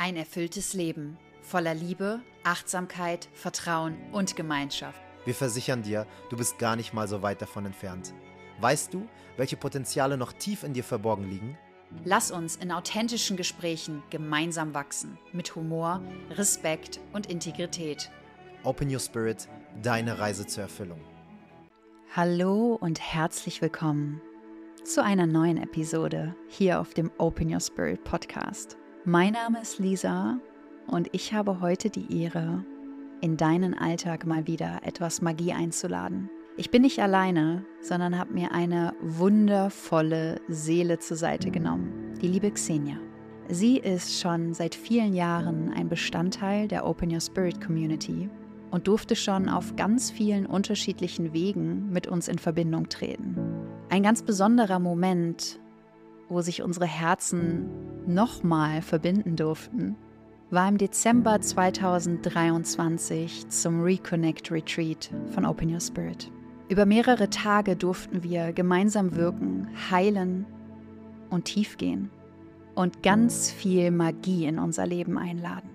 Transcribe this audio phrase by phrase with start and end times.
[0.00, 4.98] Ein erfülltes Leben voller Liebe, Achtsamkeit, Vertrauen und Gemeinschaft.
[5.26, 8.14] Wir versichern dir, du bist gar nicht mal so weit davon entfernt.
[8.62, 11.58] Weißt du, welche Potenziale noch tief in dir verborgen liegen?
[12.02, 18.10] Lass uns in authentischen Gesprächen gemeinsam wachsen, mit Humor, Respekt und Integrität.
[18.64, 19.48] Open Your Spirit,
[19.82, 21.00] deine Reise zur Erfüllung.
[22.16, 24.22] Hallo und herzlich willkommen
[24.82, 28.78] zu einer neuen Episode hier auf dem Open Your Spirit Podcast.
[29.06, 30.38] Mein Name ist Lisa
[30.86, 32.66] und ich habe heute die Ehre,
[33.22, 36.28] in deinen Alltag mal wieder etwas Magie einzuladen.
[36.58, 42.50] Ich bin nicht alleine, sondern habe mir eine wundervolle Seele zur Seite genommen, die liebe
[42.50, 42.98] Xenia.
[43.48, 48.28] Sie ist schon seit vielen Jahren ein Bestandteil der Open Your Spirit Community
[48.70, 53.34] und durfte schon auf ganz vielen unterschiedlichen Wegen mit uns in Verbindung treten.
[53.88, 55.58] Ein ganz besonderer Moment,
[56.30, 57.68] wo sich unsere Herzen
[58.06, 59.96] nochmal verbinden durften,
[60.50, 66.30] war im Dezember 2023 zum Reconnect Retreat von Open Your Spirit.
[66.68, 70.46] Über mehrere Tage durften wir gemeinsam wirken, heilen
[71.30, 72.10] und tief gehen
[72.76, 75.70] und ganz viel Magie in unser Leben einladen.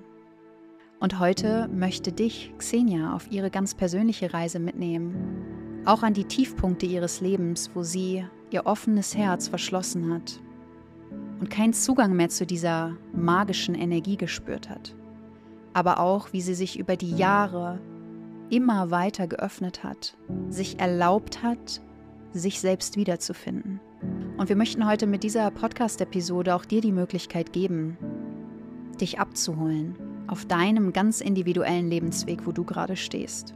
[1.02, 6.86] Und heute möchte dich Xenia auf ihre ganz persönliche Reise mitnehmen, auch an die Tiefpunkte
[6.86, 10.40] ihres Lebens, wo sie ihr offenes Herz verschlossen hat
[11.40, 14.96] und keinen Zugang mehr zu dieser magischen Energie gespürt hat.
[15.74, 17.80] Aber auch, wie sie sich über die Jahre
[18.50, 20.16] immer weiter geöffnet hat,
[20.50, 21.82] sich erlaubt hat,
[22.32, 23.80] sich selbst wiederzufinden.
[24.38, 27.98] Und wir möchten heute mit dieser Podcast-Episode auch dir die Möglichkeit geben,
[29.00, 29.96] dich abzuholen
[30.28, 33.54] auf deinem ganz individuellen Lebensweg, wo du gerade stehst.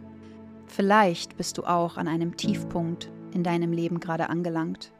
[0.67, 4.91] Vielleicht bist du auch an einem Tiefpunkt in deinem Leben gerade angelangt,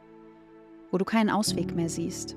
[0.90, 2.36] wo du keinen Ausweg mehr siehst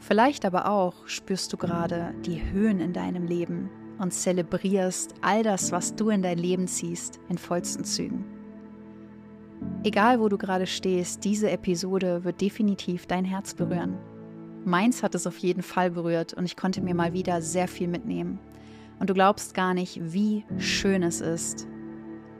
[0.00, 5.72] Vielleicht aber auch spürst du gerade die Höhen in deinem Leben und zelebrierst all das,
[5.72, 8.24] was du in dein Leben ziehst, in vollsten Zügen.
[9.82, 13.98] Egal, wo du gerade stehst, diese Episode wird definitiv dein Herz berühren.
[14.64, 17.88] Meins hat es auf jeden Fall berührt und ich konnte mir mal wieder sehr viel
[17.88, 18.38] mitnehmen.
[19.00, 21.68] Und du glaubst gar nicht, wie schön es ist,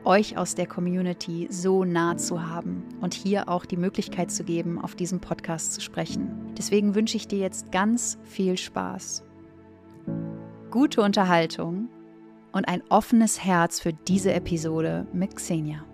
[0.05, 4.81] euch aus der Community so nah zu haben und hier auch die Möglichkeit zu geben,
[4.81, 6.53] auf diesem Podcast zu sprechen.
[6.57, 9.25] Deswegen wünsche ich dir jetzt ganz viel Spaß,
[10.71, 11.89] gute Unterhaltung
[12.53, 15.88] und ein offenes Herz für diese Episode mit Xenia.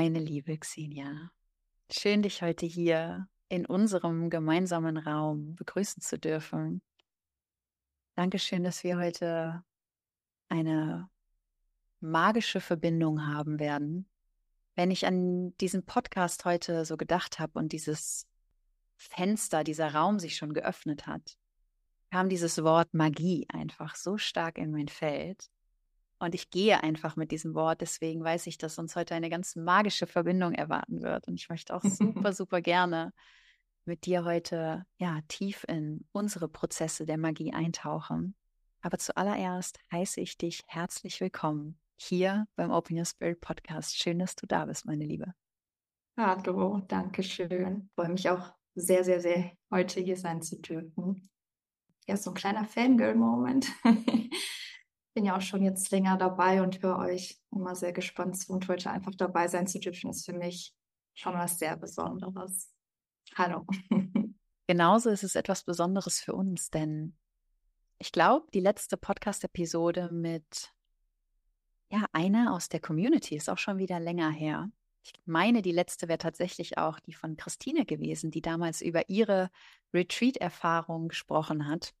[0.00, 1.30] Meine liebe Xenia.
[1.92, 6.80] Schön, dich heute hier in unserem gemeinsamen Raum begrüßen zu dürfen.
[8.14, 9.62] Dankeschön, dass wir heute
[10.48, 11.10] eine
[12.00, 14.08] magische Verbindung haben werden.
[14.74, 18.26] Wenn ich an diesen Podcast heute so gedacht habe und dieses
[18.96, 21.36] Fenster, dieser Raum sich schon geöffnet hat,
[22.10, 25.50] kam dieses Wort Magie einfach so stark in mein Feld.
[26.20, 27.80] Und ich gehe einfach mit diesem Wort.
[27.80, 31.26] Deswegen weiß ich, dass uns heute eine ganz magische Verbindung erwarten wird.
[31.26, 33.12] Und ich möchte auch super, super gerne
[33.86, 38.36] mit dir heute ja tief in unsere Prozesse der Magie eintauchen.
[38.82, 43.96] Aber zuallererst heiße ich dich herzlich willkommen hier beim Open Your Spirit Podcast.
[43.96, 45.32] Schön, dass du da bist, meine Liebe.
[46.18, 47.88] Hallo, danke schön.
[47.88, 51.30] Ich freue mich auch sehr, sehr, sehr, heute hier sein zu dürfen.
[52.06, 53.68] Ja, so ein kleiner Fangirl-Moment.
[55.20, 58.66] bin ja auch schon jetzt länger dabei und höre euch immer sehr gespannt zu und
[58.68, 60.74] heute einfach dabei sein zu dürfen, ist für mich
[61.12, 62.72] schon was sehr Besonderes.
[63.34, 63.66] Hallo.
[64.66, 67.18] Genauso ist es etwas Besonderes für uns, denn
[67.98, 70.72] ich glaube, die letzte Podcast-Episode mit
[71.90, 74.70] ja, einer aus der Community ist auch schon wieder länger her.
[75.02, 79.50] Ich meine, die letzte wäre tatsächlich auch die von Christine gewesen, die damals über ihre
[79.92, 81.92] Retreat-Erfahrung gesprochen hat.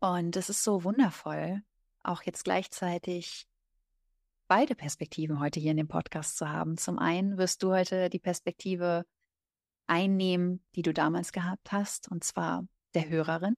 [0.00, 1.62] Und es ist so wundervoll,
[2.06, 3.46] auch jetzt gleichzeitig
[4.48, 6.78] beide Perspektiven heute hier in dem Podcast zu haben.
[6.78, 9.04] Zum einen wirst du heute die Perspektive
[9.86, 13.54] einnehmen, die du damals gehabt hast, und zwar der Hörerin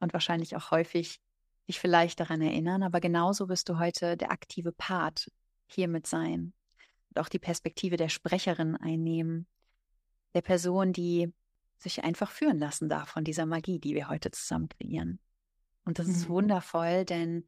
[0.00, 1.20] und wahrscheinlich auch häufig
[1.68, 5.30] dich vielleicht daran erinnern, aber genauso wirst du heute der aktive Part
[5.66, 6.52] hiermit sein
[7.10, 9.48] und auch die Perspektive der Sprecherin einnehmen,
[10.34, 11.32] der Person, die
[11.78, 15.18] sich einfach führen lassen darf von dieser Magie, die wir heute zusammen kreieren.
[15.86, 16.12] Und das mhm.
[16.12, 17.46] ist wundervoll, denn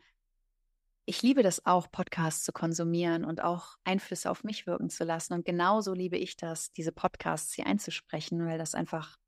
[1.05, 5.35] ich liebe das auch, Podcasts zu konsumieren und auch Einflüsse auf mich wirken zu lassen.
[5.35, 9.19] Und genauso liebe ich das, diese Podcasts hier einzusprechen, weil das einfach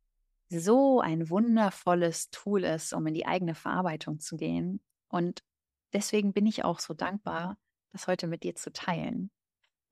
[0.50, 4.80] so ein wundervolles Tool ist, um in die eigene Verarbeitung zu gehen.
[5.08, 5.42] Und
[5.92, 7.56] deswegen bin ich auch so dankbar,
[7.92, 9.30] das heute mit dir zu teilen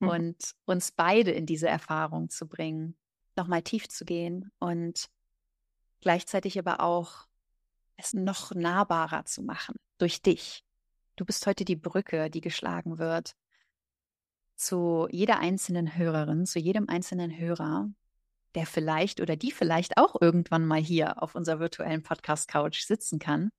[0.01, 0.09] mhm.
[0.09, 2.97] und uns beide in diese Erfahrung zu bringen,
[3.35, 5.09] nochmal tief zu gehen und
[6.01, 7.28] gleichzeitig aber auch
[7.99, 10.65] es noch nahbarer zu machen durch dich.
[11.17, 13.35] Du bist heute die Brücke, die geschlagen wird
[14.59, 17.91] zu jeder einzelnen Hörerin, zu jedem einzelnen Hörer,
[18.55, 23.51] der vielleicht oder die vielleicht auch irgendwann mal hier auf unserer virtuellen Podcast-Couch sitzen kann.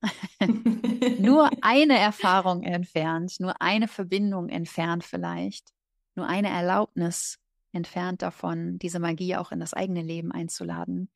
[1.19, 5.69] nur eine Erfahrung entfernt, nur eine Verbindung entfernt vielleicht,
[6.15, 7.39] nur eine Erlaubnis
[7.71, 11.09] entfernt davon, diese Magie auch in das eigene Leben einzuladen.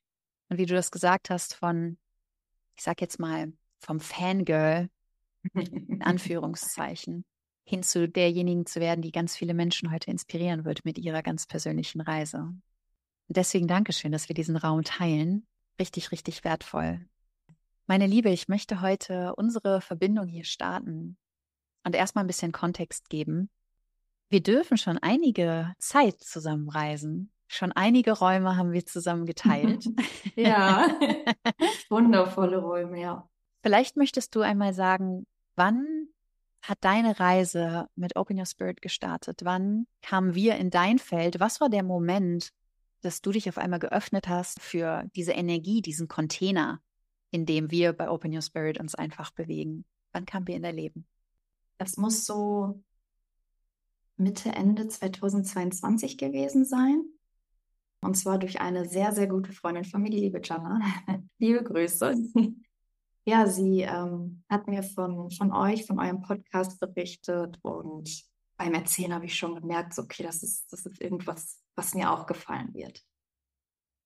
[0.49, 1.97] Und wie du das gesagt hast, von,
[2.75, 4.89] ich sag jetzt mal, vom Fangirl,
[5.53, 7.25] in Anführungszeichen,
[7.65, 11.47] hin zu derjenigen zu werden, die ganz viele Menschen heute inspirieren wird mit ihrer ganz
[11.47, 12.39] persönlichen Reise.
[12.39, 15.45] Und deswegen Dankeschön, dass wir diesen Raum teilen.
[15.79, 17.05] Richtig, richtig wertvoll.
[17.85, 21.17] Meine Liebe, ich möchte heute unsere Verbindung hier starten
[21.83, 23.49] und erstmal ein bisschen Kontext geben.
[24.29, 27.32] Wir dürfen schon einige Zeit zusammenreisen.
[27.53, 29.87] Schon einige Räume haben wir zusammen geteilt.
[30.35, 30.87] ja,
[31.89, 33.29] wundervolle Räume, ja.
[33.61, 36.07] Vielleicht möchtest du einmal sagen, wann
[36.63, 39.41] hat deine Reise mit Open Your Spirit gestartet?
[39.43, 41.39] Wann kamen wir in dein Feld?
[41.39, 42.49] Was war der Moment,
[43.01, 46.81] dass du dich auf einmal geöffnet hast für diese Energie, diesen Container,
[47.29, 49.85] in dem wir bei Open Your Spirit uns einfach bewegen?
[50.11, 51.05] Wann kamen wir in dein Leben?
[51.77, 52.81] Das muss so
[54.17, 57.03] Mitte, Ende 2022 gewesen sein.
[58.03, 60.79] Und zwar durch eine sehr, sehr gute Freundin von mir, die liebe Jana.
[61.39, 62.15] liebe Grüße.
[63.25, 68.09] Ja, sie ähm, hat mir von, von euch, von eurem Podcast berichtet und
[68.57, 72.11] beim Erzählen habe ich schon gemerkt, so, okay, das ist, das ist irgendwas, was mir
[72.11, 73.01] auch gefallen wird.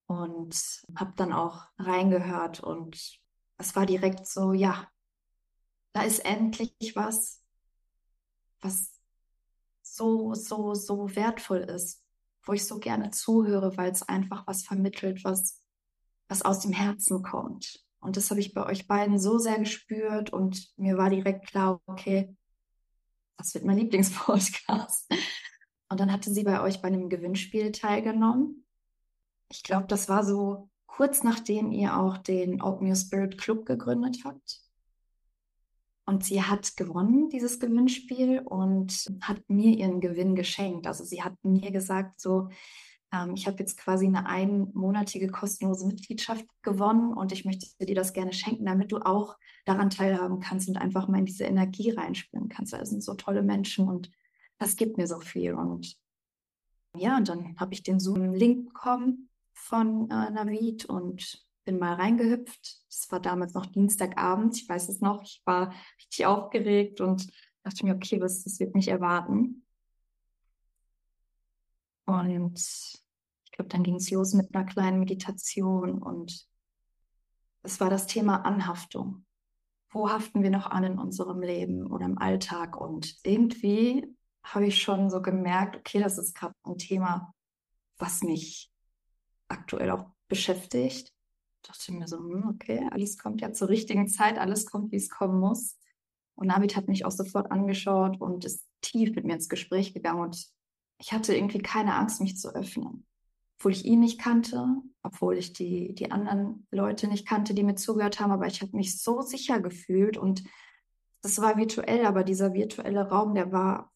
[0.06, 3.20] Und habe dann auch reingehört und
[3.58, 4.88] es war direkt so, ja,
[5.94, 7.44] da ist endlich was,
[8.62, 9.00] was
[9.82, 12.04] so, so, so wertvoll ist,
[12.48, 15.62] wo ich so gerne zuhöre, weil es einfach was vermittelt, was,
[16.28, 17.84] was aus dem Herzen kommt.
[18.00, 21.82] Und das habe ich bei euch beiden so sehr gespürt und mir war direkt klar,
[21.88, 22.36] okay,
[23.38, 25.12] das wird mein Lieblingspodcast.
[25.90, 28.66] Und dann hatte sie bei euch bei einem Gewinnspiel teilgenommen.
[29.50, 34.24] Ich glaube, das war so kurz nachdem ihr auch den Open Your Spirit Club gegründet
[34.26, 34.62] habt.
[36.08, 40.88] Und sie hat gewonnen, dieses Gewinnspiel, und hat mir ihren Gewinn geschenkt.
[40.88, 42.48] Also sie hat mir gesagt, so,
[43.12, 48.14] ähm, ich habe jetzt quasi eine einmonatige kostenlose Mitgliedschaft gewonnen und ich möchte dir das
[48.14, 52.48] gerne schenken, damit du auch daran teilhaben kannst und einfach mal in diese Energie reinspüren
[52.48, 52.72] kannst.
[52.72, 54.10] Das sind so tolle Menschen und
[54.60, 55.56] das gibt mir so viel.
[55.56, 55.98] Und
[56.96, 62.78] ja, und dann habe ich den Zoom-Link bekommen von äh, Navid und bin mal reingehüpft.
[62.90, 65.22] Es war damals noch Dienstagabend, ich weiß es noch.
[65.22, 67.28] Ich war richtig aufgeregt und
[67.62, 69.66] dachte mir, okay, was, das wird mich erwarten.
[72.06, 76.48] Und ich glaube, dann ging es los mit einer kleinen Meditation und
[77.64, 79.26] es war das Thema Anhaftung.
[79.90, 82.80] Wo haften wir noch an in unserem Leben oder im Alltag?
[82.80, 87.34] Und irgendwie habe ich schon so gemerkt, okay, das ist gerade ein Thema,
[87.98, 88.72] was mich
[89.50, 91.12] aktuell auch beschäftigt.
[91.64, 95.10] Dachte mir so, hm, okay, alles kommt ja zur richtigen Zeit, alles kommt, wie es
[95.10, 95.78] kommen muss.
[96.36, 100.22] Und Navid hat mich auch sofort angeschaut und ist tief mit mir ins Gespräch gegangen
[100.22, 100.48] und
[101.00, 103.06] ich hatte irgendwie keine Angst, mich zu öffnen.
[103.58, 104.68] Obwohl ich ihn nicht kannte,
[105.02, 108.76] obwohl ich die, die anderen Leute nicht kannte, die mir zugehört haben, aber ich habe
[108.76, 110.44] mich so sicher gefühlt und
[111.22, 113.92] das war virtuell, aber dieser virtuelle Raum, der war,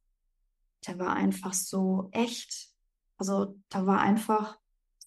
[0.87, 2.69] der war einfach so echt.
[3.17, 4.57] Also da war einfach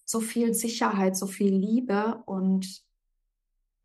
[0.05, 2.83] so viel Sicherheit, so viel Liebe und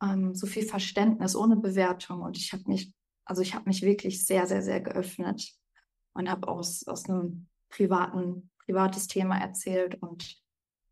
[0.02, 2.20] ähm, so viel Verständnis ohne Bewertung.
[2.22, 2.92] Und ich habe mich,
[3.24, 5.52] also ich habe mich wirklich sehr, sehr, sehr geöffnet
[6.12, 10.38] und habe aus, aus einem privaten, privates Thema erzählt und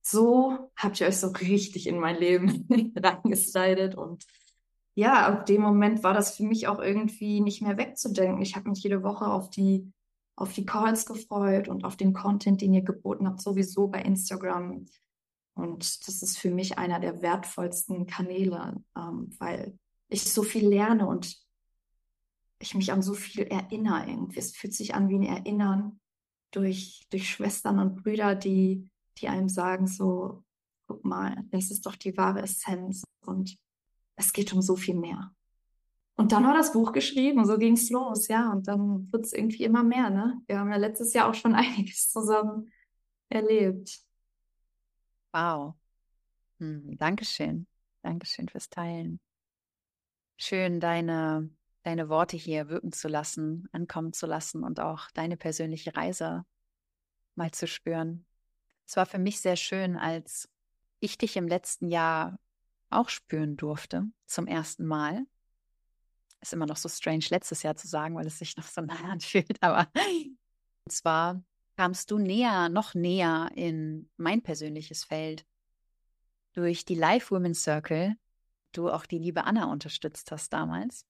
[0.00, 2.66] so habt ihr euch so richtig in mein Leben
[2.96, 4.24] reingeslidet und
[4.94, 8.42] ja, ab dem Moment war das für mich auch irgendwie nicht mehr wegzudenken.
[8.42, 9.92] Ich habe mich jede Woche auf die,
[10.34, 14.86] auf die Calls gefreut und auf den Content, den ihr geboten habt, sowieso bei Instagram.
[15.58, 19.76] Und das ist für mich einer der wertvollsten Kanäle, ähm, weil
[20.08, 21.36] ich so viel lerne und
[22.60, 24.38] ich mich an so viel erinnere irgendwie.
[24.38, 26.00] Es fühlt sich an wie ein Erinnern
[26.52, 28.88] durch, durch Schwestern und Brüder, die,
[29.18, 30.44] die einem sagen, so,
[30.86, 33.58] guck mal, das ist doch die wahre Essenz und
[34.16, 35.32] es geht um so viel mehr.
[36.16, 38.50] Und dann war das Buch geschrieben, so ging es los, ja.
[38.50, 40.40] Und dann wird es irgendwie immer mehr, ne?
[40.46, 42.70] Wir haben ja letztes Jahr auch schon einiges zusammen
[43.28, 44.00] erlebt.
[45.32, 45.74] Wow.
[46.58, 47.66] Hm, Dankeschön.
[48.02, 49.20] Dankeschön fürs Teilen.
[50.36, 51.50] Schön, deine,
[51.82, 56.44] deine Worte hier wirken zu lassen, ankommen zu lassen und auch deine persönliche Reise
[57.34, 58.24] mal zu spüren.
[58.86, 60.48] Es war für mich sehr schön, als
[61.00, 62.38] ich dich im letzten Jahr
[62.90, 65.26] auch spüren durfte, zum ersten Mal.
[66.40, 69.10] Ist immer noch so strange, letztes Jahr zu sagen, weil es sich noch so nah
[69.10, 69.88] anfühlt, aber
[70.84, 71.42] und zwar
[71.78, 75.46] kamst du näher, noch näher in mein persönliches Feld
[76.52, 78.16] durch die Live Women Circle,
[78.72, 81.06] du auch die liebe Anna unterstützt hast damals.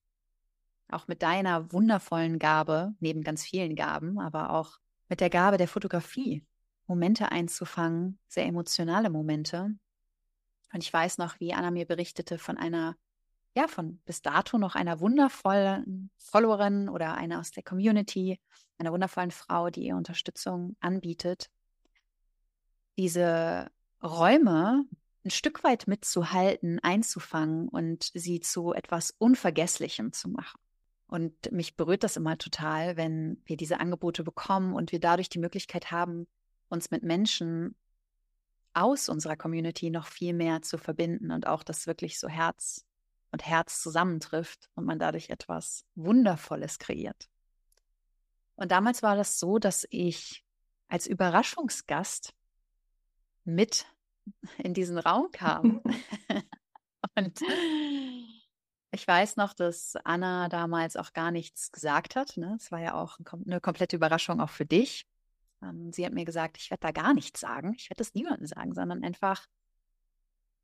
[0.87, 5.67] Auch mit deiner wundervollen Gabe, neben ganz vielen Gaben, aber auch mit der Gabe der
[5.67, 6.45] Fotografie,
[6.85, 9.71] Momente einzufangen, sehr emotionale Momente.
[10.71, 12.95] Und ich weiß noch, wie Anna mir berichtete von einer,
[13.55, 18.39] ja, von bis dato noch einer wundervollen Followerin oder einer aus der Community,
[18.77, 21.49] einer wundervollen Frau, die ihr Unterstützung anbietet.
[22.97, 23.71] Diese
[24.03, 24.85] Räume
[25.25, 30.59] ein Stück weit mitzuhalten, einzufangen und sie zu etwas Unvergesslichem zu machen.
[31.07, 35.39] Und mich berührt das immer total, wenn wir diese Angebote bekommen und wir dadurch die
[35.39, 36.27] Möglichkeit haben,
[36.69, 37.75] uns mit Menschen
[38.73, 42.85] aus unserer Community noch viel mehr zu verbinden und auch, dass wirklich so Herz
[43.31, 47.29] und Herz zusammentrifft und man dadurch etwas Wundervolles kreiert.
[48.55, 50.43] Und damals war das so, dass ich
[50.87, 52.33] als Überraschungsgast
[53.45, 53.85] mit
[54.57, 55.81] in diesen Raum kam.
[57.15, 57.41] und
[58.91, 62.37] ich weiß noch, dass Anna damals auch gar nichts gesagt hat.
[62.37, 62.57] Ne?
[62.59, 65.05] Es war ja auch eine komplette Überraschung auch für dich.
[65.61, 67.75] Ähm, sie hat mir gesagt, ich werde da gar nichts sagen.
[67.77, 69.45] Ich werde das niemandem sagen, sondern einfach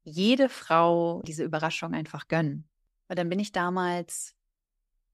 [0.05, 2.69] jede Frau diese Überraschung einfach gönnen.
[3.09, 4.35] Und dann bin ich damals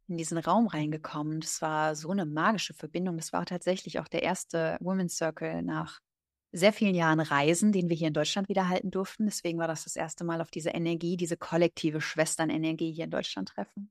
[0.08, 1.40] in diesen Raum reingekommen.
[1.40, 3.18] Das war so eine magische Verbindung.
[3.18, 6.00] Das war tatsächlich auch der erste Women's Circle nach
[6.52, 9.26] sehr vielen Jahren Reisen, den wir hier in Deutschland wieder halten durften.
[9.26, 13.50] Deswegen war das das erste Mal auf diese Energie, diese kollektive Schwesternenergie hier in Deutschland
[13.50, 13.90] treffen.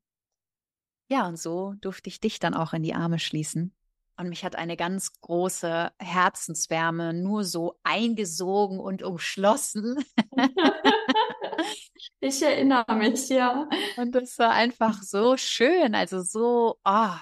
[1.10, 3.74] Ja, und so durfte ich dich dann auch in die Arme schließen.
[4.20, 9.96] Und mich hat eine ganz große Herzenswärme nur so eingesogen und umschlossen.
[12.20, 13.66] ich erinnere mich, ja.
[13.96, 17.16] Und das war einfach so schön, also so, oh,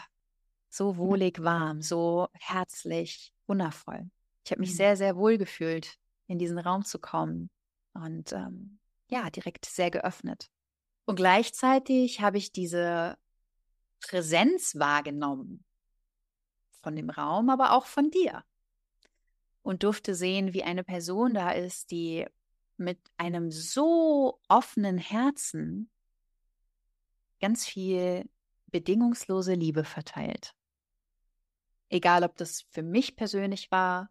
[0.71, 4.11] so wohlig warm, so herzlich, wundervoll.
[4.45, 4.77] Ich habe mich mhm.
[4.77, 5.95] sehr, sehr wohl gefühlt,
[6.27, 7.49] in diesen Raum zu kommen
[7.95, 10.49] und ähm, ja, direkt sehr geöffnet.
[11.05, 13.17] Und gleichzeitig habe ich diese
[14.01, 15.65] Präsenz wahrgenommen
[16.89, 18.45] von dem Raum, aber auch von dir.
[19.61, 22.25] Und durfte sehen, wie eine Person da ist, die
[22.79, 25.91] mit einem so offenen Herzen
[27.41, 28.27] ganz viel
[28.69, 30.55] bedingungslose Liebe verteilt.
[31.91, 34.09] Egal, ob das für mich persönlich war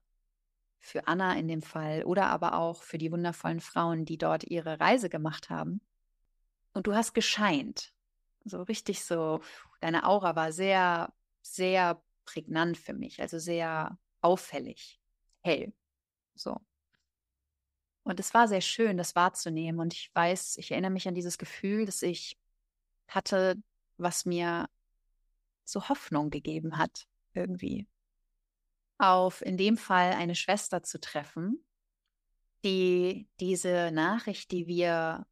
[0.77, 4.79] für Anna in dem Fall oder aber auch für die wundervollen Frauen, die dort ihre
[4.79, 5.81] Reise gemacht haben.
[6.73, 7.91] Und du hast gescheint.
[8.45, 9.41] So richtig so,
[9.81, 14.99] deine Aura war sehr, sehr prägnant für mich, also sehr auffällig,
[15.41, 15.73] hell.
[16.35, 16.59] So.
[18.03, 19.79] Und es war sehr schön, das wahrzunehmen.
[19.79, 22.37] Und ich weiß, ich erinnere mich an dieses Gefühl, das ich
[23.07, 23.55] hatte,
[23.97, 24.69] was mir
[25.63, 27.87] so Hoffnung gegeben hat, irgendwie
[28.99, 31.63] auf in dem Fall eine Schwester zu treffen,
[32.63, 35.27] die diese Nachricht, die wir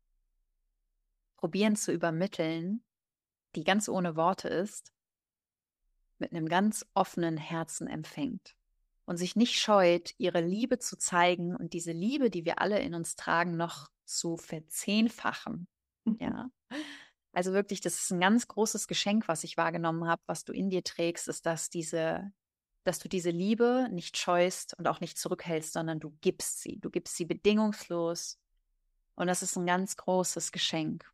[1.38, 2.84] probieren zu übermitteln,
[3.56, 4.95] die ganz ohne Worte ist,
[6.20, 8.56] mit einem ganz offenen Herzen empfängt
[9.06, 12.94] und sich nicht scheut, ihre Liebe zu zeigen und diese Liebe, die wir alle in
[12.94, 15.68] uns tragen, noch zu verzehnfachen.
[16.20, 16.50] Ja.
[17.38, 20.70] Also wirklich, das ist ein ganz großes Geschenk, was ich wahrgenommen habe, was du in
[20.70, 22.32] dir trägst, ist, dass diese
[22.86, 26.80] dass du diese Liebe nicht scheust und auch nicht zurückhältst, sondern du gibst sie.
[26.80, 28.40] Du gibst sie bedingungslos.
[29.16, 31.12] Und das ist ein ganz großes Geschenk.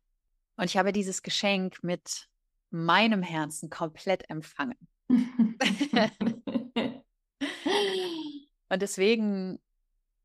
[0.56, 2.28] Und ich habe dieses Geschenk mit
[2.72, 4.78] meinem Herzen komplett empfangen.
[8.68, 9.60] und deswegen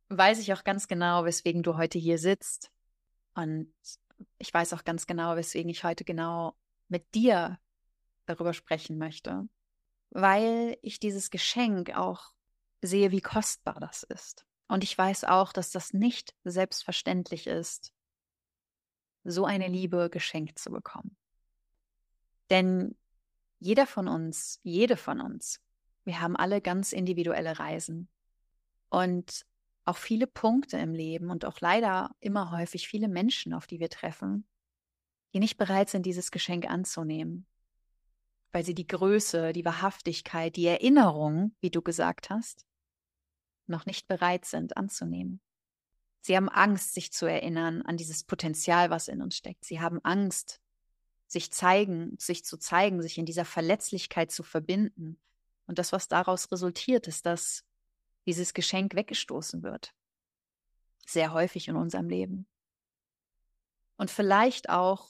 [0.10, 2.72] weiß ich auch ganz genau, weswegen du heute hier sitzt.
[3.36, 3.74] Und
[4.38, 6.56] ich weiß auch ganz genau, weswegen ich heute genau
[6.88, 7.60] mit dir
[8.26, 9.48] darüber sprechen möchte
[10.12, 12.32] weil ich dieses Geschenk auch
[12.82, 14.46] sehe, wie kostbar das ist.
[14.68, 17.94] Und ich weiß auch, dass das nicht selbstverständlich ist,
[19.24, 21.18] so eine Liebe geschenkt zu bekommen.
[22.50, 22.96] Denn
[23.60, 25.60] jeder von uns, jede von uns,
[26.04, 28.10] wir haben alle ganz individuelle Reisen
[28.90, 29.46] und
[29.86, 33.90] auch viele Punkte im Leben und auch leider immer häufig viele Menschen, auf die wir
[33.90, 34.48] treffen,
[35.34, 37.46] die nicht bereit sind, dieses Geschenk anzunehmen
[38.52, 42.66] weil sie die Größe, die Wahrhaftigkeit, die Erinnerung, wie du gesagt hast,
[43.68, 45.42] noch nicht bereit sind anzunehmen.
[46.22, 49.64] Sie haben Angst, sich zu erinnern an dieses Potenzial, was in uns steckt.
[49.64, 50.60] Sie haben Angst,
[51.28, 55.20] sich zeigen, sich zu zeigen, sich in dieser Verletzlichkeit zu verbinden.
[55.66, 57.66] Und das, was daraus resultiert, ist, dass
[58.26, 59.94] dieses Geschenk weggestoßen wird.
[61.06, 62.48] Sehr häufig in unserem Leben.
[63.98, 65.10] Und vielleicht auch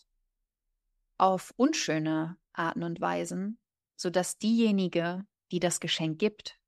[1.18, 3.60] auf unschöne Arten und Weisen,
[3.96, 6.60] sodass diejenige, die das Geschenk gibt,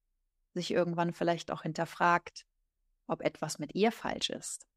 [0.53, 2.45] sich irgendwann vielleicht auch hinterfragt,
[3.07, 4.67] ob etwas mit ihr falsch ist.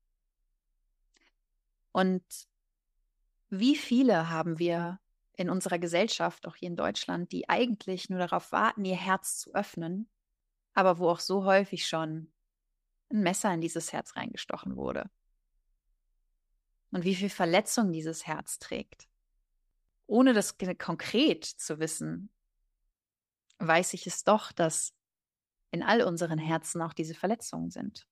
[1.92, 2.24] Und
[3.54, 4.98] wie viele haben wir
[5.34, 9.54] in unserer Gesellschaft, auch hier in Deutschland, die eigentlich nur darauf warten, ihr Herz zu
[9.54, 10.08] öffnen,
[10.72, 12.32] aber wo auch so häufig schon
[13.10, 15.10] ein Messer in dieses Herz reingestochen wurde.
[16.92, 19.06] Und wie viel Verletzung dieses Herz trägt.
[20.06, 22.30] Ohne das konkret zu wissen,
[23.58, 24.94] weiß ich es doch, dass
[25.70, 28.06] in all unseren Herzen auch diese Verletzungen sind.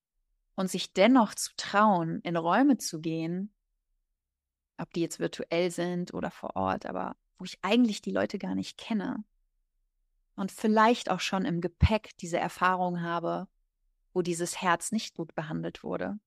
[0.55, 3.55] Und sich dennoch zu trauen, in Räume zu gehen,
[4.81, 8.55] ob die jetzt virtuell sind oder vor Ort, aber wo ich eigentlich die Leute gar
[8.55, 9.25] nicht kenne.
[10.37, 13.49] Und vielleicht auch schon im Gepäck diese Erfahrung habe,
[14.13, 16.19] wo dieses Herz nicht gut behandelt wurde.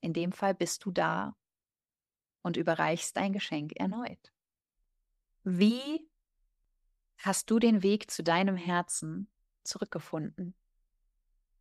[0.00, 1.36] In dem Fall bist du da
[2.42, 4.32] und überreichst dein Geschenk erneut.
[5.42, 6.08] Wie
[7.18, 9.28] hast du den Weg zu deinem Herzen
[9.64, 10.54] zurückgefunden?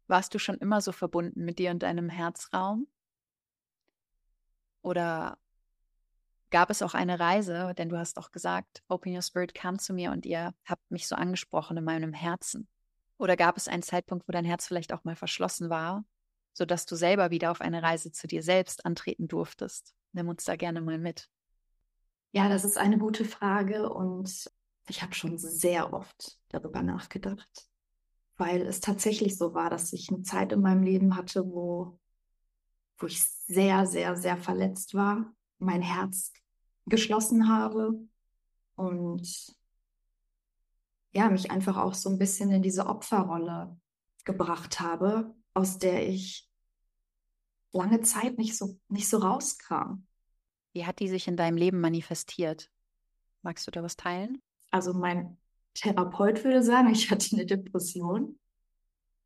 [0.07, 2.87] Warst du schon immer so verbunden mit dir und deinem Herzraum?
[4.81, 5.37] Oder
[6.49, 9.93] gab es auch eine Reise, denn du hast auch gesagt, Open Your Spirit kam zu
[9.93, 12.67] mir und ihr habt mich so angesprochen in meinem Herzen.
[13.17, 16.05] Oder gab es einen Zeitpunkt, wo dein Herz vielleicht auch mal verschlossen war,
[16.53, 19.93] sodass du selber wieder auf eine Reise zu dir selbst antreten durftest?
[20.13, 21.29] Nimm uns da gerne mal mit.
[22.31, 24.49] Ja, das ist eine gute Frage und
[24.87, 27.69] ich habe schon sehr oft darüber nachgedacht,
[28.37, 31.99] weil es tatsächlich so war, dass ich eine Zeit in meinem Leben hatte, wo,
[32.99, 36.33] wo ich sehr, sehr, sehr verletzt war, mein Herz
[36.85, 37.99] geschlossen habe
[38.75, 39.55] und
[41.11, 43.77] ja, mich einfach auch so ein bisschen in diese Opferrolle
[44.25, 46.47] gebracht habe, aus der ich
[47.71, 50.05] lange Zeit nicht so, nicht so rauskam.
[50.73, 52.69] Wie hat die sich in deinem Leben manifestiert?
[53.41, 54.39] Magst du da was teilen?
[54.71, 55.37] Also mein
[55.73, 58.39] Therapeut würde sagen, ich hatte eine Depression.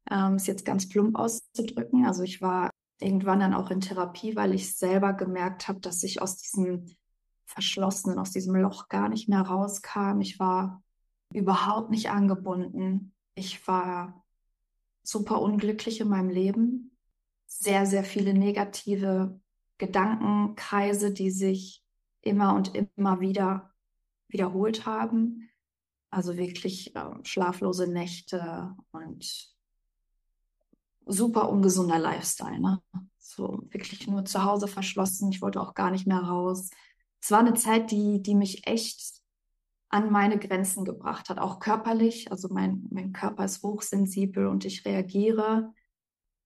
[0.09, 2.05] Ähm, ist jetzt ganz plump auszudrücken.
[2.05, 6.21] Also ich war irgendwann dann auch in Therapie, weil ich selber gemerkt habe, dass ich
[6.21, 6.85] aus diesem
[7.45, 10.21] Verschlossenen, aus diesem Loch gar nicht mehr rauskam.
[10.21, 10.83] Ich war
[11.31, 13.13] überhaupt nicht angebunden.
[13.35, 14.23] Ich war
[15.03, 16.97] super unglücklich in meinem Leben.
[17.45, 19.39] Sehr, sehr viele negative
[19.77, 21.83] Gedankenkreise, die sich
[22.21, 23.73] immer und immer wieder
[24.29, 25.49] wiederholt haben.
[26.09, 29.52] Also wirklich äh, schlaflose Nächte und
[31.05, 32.59] super ungesunder Lifestyle.
[32.59, 32.81] Ne?
[33.19, 35.31] So wirklich nur zu Hause verschlossen.
[35.31, 36.69] Ich wollte auch gar nicht mehr raus.
[37.21, 39.21] Es war eine Zeit, die, die mich echt
[39.89, 42.31] an meine Grenzen gebracht hat, auch körperlich.
[42.31, 45.71] Also mein, mein Körper ist hochsensibel und ich reagiere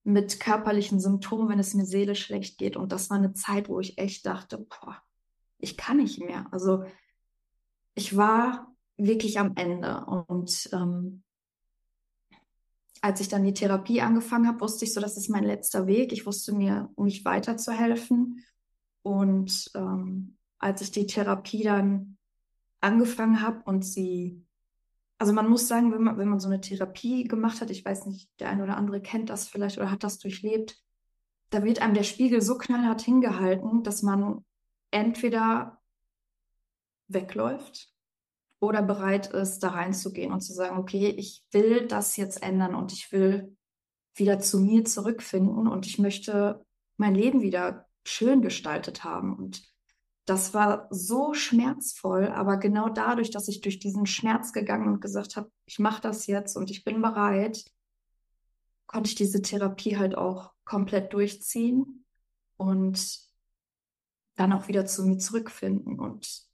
[0.04, 2.78] mit körperlichen Symptomen, wenn es mir seelisch schlecht geht.
[2.78, 5.02] Und das war eine Zeit, wo ich echt dachte, boah,
[5.60, 6.48] ich kann nicht mehr.
[6.52, 6.84] Also
[7.96, 10.06] ich war wirklich am Ende.
[10.06, 11.24] Und ähm,
[13.02, 16.12] als ich dann die Therapie angefangen habe, wusste ich so, das ist mein letzter Weg.
[16.12, 18.44] Ich wusste mir, um mich weiterzuhelfen.
[19.02, 22.18] Und ähm, als ich die Therapie dann
[22.82, 24.44] angefangen habe und sie,
[25.18, 28.06] also man muss sagen, wenn man, wenn man so eine Therapie gemacht hat, ich weiß
[28.06, 30.78] nicht, der eine oder andere kennt das vielleicht oder hat das durchlebt,
[31.50, 34.44] da wird einem der Spiegel so knallhart hingehalten, dass man
[34.92, 35.82] entweder
[37.08, 37.94] wegläuft
[38.60, 42.92] oder bereit ist, da reinzugehen und zu sagen, okay, ich will das jetzt ändern und
[42.92, 43.56] ich will
[44.16, 46.66] wieder zu mir zurückfinden und ich möchte
[46.98, 49.36] mein Leben wieder schön gestaltet haben.
[49.36, 49.64] Und
[50.26, 55.36] das war so schmerzvoll, aber genau dadurch, dass ich durch diesen Schmerz gegangen und gesagt
[55.36, 57.64] habe, ich mache das jetzt und ich bin bereit,
[58.88, 62.06] konnte ich diese Therapie halt auch komplett durchziehen
[62.58, 63.20] und
[64.36, 66.00] dann auch wieder zu mir zurückfinden.
[66.00, 66.48] Und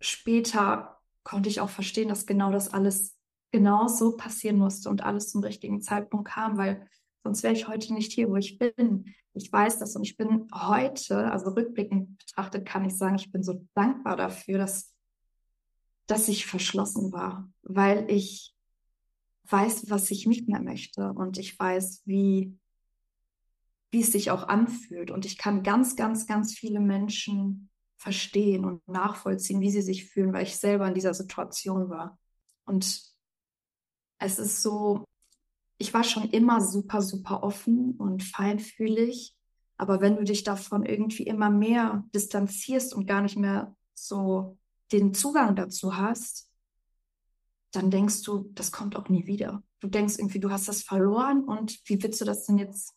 [0.00, 0.97] später
[1.28, 3.14] konnte ich auch verstehen, dass genau das alles
[3.52, 6.88] genau so passieren musste und alles zum richtigen Zeitpunkt kam, weil
[7.22, 9.14] sonst wäre ich heute nicht hier, wo ich bin.
[9.34, 13.42] Ich weiß das und ich bin heute, also rückblickend betrachtet, kann ich sagen, ich bin
[13.42, 14.94] so dankbar dafür, dass,
[16.06, 18.54] dass ich verschlossen war, weil ich
[19.50, 22.56] weiß, was ich nicht mehr möchte und ich weiß, wie,
[23.90, 25.10] wie es sich auch anfühlt.
[25.10, 30.32] Und ich kann ganz, ganz, ganz viele Menschen verstehen und nachvollziehen, wie sie sich fühlen,
[30.32, 32.18] weil ich selber in dieser Situation war.
[32.64, 33.02] Und
[34.18, 35.04] es ist so,
[35.78, 39.34] ich war schon immer super, super offen und feinfühlig.
[39.76, 44.56] Aber wenn du dich davon irgendwie immer mehr distanzierst und gar nicht mehr so
[44.92, 46.50] den Zugang dazu hast,
[47.72, 49.62] dann denkst du, das kommt auch nie wieder.
[49.80, 52.94] Du denkst irgendwie, du hast das verloren und wie willst du das denn jetzt,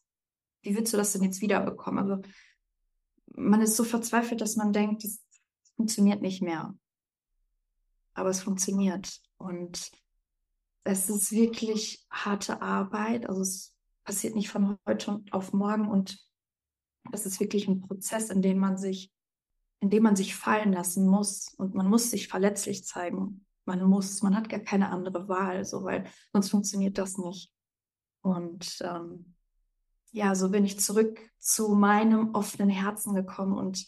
[0.61, 1.99] wie willst du das denn jetzt wiederbekommen?
[1.99, 2.21] Also
[3.35, 5.21] man ist so verzweifelt, dass man denkt, das
[5.75, 6.75] funktioniert nicht mehr.
[8.13, 9.19] Aber es funktioniert.
[9.37, 9.91] Und
[10.83, 13.27] es ist wirklich harte Arbeit.
[13.27, 16.19] Also es passiert nicht von heute auf morgen und
[17.11, 19.11] es ist wirklich ein Prozess, in dem man sich,
[19.79, 23.45] in dem man sich fallen lassen muss und man muss sich verletzlich zeigen.
[23.65, 27.51] Man muss, man hat gar keine andere Wahl, so weil sonst funktioniert das nicht.
[28.21, 29.35] Und ähm,
[30.12, 33.86] ja, so bin ich zurück zu meinem offenen Herzen gekommen und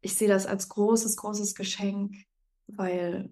[0.00, 2.16] ich sehe das als großes, großes Geschenk,
[2.66, 3.30] weil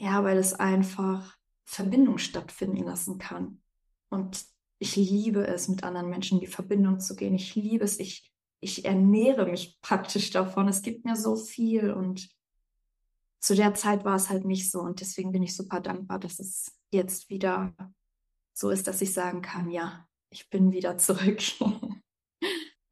[0.00, 3.60] ja, weil es einfach Verbindung stattfinden lassen kann.
[4.08, 4.44] Und
[4.78, 7.34] ich liebe es, mit anderen Menschen in die Verbindung zu gehen.
[7.34, 8.00] Ich liebe es.
[8.00, 10.68] Ich, ich ernähre mich praktisch davon.
[10.68, 11.92] Es gibt mir so viel.
[11.92, 12.30] Und
[13.40, 14.80] zu der Zeit war es halt nicht so.
[14.80, 17.74] Und deswegen bin ich super dankbar, dass es jetzt wieder
[18.54, 21.40] so ist, dass ich sagen kann, ja, ich bin wieder zurück.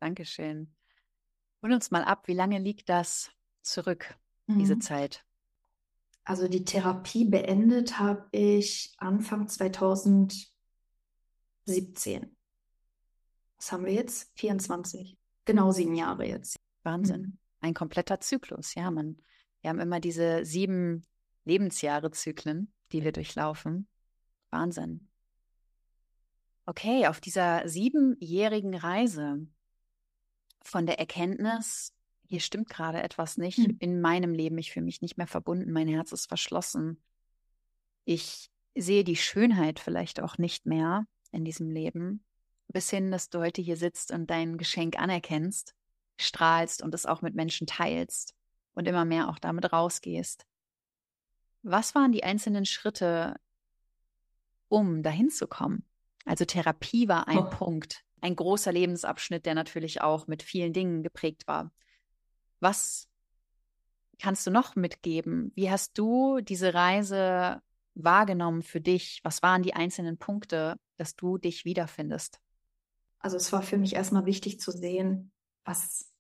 [0.01, 0.75] Dankeschön.
[1.63, 4.81] Hol uns mal ab, wie lange liegt das zurück, diese mhm.
[4.81, 5.25] Zeit?
[6.25, 10.51] Also die Therapie beendet habe ich Anfang 2017.
[13.57, 14.31] Was haben wir jetzt?
[14.39, 15.17] 24.
[15.47, 16.57] Genau sieben Jahre jetzt.
[16.83, 17.23] Wahnsinn.
[17.23, 17.39] Mhm.
[17.61, 18.75] Ein kompletter Zyklus.
[18.75, 19.21] Ja, man,
[19.63, 21.07] wir haben immer diese sieben
[21.45, 23.89] Lebensjahre-Zyklen, die wir durchlaufen.
[24.51, 25.08] Wahnsinn.
[26.69, 29.47] Okay, auf dieser siebenjährigen Reise
[30.61, 31.95] von der Erkenntnis,
[32.27, 33.77] hier stimmt gerade etwas nicht hm.
[33.79, 34.59] in meinem Leben.
[34.59, 35.73] Ich fühle mich nicht mehr verbunden.
[35.73, 37.03] Mein Herz ist verschlossen.
[38.05, 42.23] Ich sehe die Schönheit vielleicht auch nicht mehr in diesem Leben.
[42.67, 45.75] Bis hin, dass du heute hier sitzt und dein Geschenk anerkennst,
[46.19, 48.35] strahlst und es auch mit Menschen teilst
[48.75, 50.45] und immer mehr auch damit rausgehst.
[51.63, 53.41] Was waren die einzelnen Schritte,
[54.69, 55.88] um dahin zu kommen?
[56.29, 57.49] Also Therapie war ein oh.
[57.49, 61.73] Punkt, ein großer Lebensabschnitt, der natürlich auch mit vielen Dingen geprägt war.
[62.61, 63.09] Was
[64.19, 65.53] kannst du noch mitgeben?
[65.55, 67.63] Wie hast du diese Reise
[67.95, 69.21] wahrgenommen für dich?
[69.25, 72.41] Was waren die einzelnen Punkte, dass du dich wiederfindest?
[73.21, 75.33] Also es war für mich erstmal wichtig zu sehen,
[75.65, 76.13] was,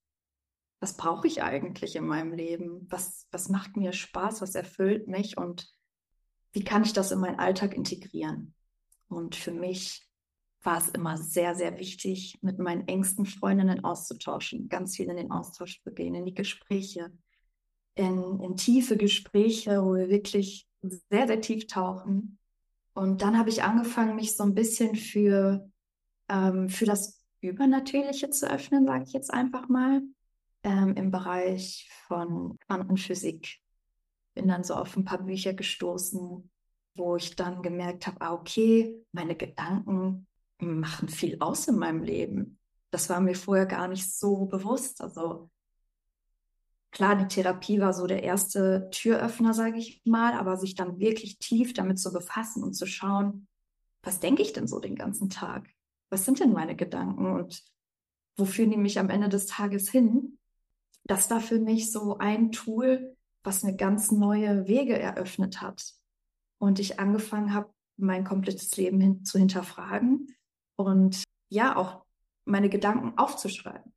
[0.80, 2.86] was brauche ich eigentlich in meinem Leben?
[2.88, 4.40] Was, was macht mir Spaß?
[4.40, 5.36] Was erfüllt mich?
[5.36, 5.70] Und
[6.52, 8.54] wie kann ich das in meinen Alltag integrieren?
[9.08, 10.08] Und für mich
[10.62, 15.30] war es immer sehr, sehr wichtig, mit meinen engsten Freundinnen auszutauschen, ganz viel in den
[15.30, 17.12] Austausch zu gehen, in die Gespräche,
[17.94, 22.38] in, in tiefe Gespräche, wo wir wirklich sehr, sehr tief tauchen.
[22.92, 25.70] Und dann habe ich angefangen, mich so ein bisschen für,
[26.28, 30.02] ähm, für das Übernatürliche zu öffnen, sage ich jetzt einfach mal,
[30.64, 33.60] ähm, im Bereich von Quantenphysik.
[34.34, 36.50] Bin dann so auf ein paar Bücher gestoßen,
[36.94, 40.26] wo ich dann gemerkt habe, ah, okay, meine Gedanken
[40.58, 42.58] machen viel aus in meinem Leben.
[42.90, 45.00] Das war mir vorher gar nicht so bewusst.
[45.00, 45.50] Also
[46.90, 51.38] klar, die Therapie war so der erste Türöffner, sage ich mal, aber sich dann wirklich
[51.38, 53.46] tief damit zu befassen und zu schauen,
[54.02, 55.68] was denke ich denn so den ganzen Tag?
[56.10, 57.62] Was sind denn meine Gedanken und
[58.36, 60.38] wo führen die mich am Ende des Tages hin?
[61.04, 65.94] Das war für mich so ein Tool, was mir ganz neue Wege eröffnet hat.
[66.58, 70.34] Und ich angefangen habe, mein komplettes Leben hin zu hinterfragen
[70.76, 72.04] und ja, auch
[72.44, 73.92] meine Gedanken aufzuschreiben.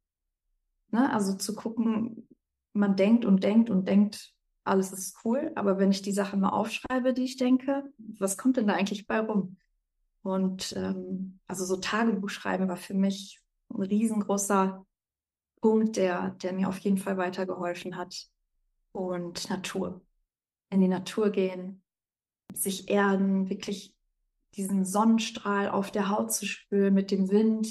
[0.89, 1.11] Ne?
[1.13, 2.27] Also zu gucken,
[2.73, 6.49] man denkt und denkt und denkt, alles ist cool, aber wenn ich die Sachen mal
[6.49, 9.57] aufschreibe, die ich denke, was kommt denn da eigentlich bei rum?
[10.23, 14.85] Und ähm, also so Tagebuch schreiben war für mich ein riesengroßer
[15.61, 18.27] Punkt, der, der mir auf jeden Fall weitergeholfen hat.
[18.91, 20.01] Und Natur.
[20.69, 21.81] In die Natur gehen,
[22.53, 23.95] sich erden, wirklich
[24.55, 27.67] diesen Sonnenstrahl auf der Haut zu spüren mit dem Wind,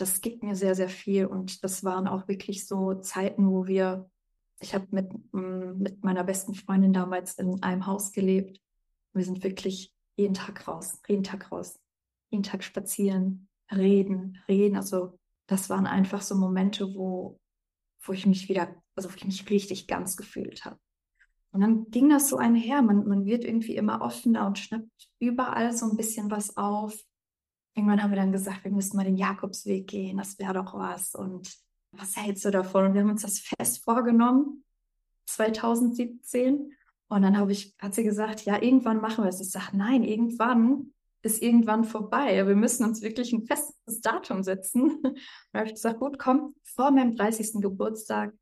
[0.00, 1.26] das gibt mir sehr, sehr viel.
[1.26, 4.10] Und das waren auch wirklich so Zeiten, wo wir,
[4.60, 8.60] ich habe mit, mm, mit meiner besten Freundin damals in einem Haus gelebt.
[9.12, 11.78] Wir sind wirklich jeden Tag raus, jeden Tag raus,
[12.30, 14.76] jeden Tag spazieren, reden, reden.
[14.76, 17.38] Also das waren einfach so Momente, wo,
[18.02, 20.78] wo ich mich wieder, also wo ich mich richtig ganz gefühlt habe.
[21.52, 22.82] Und dann ging das so einher.
[22.82, 26.96] Man, man wird irgendwie immer offener und schnappt überall so ein bisschen was auf.
[27.74, 31.14] Irgendwann haben wir dann gesagt, wir müssen mal den Jakobsweg gehen, das wäre doch was.
[31.14, 31.56] Und
[31.92, 32.86] was hältst du davon?
[32.86, 34.64] Und wir haben uns das fest vorgenommen,
[35.26, 36.72] 2017.
[37.08, 39.40] Und dann ich, hat sie gesagt, ja, irgendwann machen wir es.
[39.40, 42.46] Ich sage, nein, irgendwann ist irgendwann vorbei.
[42.46, 44.82] Wir müssen uns wirklich ein festes Datum setzen.
[45.02, 45.18] Und
[45.52, 47.60] da habe ich gesagt, gut, komm, vor meinem 30.
[47.60, 48.32] Geburtstag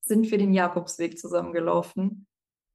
[0.00, 2.26] sind wir den Jakobsweg zusammengelaufen.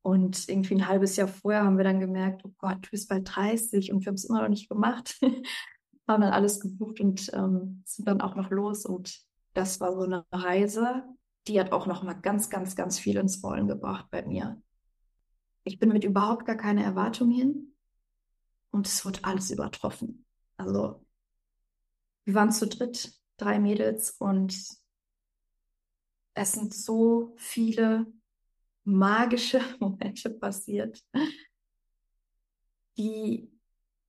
[0.01, 3.35] Und irgendwie ein halbes Jahr vorher haben wir dann gemerkt, oh Gott, du bist bald
[3.35, 5.19] 30 und wir haben es immer noch nicht gemacht.
[6.07, 8.85] haben dann alles gebucht und ähm, sind dann auch noch los.
[8.85, 9.21] Und
[9.53, 11.03] das war so eine Reise,
[11.47, 14.61] die hat auch noch mal ganz, ganz, ganz viel ins Rollen gebracht bei mir.
[15.63, 17.75] Ich bin mit überhaupt gar keine Erwartung hin
[18.71, 20.25] und es wurde alles übertroffen.
[20.57, 21.05] Also
[22.25, 24.53] wir waren zu dritt, drei Mädels und
[26.33, 28.07] es sind so viele
[28.89, 31.03] magische Momente passiert,
[32.97, 33.49] die,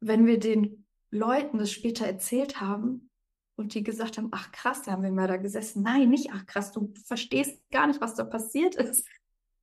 [0.00, 3.10] wenn wir den Leuten das später erzählt haben
[3.56, 5.82] und die gesagt haben, ach krass, da haben wir mal da gesessen.
[5.82, 9.06] Nein, nicht ach krass, du verstehst gar nicht, was da passiert ist.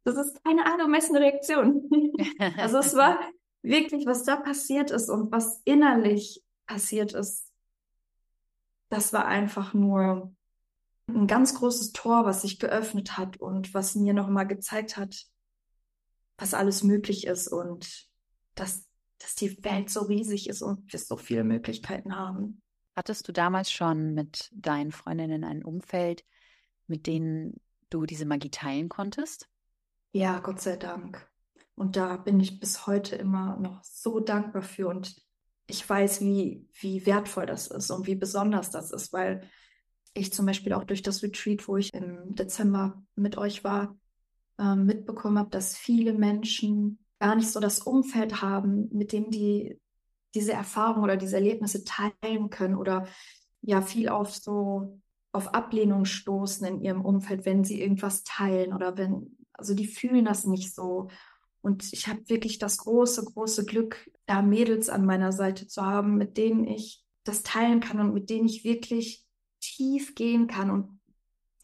[0.03, 1.89] Das ist keine angemessene Reaktion.
[2.57, 3.19] also es war
[3.61, 7.51] wirklich, was da passiert ist und was innerlich passiert ist,
[8.89, 10.33] das war einfach nur
[11.07, 15.25] ein ganz großes Tor, was sich geöffnet hat und was mir nochmal gezeigt hat,
[16.37, 18.07] was alles möglich ist und
[18.55, 18.85] dass,
[19.19, 22.61] dass die Welt so riesig ist und wir so viele Möglichkeiten haben.
[22.95, 26.25] Hattest du damals schon mit deinen Freundinnen ein Umfeld,
[26.87, 29.47] mit denen du diese Magie teilen konntest?
[30.11, 31.29] Ja, Gott sei Dank.
[31.75, 35.15] Und da bin ich bis heute immer noch so dankbar für und
[35.67, 39.47] ich weiß, wie, wie wertvoll das ist und wie besonders das ist, weil
[40.17, 43.97] ich zum Beispiel auch durch das Retreat, wo ich im Dezember mit euch war,
[44.57, 49.79] äh, mitbekommen habe, dass viele Menschen gar nicht so das Umfeld haben, mit dem die
[50.35, 53.07] diese Erfahrung oder diese Erlebnisse teilen können oder
[53.61, 54.99] ja viel auf so
[55.31, 60.25] auf Ablehnung stoßen in ihrem Umfeld, wenn sie irgendwas teilen oder wenn, also die fühlen
[60.25, 61.09] das nicht so.
[61.61, 66.17] Und ich habe wirklich das große, große Glück, da Mädels an meiner Seite zu haben,
[66.17, 69.26] mit denen ich das teilen kann und mit denen ich wirklich
[69.75, 70.99] tief gehen kann und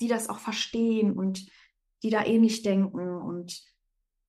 [0.02, 1.46] die das auch verstehen und
[2.02, 3.00] die da ähnlich denken.
[3.00, 3.64] Und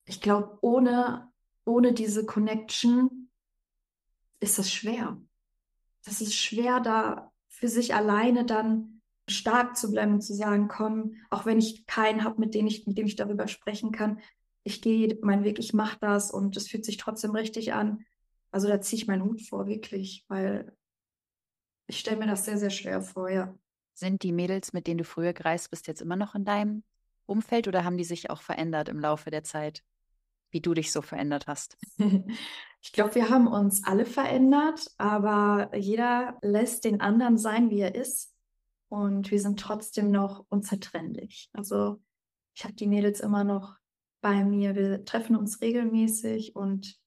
[0.05, 1.31] ich glaube, ohne,
[1.65, 3.31] ohne diese Connection
[4.41, 5.21] ist das schwer.
[6.05, 11.17] Das ist schwer, da für sich alleine dann stark zu bleiben und zu sagen, komm,
[11.31, 14.21] auch wenn ich keinen habe, mit dem ich, mit dem ich darüber sprechen kann,
[14.65, 18.05] ich gehe meinen Weg, ich mache das und es fühlt sich trotzdem richtig an.
[18.51, 20.77] Also da ziehe ich meinen Hut vor, wirklich, weil
[21.87, 23.55] ich stelle mir das sehr, sehr schwer vor, ja.
[23.95, 26.83] Sind die Mädels, mit denen du früher gereist bist, jetzt immer noch in deinem
[27.27, 29.85] Umfeld oder haben die sich auch verändert im Laufe der Zeit,
[30.51, 31.79] wie du dich so verändert hast?
[32.83, 37.95] ich glaube, wir haben uns alle verändert, aber jeder lässt den anderen sein, wie er
[37.95, 38.35] ist.
[38.89, 41.49] Und wir sind trotzdem noch unzertrennlich.
[41.53, 42.01] Also
[42.55, 43.77] ich habe die Mädels immer noch
[44.21, 44.75] bei mir.
[44.75, 46.99] Wir treffen uns regelmäßig und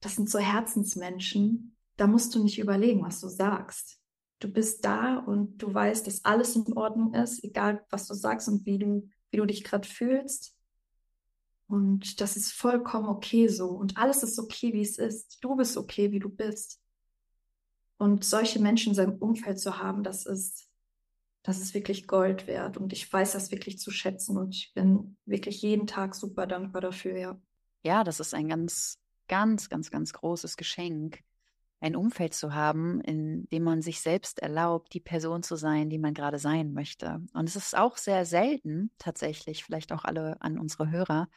[0.00, 1.76] das sind so Herzensmenschen.
[1.96, 4.01] Da musst du nicht überlegen, was du sagst
[4.42, 8.48] du bist da und du weißt, dass alles in Ordnung ist, egal was du sagst
[8.48, 10.56] und wie du, wie du dich gerade fühlst.
[11.68, 13.68] Und das ist vollkommen okay so.
[13.68, 15.38] Und alles ist okay, wie es ist.
[15.42, 16.80] Du bist okay, wie du bist.
[17.96, 20.68] Und solche Menschen in seinem Umfeld zu haben, das ist,
[21.42, 22.76] das ist wirklich Gold wert.
[22.76, 24.36] Und ich weiß das wirklich zu schätzen.
[24.36, 27.40] Und ich bin wirklich jeden Tag super dankbar dafür, ja.
[27.84, 31.20] Ja, das ist ein ganz, ganz, ganz, ganz großes Geschenk
[31.82, 35.98] ein Umfeld zu haben, in dem man sich selbst erlaubt, die Person zu sein, die
[35.98, 37.20] man gerade sein möchte.
[37.34, 41.28] Und es ist auch sehr selten, tatsächlich, vielleicht auch alle an unsere Hörer,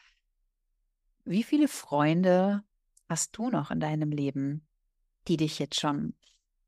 [1.26, 2.64] wie viele Freunde
[3.10, 4.68] hast du noch in deinem Leben,
[5.28, 6.14] die dich jetzt schon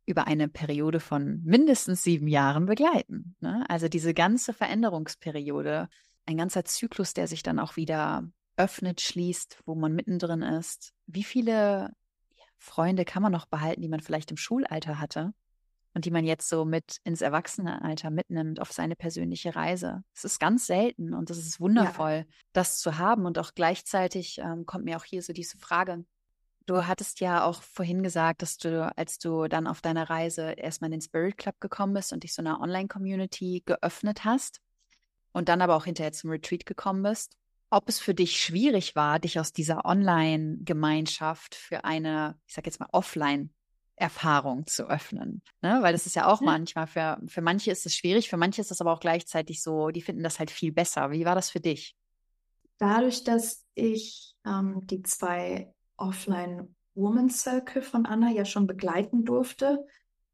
[0.08, 3.36] über eine Periode von mindestens sieben Jahren begleiten?
[3.42, 3.63] Ne?
[3.70, 5.88] Also diese ganze Veränderungsperiode,
[6.26, 10.96] ein ganzer Zyklus, der sich dann auch wieder öffnet, schließt, wo man mittendrin ist.
[11.06, 11.94] Wie viele
[12.60, 15.34] Freunde kann man noch behalten, die man vielleicht im Schulalter hatte
[15.93, 20.04] und die man jetzt so mit ins Erwachsenenalter mitnimmt auf seine persönliche Reise.
[20.13, 22.34] Es ist ganz selten und es ist wundervoll, ja.
[22.54, 23.26] das zu haben.
[23.26, 26.06] Und auch gleichzeitig ähm, kommt mir auch hier so diese Frage.
[26.67, 30.89] Du hattest ja auch vorhin gesagt, dass du, als du dann auf deiner Reise erstmal
[30.89, 34.60] in den Spirit Club gekommen bist und dich so einer Online-Community geöffnet hast
[35.32, 37.38] und dann aber auch hinterher zum Retreat gekommen bist,
[37.70, 42.80] ob es für dich schwierig war, dich aus dieser Online-Gemeinschaft für eine, ich sag jetzt
[42.80, 45.42] mal, Offline-Erfahrung zu öffnen.
[45.62, 45.80] Ne?
[45.82, 48.72] Weil das ist ja auch manchmal, für, für manche ist es schwierig, für manche ist
[48.72, 51.12] es aber auch gleichzeitig so, die finden das halt viel besser.
[51.12, 51.96] Wie war das für dich?
[52.78, 59.86] Dadurch, dass ich ähm, die zwei Offline Woman Circle von Anna ja schon begleiten durfte,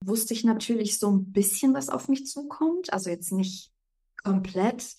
[0.02, 2.92] wusste ich natürlich so ein bisschen, was auf mich zukommt.
[2.94, 3.72] Also jetzt nicht
[4.24, 4.96] komplett,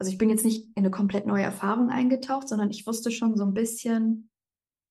[0.00, 3.36] also ich bin jetzt nicht in eine komplett neue Erfahrung eingetaucht, sondern ich wusste schon
[3.36, 4.30] so ein bisschen,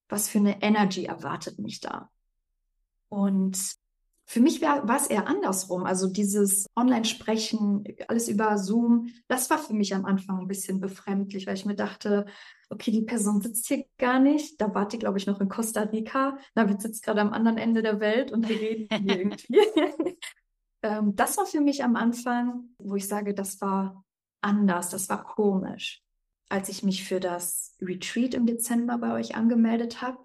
[0.08, 2.12] was für eine Energy erwartet mich da.
[3.10, 3.58] Und
[4.28, 5.86] für mich war, war es eher andersrum.
[5.86, 11.48] Also dieses Online-Sprechen, alles über Zoom, das war für mich am Anfang ein bisschen befremdlich,
[11.48, 12.28] weil ich mir dachte,
[12.70, 14.62] okay, die Person sitzt hier gar nicht.
[14.62, 16.38] Da wart ihr, glaube ich, noch in Costa Rica.
[16.54, 19.58] David sitzt gerade am anderen Ende der Welt und wir reden hier irgendwie.
[20.84, 24.06] ähm, das war für mich am Anfang, wo ich sage, das war
[24.42, 26.02] anders, das war komisch.
[26.50, 30.18] Als ich mich für das Retreat im Dezember bei euch angemeldet habe,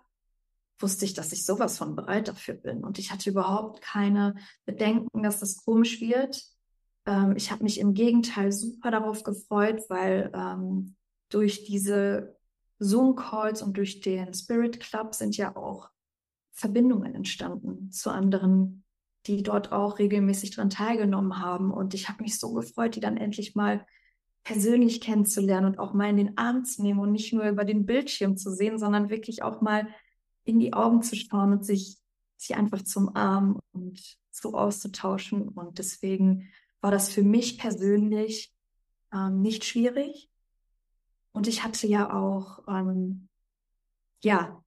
[0.78, 2.84] wusste ich, dass ich sowas von bereit dafür bin.
[2.84, 6.42] Und ich hatte überhaupt keine Bedenken, dass das komisch wird.
[7.06, 10.96] Ähm, ich habe mich im Gegenteil super darauf gefreut, weil ähm,
[11.28, 12.36] durch diese
[12.78, 15.90] Zoom-Calls und durch den Spirit Club sind ja auch
[16.52, 18.84] Verbindungen entstanden zu anderen,
[19.26, 21.72] die dort auch regelmäßig daran teilgenommen haben.
[21.72, 23.86] Und ich habe mich so gefreut, die dann endlich mal
[24.44, 27.86] persönlich kennenzulernen und auch mal in den Arm zu nehmen und nicht nur über den
[27.86, 29.88] Bildschirm zu sehen, sondern wirklich auch mal
[30.44, 31.96] in die Augen zu schauen und sich,
[32.36, 35.48] sich einfach zum Arm und so auszutauschen.
[35.48, 38.52] Und deswegen war das für mich persönlich
[39.12, 40.30] ähm, nicht schwierig.
[41.32, 43.28] Und ich hatte ja auch, ähm,
[44.22, 44.63] ja,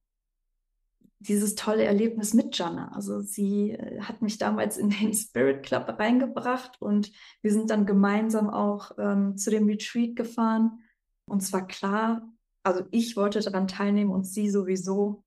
[1.20, 2.92] dieses tolle Erlebnis mit Jana.
[2.92, 7.10] Also sie äh, hat mich damals in den Spirit Club reingebracht und
[7.42, 10.80] wir sind dann gemeinsam auch ähm, zu dem Retreat gefahren.
[11.26, 12.22] Und zwar klar,
[12.62, 15.24] also ich wollte daran teilnehmen und sie sowieso.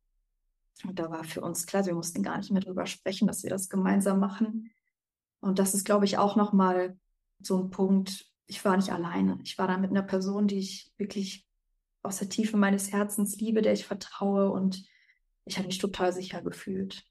[0.83, 3.49] Und da war für uns klar, wir mussten gar nicht mehr darüber sprechen, dass wir
[3.49, 4.71] das gemeinsam machen.
[5.41, 6.97] Und das ist, glaube ich, auch nochmal
[7.41, 8.25] so ein Punkt.
[8.47, 9.39] Ich war nicht alleine.
[9.43, 11.47] Ich war da mit einer Person, die ich wirklich
[12.03, 14.49] aus der Tiefe meines Herzens liebe, der ich vertraue.
[14.51, 14.83] Und
[15.51, 17.03] ich habe mich total sicher gefühlt.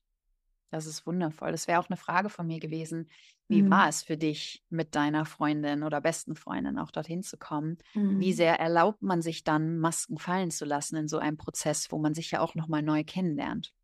[0.70, 1.50] Das ist wundervoll.
[1.52, 3.10] Das wäre auch eine Frage von mir gewesen.
[3.48, 3.70] Wie mhm.
[3.70, 7.76] war es für dich, mit deiner Freundin oder besten Freundin auch dorthin zu kommen?
[7.94, 8.18] Mhm.
[8.18, 11.98] Wie sehr erlaubt man sich dann, Masken fallen zu lassen in so einem Prozess, wo
[11.98, 13.74] man sich ja auch nochmal neu kennenlernt?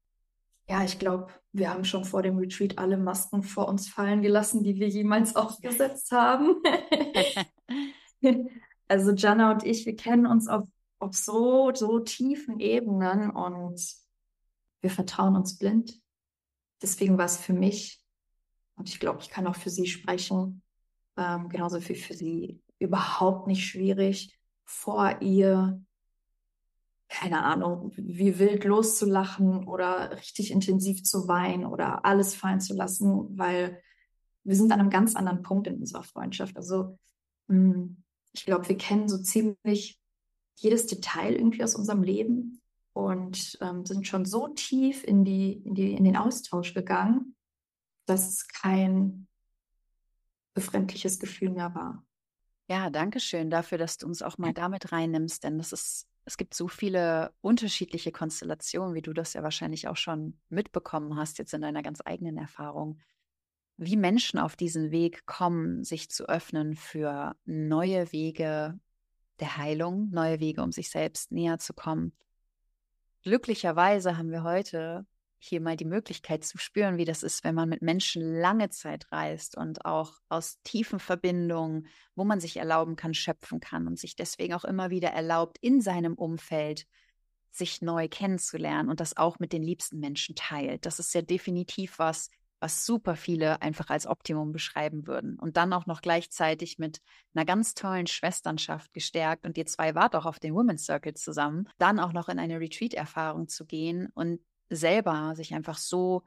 [0.68, 4.62] Ja, ich glaube, wir haben schon vor dem Retreat alle Masken vor uns fallen gelassen,
[4.62, 6.62] die wir jemals aufgesetzt haben.
[8.88, 10.66] also Jana und ich, wir kennen uns auf,
[10.98, 14.05] auf so, so tiefen Ebenen und
[14.86, 16.00] wir vertrauen uns blind
[16.82, 18.02] deswegen war es für mich,
[18.76, 20.62] und ich glaube, ich kann auch für sie sprechen,
[21.16, 25.82] ähm, genauso wie für sie überhaupt nicht schwierig, vor ihr,
[27.08, 33.38] keine Ahnung, wie wild loszulachen oder richtig intensiv zu weinen oder alles fallen zu lassen,
[33.38, 33.80] weil
[34.44, 36.56] wir sind an einem ganz anderen Punkt in unserer Freundschaft.
[36.56, 36.98] Also
[37.48, 39.98] hm, ich glaube, wir kennen so ziemlich
[40.56, 42.60] jedes Detail irgendwie aus unserem Leben
[42.96, 47.36] und ähm, sind schon so tief in, die, in, die, in den Austausch gegangen,
[48.06, 49.28] dass es kein
[50.54, 52.02] befremdliches Gefühl mehr war.
[52.68, 56.38] Ja, danke schön dafür, dass du uns auch mal damit reinnimmst, denn das ist, es
[56.38, 61.52] gibt so viele unterschiedliche Konstellationen, wie du das ja wahrscheinlich auch schon mitbekommen hast, jetzt
[61.52, 62.98] in deiner ganz eigenen Erfahrung,
[63.76, 68.80] wie Menschen auf diesen Weg kommen, sich zu öffnen für neue Wege
[69.38, 72.14] der Heilung, neue Wege, um sich selbst näher zu kommen
[73.26, 75.04] glücklicherweise haben wir heute
[75.40, 79.10] hier mal die Möglichkeit zu spüren, wie das ist, wenn man mit Menschen lange Zeit
[79.10, 84.14] reist und auch aus tiefen Verbindungen, wo man sich erlauben kann, schöpfen kann und sich
[84.14, 86.86] deswegen auch immer wieder erlaubt, in seinem Umfeld
[87.50, 90.86] sich neu kennenzulernen und das auch mit den liebsten Menschen teilt.
[90.86, 95.38] Das ist ja definitiv was, was super viele einfach als Optimum beschreiben würden.
[95.38, 97.00] Und dann auch noch gleichzeitig mit
[97.34, 101.68] einer ganz tollen Schwesternschaft gestärkt und ihr zwei wart auch auf den Women's Circle zusammen,
[101.78, 104.40] dann auch noch in eine Retreat-Erfahrung zu gehen und
[104.70, 106.24] selber sich einfach so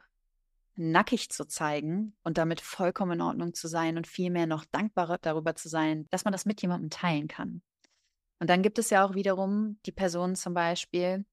[0.75, 5.55] nackig zu zeigen und damit vollkommen in Ordnung zu sein und vielmehr noch dankbarer darüber
[5.55, 7.61] zu sein, dass man das mit jemandem teilen kann.
[8.39, 11.25] Und dann gibt es ja auch wiederum die Personen zum Beispiel,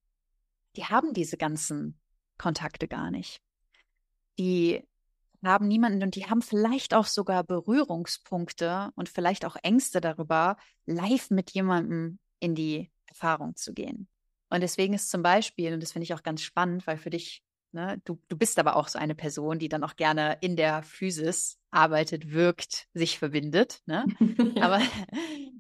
[0.75, 2.01] die haben diese ganzen
[2.39, 3.41] Kontakte gar nicht
[4.39, 4.83] die
[5.45, 11.31] haben niemanden und die haben vielleicht auch sogar Berührungspunkte und vielleicht auch Ängste darüber, live
[11.31, 14.09] mit jemandem in die Erfahrung zu gehen.
[14.49, 17.43] Und deswegen ist zum Beispiel, und das finde ich auch ganz spannend, weil für dich,
[17.73, 20.83] ne, du, du bist aber auch so eine Person, die dann auch gerne in der
[20.83, 23.81] Physis arbeitet, wirkt, sich verbindet.
[23.87, 24.05] Ne?
[24.61, 24.81] aber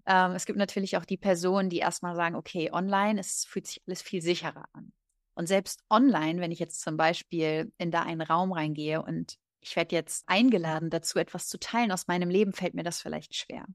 [0.06, 3.82] ähm, es gibt natürlich auch die Personen, die erstmal sagen, okay, online, es fühlt sich
[3.86, 4.92] alles viel sicherer an.
[5.36, 9.76] Und selbst online, wenn ich jetzt zum Beispiel in da einen Raum reingehe und ich
[9.76, 13.66] werde jetzt eingeladen dazu, etwas zu teilen aus meinem Leben, fällt mir das vielleicht schwer.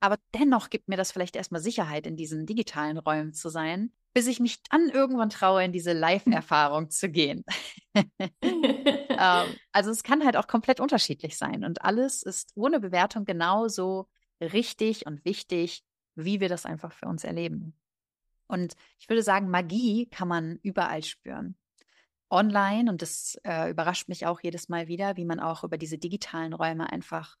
[0.00, 4.26] Aber dennoch gibt mir das vielleicht erstmal Sicherheit, in diesen digitalen Räumen zu sein, bis
[4.26, 7.44] ich mich dann irgendwann traue, in diese Live-Erfahrung zu gehen.
[7.94, 14.08] ähm, also es kann halt auch komplett unterschiedlich sein und alles ist ohne Bewertung genauso
[14.40, 17.74] richtig und wichtig, wie wir das einfach für uns erleben.
[18.50, 21.56] Und ich würde sagen, Magie kann man überall spüren.
[22.30, 25.98] online und das äh, überrascht mich auch jedes Mal wieder, wie man auch über diese
[25.98, 27.36] digitalen Räume einfach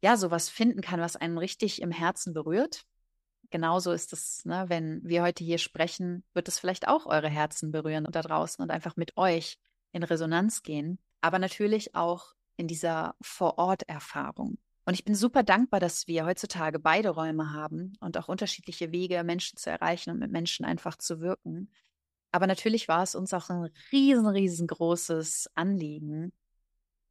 [0.00, 2.84] ja sowas finden kann, was einen richtig im Herzen berührt.
[3.50, 7.72] Genauso ist es, ne, wenn wir heute hier sprechen, wird es vielleicht auch eure Herzen
[7.72, 9.58] berühren da draußen und einfach mit euch
[9.92, 14.58] in Resonanz gehen, aber natürlich auch in dieser Vor-Ort-Erfahrung.
[14.90, 19.22] Und ich bin super dankbar, dass wir heutzutage beide Räume haben und auch unterschiedliche Wege,
[19.22, 21.70] Menschen zu erreichen und mit Menschen einfach zu wirken.
[22.32, 26.32] Aber natürlich war es uns auch ein riesen, riesengroßes Anliegen,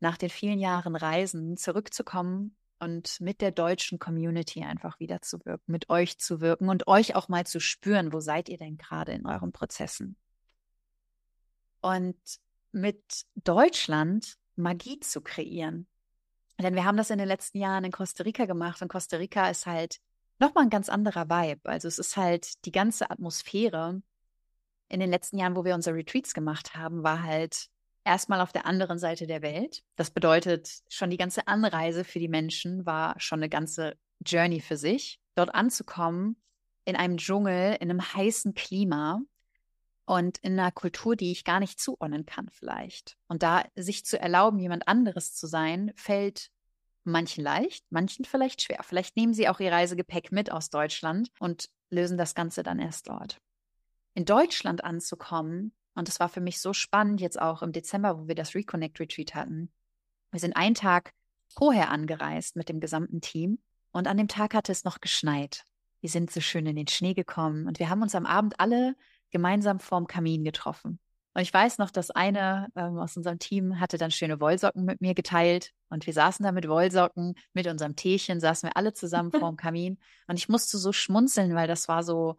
[0.01, 5.71] nach den vielen Jahren Reisen zurückzukommen und mit der deutschen Community einfach wieder zu wirken,
[5.71, 9.13] mit euch zu wirken und euch auch mal zu spüren, wo seid ihr denn gerade
[9.13, 10.17] in euren Prozessen?
[11.80, 12.19] Und
[12.73, 15.88] mit Deutschland Magie zu kreieren.
[16.60, 19.49] Denn wir haben das in den letzten Jahren in Costa Rica gemacht und Costa Rica
[19.49, 19.99] ist halt
[20.39, 21.70] nochmal ein ganz anderer Vibe.
[21.70, 24.01] Also es ist halt die ganze Atmosphäre.
[24.89, 27.68] In den letzten Jahren, wo wir unsere Retreats gemacht haben, war halt
[28.03, 29.84] erstmal auf der anderen Seite der Welt.
[29.95, 33.93] Das bedeutet, schon die ganze Anreise für die Menschen war schon eine ganze
[34.26, 35.20] Journey für sich.
[35.36, 36.41] Dort anzukommen,
[36.86, 39.22] in einem Dschungel, in einem heißen Klima,
[40.10, 43.16] und in einer Kultur, die ich gar nicht zuordnen kann vielleicht.
[43.28, 46.49] Und da sich zu erlauben, jemand anderes zu sein, fällt
[47.03, 48.80] manchen leicht, manchen vielleicht schwer.
[48.82, 53.07] Vielleicht nehmen sie auch ihr Reisegepäck mit aus Deutschland und lösen das Ganze dann erst
[53.07, 53.38] dort.
[54.16, 58.28] In Deutschland anzukommen, und das war für mich so spannend, jetzt auch im Dezember, wo
[58.28, 59.72] wir das Reconnect Retreat hatten.
[60.32, 61.14] Wir sind einen Tag
[61.49, 63.60] vorher angereist mit dem gesamten Team
[63.91, 65.66] und an dem Tag hatte es noch geschneit.
[66.01, 68.95] Wir sind so schön in den Schnee gekommen und wir haben uns am Abend alle
[69.32, 70.99] gemeinsam vorm Kamin getroffen.
[71.34, 74.99] Und ich weiß noch, dass eine ähm, aus unserem Team hatte dann schöne Wollsocken mit
[74.99, 75.71] mir geteilt.
[75.89, 79.99] Und wir saßen da mit Wollsocken, mit unserem Teechen, saßen wir alle zusammen vorm Kamin.
[80.27, 82.36] Und ich musste so schmunzeln, weil das war so,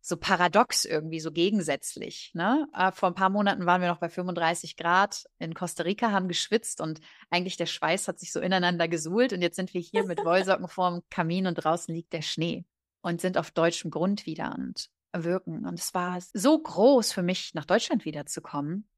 [0.00, 2.30] so paradox irgendwie, so gegensätzlich.
[2.34, 2.68] Ne?
[2.74, 6.28] Äh, vor ein paar Monaten waren wir noch bei 35 Grad in Costa Rica, haben
[6.28, 7.00] geschwitzt und
[7.30, 9.32] eigentlich der Schweiß hat sich so ineinander gesuhlt.
[9.32, 12.66] Und jetzt sind wir hier mit Wollsocken vorm Kamin und draußen liegt der Schnee
[13.00, 14.54] und sind auf deutschem Grund wieder.
[14.56, 14.90] Und
[15.22, 15.64] wirken.
[15.64, 18.88] Und es war so groß für mich, nach Deutschland wiederzukommen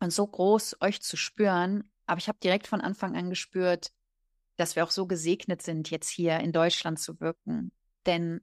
[0.00, 1.90] und so groß, euch zu spüren.
[2.06, 3.92] Aber ich habe direkt von Anfang an gespürt,
[4.56, 7.72] dass wir auch so gesegnet sind, jetzt hier in Deutschland zu wirken.
[8.04, 8.42] Denn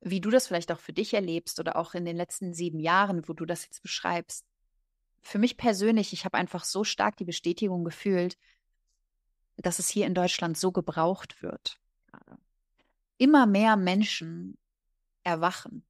[0.00, 3.28] wie du das vielleicht auch für dich erlebst oder auch in den letzten sieben Jahren,
[3.28, 4.44] wo du das jetzt beschreibst,
[5.22, 8.36] für mich persönlich, ich habe einfach so stark die Bestätigung gefühlt,
[9.56, 11.80] dass es hier in Deutschland so gebraucht wird.
[13.18, 14.58] Immer mehr Menschen
[15.24, 15.84] erwachen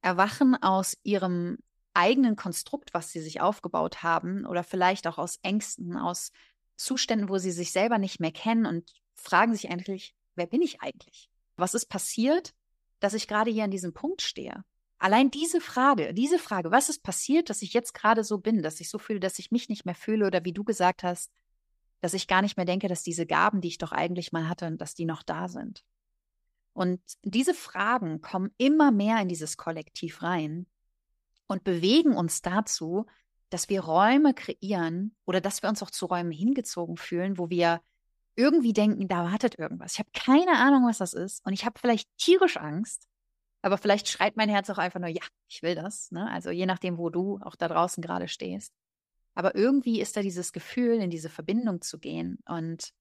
[0.00, 1.58] erwachen aus ihrem
[1.94, 6.30] eigenen Konstrukt, was sie sich aufgebaut haben, oder vielleicht auch aus Ängsten, aus
[6.76, 10.80] Zuständen, wo sie sich selber nicht mehr kennen und fragen sich eigentlich, wer bin ich
[10.80, 11.28] eigentlich?
[11.56, 12.54] Was ist passiert,
[13.00, 14.64] dass ich gerade hier an diesem Punkt stehe?
[15.00, 18.80] Allein diese Frage, diese Frage, was ist passiert, dass ich jetzt gerade so bin, dass
[18.80, 21.30] ich so fühle, dass ich mich nicht mehr fühle oder wie du gesagt hast,
[22.00, 24.70] dass ich gar nicht mehr denke, dass diese Gaben, die ich doch eigentlich mal hatte,
[24.76, 25.84] dass die noch da sind.
[26.78, 30.68] Und diese Fragen kommen immer mehr in dieses Kollektiv rein
[31.48, 33.06] und bewegen uns dazu,
[33.50, 37.80] dass wir Räume kreieren oder dass wir uns auch zu Räumen hingezogen fühlen, wo wir
[38.36, 39.94] irgendwie denken, da wartet irgendwas.
[39.94, 43.08] Ich habe keine Ahnung, was das ist und ich habe vielleicht tierisch Angst,
[43.60, 46.12] aber vielleicht schreit mein Herz auch einfach nur, ja, ich will das.
[46.12, 46.30] Ne?
[46.30, 48.72] Also je nachdem, wo du auch da draußen gerade stehst.
[49.34, 52.92] Aber irgendwie ist da dieses Gefühl, in diese Verbindung zu gehen und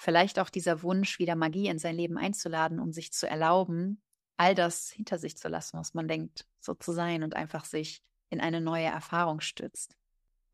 [0.00, 4.00] vielleicht auch dieser Wunsch, wieder Magie in sein Leben einzuladen, um sich zu erlauben,
[4.38, 8.02] all das hinter sich zu lassen, was man denkt, so zu sein und einfach sich
[8.30, 9.96] in eine neue Erfahrung stützt.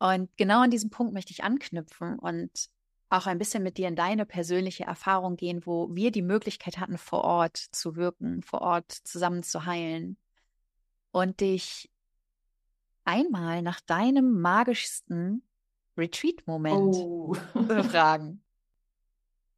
[0.01, 2.51] Und genau an diesem Punkt möchte ich anknüpfen und
[3.09, 6.99] auch ein bisschen mit dir in deine persönliche Erfahrung gehen, wo wir die Möglichkeit hatten,
[6.99, 10.17] vor Ort zu wirken, vor Ort zusammen zu heilen
[11.13, 11.89] und dich
[13.05, 15.47] einmal nach deinem magischsten
[15.97, 17.35] Retreat-Moment oh.
[17.89, 18.43] fragen.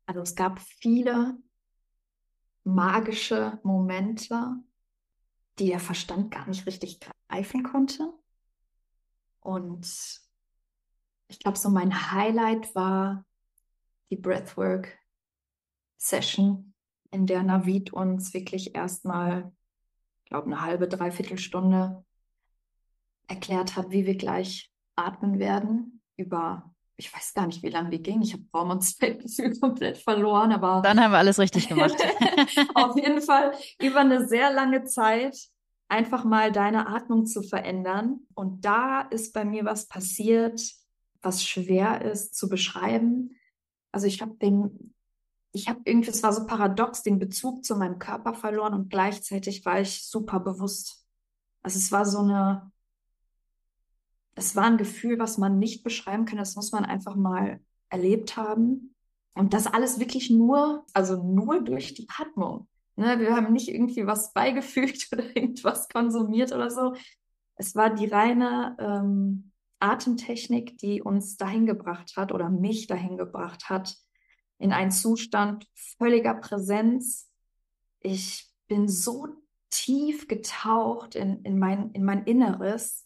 [0.09, 1.37] Also es gab viele
[2.65, 4.57] magische Momente,
[5.59, 6.99] die der Verstand gar nicht richtig
[7.29, 8.15] greifen konnte.
[9.41, 9.87] Und
[11.29, 13.27] ich glaube, so mein Highlight war
[14.09, 14.99] die Breathwork
[15.99, 16.73] Session,
[17.11, 19.53] in der Navid uns wirklich erstmal,
[20.25, 22.03] ich glaube, eine halbe, dreiviertel Stunde
[23.27, 28.03] erklärt hat, wie wir gleich atmen werden über ich weiß gar nicht, wie lange die
[28.03, 28.21] ging.
[28.23, 30.83] Ich habe Raum und Zeitgefühl komplett verloren, aber.
[30.83, 31.95] Dann haben wir alles richtig gemacht.
[32.75, 35.39] auf jeden Fall über eine sehr lange Zeit
[35.89, 38.21] einfach mal deine Atmung zu verändern.
[38.35, 40.61] Und da ist bei mir was passiert,
[41.23, 43.37] was schwer ist zu beschreiben.
[43.93, 44.95] Also ich habe den,
[45.53, 49.65] ich habe irgendwie, es war so paradox, den Bezug zu meinem Körper verloren und gleichzeitig
[49.65, 51.07] war ich super bewusst.
[51.63, 52.71] Also es war so eine,
[54.39, 56.39] das war ein Gefühl, was man nicht beschreiben kann.
[56.39, 57.59] Das muss man einfach mal
[57.89, 58.95] erlebt haben.
[59.35, 62.69] Und das alles wirklich nur, also nur durch die Atmung.
[62.95, 66.95] Ne, wir haben nicht irgendwie was beigefügt oder irgendwas konsumiert oder so.
[67.57, 73.69] Es war die reine ähm, Atemtechnik, die uns dahin gebracht hat oder mich dahin gebracht
[73.69, 73.97] hat,
[74.59, 77.29] in einen Zustand völliger Präsenz.
[77.99, 79.27] Ich bin so
[79.71, 83.05] tief getaucht in, in, mein, in mein Inneres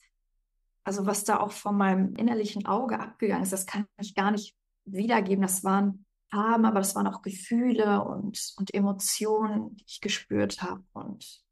[0.85, 4.57] also was da auch von meinem innerlichen Auge abgegangen ist, das kann ich gar nicht
[4.85, 5.43] wiedergeben.
[5.43, 10.83] Das waren Farben, aber das waren auch Gefühle und, und Emotionen, die ich gespürt habe.
[10.93, 11.43] Und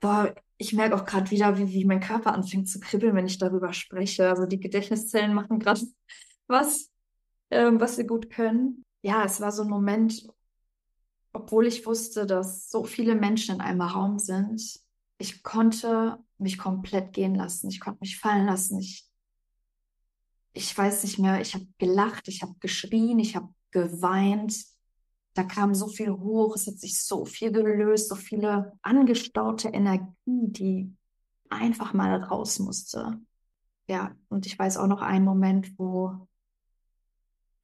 [0.00, 3.38] boah, ich merke auch gerade wieder, wie, wie mein Körper anfängt zu kribbeln, wenn ich
[3.38, 4.28] darüber spreche.
[4.28, 5.80] Also die Gedächtniszellen machen gerade
[6.46, 6.90] was,
[7.50, 8.82] ähm, was sie gut können.
[9.02, 10.26] Ja, es war so ein Moment,
[11.32, 14.80] obwohl ich wusste, dass so viele Menschen in einem Raum sind.
[15.18, 17.68] Ich konnte mich komplett gehen lassen.
[17.68, 18.78] Ich konnte mich fallen lassen.
[18.78, 19.08] Ich,
[20.52, 24.54] ich weiß nicht mehr, ich habe gelacht, ich habe geschrien, ich habe geweint.
[25.34, 30.14] Da kam so viel hoch, es hat sich so viel gelöst, so viele angestaute Energie,
[30.24, 30.96] die
[31.50, 33.20] einfach mal raus musste.
[33.88, 36.26] Ja, und ich weiß auch noch einen Moment, wo,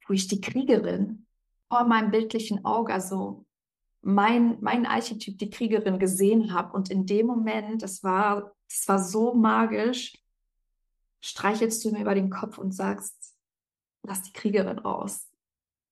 [0.07, 1.25] wo ich die Kriegerin
[1.67, 3.45] vor meinem bildlichen Auge, also
[4.03, 6.73] mein, mein Archetyp, die Kriegerin, gesehen habe.
[6.73, 10.17] Und in dem Moment, das war es war so magisch.
[11.21, 13.35] Streichelst du mir über den Kopf und sagst,
[14.01, 15.29] lass die Kriegerin raus.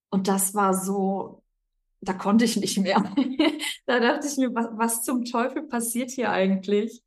[0.10, 1.44] Und das war so,
[2.02, 3.14] da konnte ich nicht mehr.
[3.86, 7.04] da dachte ich mir, was, was zum Teufel passiert hier eigentlich?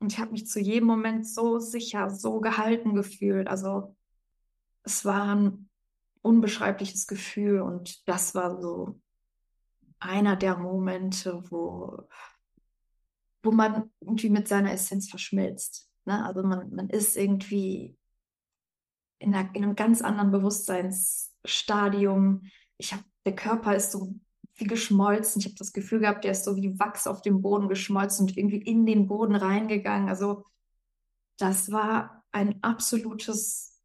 [0.00, 3.48] Und ich habe mich zu jedem Moment so sicher, so gehalten gefühlt.
[3.48, 3.94] Also
[4.82, 5.68] es war ein
[6.22, 9.00] unbeschreibliches Gefühl und das war so
[10.00, 12.08] einer der Momente, wo
[13.42, 15.88] wo man irgendwie mit seiner Essenz verschmilzt.
[16.04, 16.24] Ne?
[16.24, 17.96] Also man, man ist irgendwie
[19.18, 22.42] in, einer, in einem ganz anderen Bewusstseinsstadium.
[22.76, 24.14] Ich habe, der Körper ist so
[24.56, 25.40] wie geschmolzen.
[25.40, 28.36] Ich habe das Gefühl gehabt, der ist so wie Wachs auf dem Boden geschmolzen und
[28.36, 30.08] irgendwie in den Boden reingegangen.
[30.08, 30.44] Also
[31.38, 33.80] das war ein absolutes,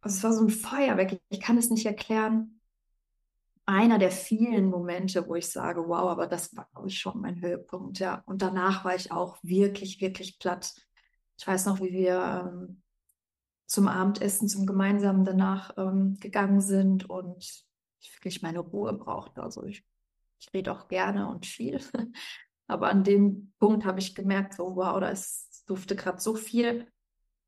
[0.00, 1.20] also es war so ein Feuerwerk.
[1.28, 2.59] Ich kann es nicht erklären
[3.70, 7.40] einer der vielen Momente, wo ich sage, wow, aber das war, glaube ich, schon mein
[7.40, 8.22] Höhepunkt, ja.
[8.26, 10.74] Und danach war ich auch wirklich, wirklich platt.
[11.38, 12.82] Ich weiß noch, wie wir ähm,
[13.66, 17.66] zum Abendessen, zum gemeinsamen danach ähm, gegangen sind und
[18.00, 19.42] ich wirklich meine Ruhe brauchte.
[19.42, 19.86] Also ich,
[20.40, 21.80] ich rede auch gerne und viel.
[22.66, 25.12] Aber an dem Punkt habe ich gemerkt, so, wow, da
[25.66, 26.88] durfte gerade so viel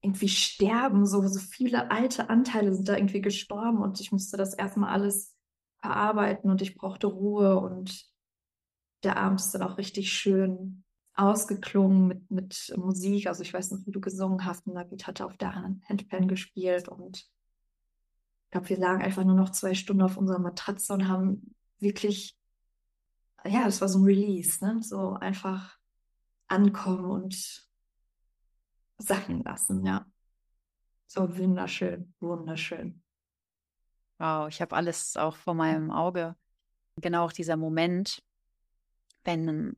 [0.01, 4.53] irgendwie sterben, so, so viele alte Anteile sind da irgendwie gestorben und ich musste das
[4.53, 5.32] erstmal alles
[5.83, 8.07] verarbeiten und ich brauchte Ruhe und
[9.03, 13.27] der Abend ist dann auch richtig schön ausgeklungen mit, mit Musik.
[13.27, 16.89] Also ich weiß noch, wie du gesungen hast und Nagit hatte auf der Handpan gespielt
[16.89, 21.55] und ich glaube, wir lagen einfach nur noch zwei Stunden auf unserer Matratze und haben
[21.79, 22.37] wirklich,
[23.45, 24.83] ja, das war so ein Release, ne?
[24.83, 25.79] So einfach
[26.49, 27.67] ankommen und
[28.99, 30.07] sacken lassen, ja.
[31.07, 33.02] So wunderschön, wunderschön.
[34.19, 36.37] Wow, ich habe alles auch vor meinem Auge.
[36.97, 38.23] Genau auch dieser Moment,
[39.25, 39.77] wenn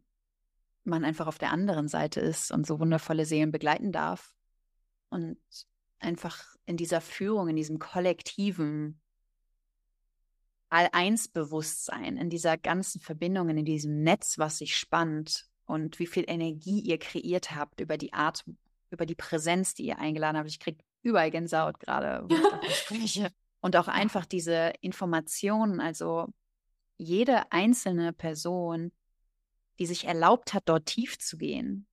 [0.85, 4.35] man einfach auf der anderen Seite ist und so wundervolle Seelen begleiten darf
[5.09, 5.39] und
[5.99, 9.01] einfach in dieser Führung, in diesem kollektiven
[10.69, 16.81] All-Eins-Bewusstsein, in dieser ganzen Verbindung, in diesem Netz, was sich spannt und wie viel Energie
[16.81, 18.45] ihr kreiert habt über die Art,
[18.91, 20.49] über die Präsenz, die ihr eingeladen habt.
[20.49, 23.31] Ich kriege überall Gänsehaut gerade, wo ich davon spreche.
[23.65, 26.29] Und auch einfach diese Informationen, also
[26.99, 28.93] jede einzelne Person,
[29.79, 31.87] die sich erlaubt hat, dort tief zu gehen,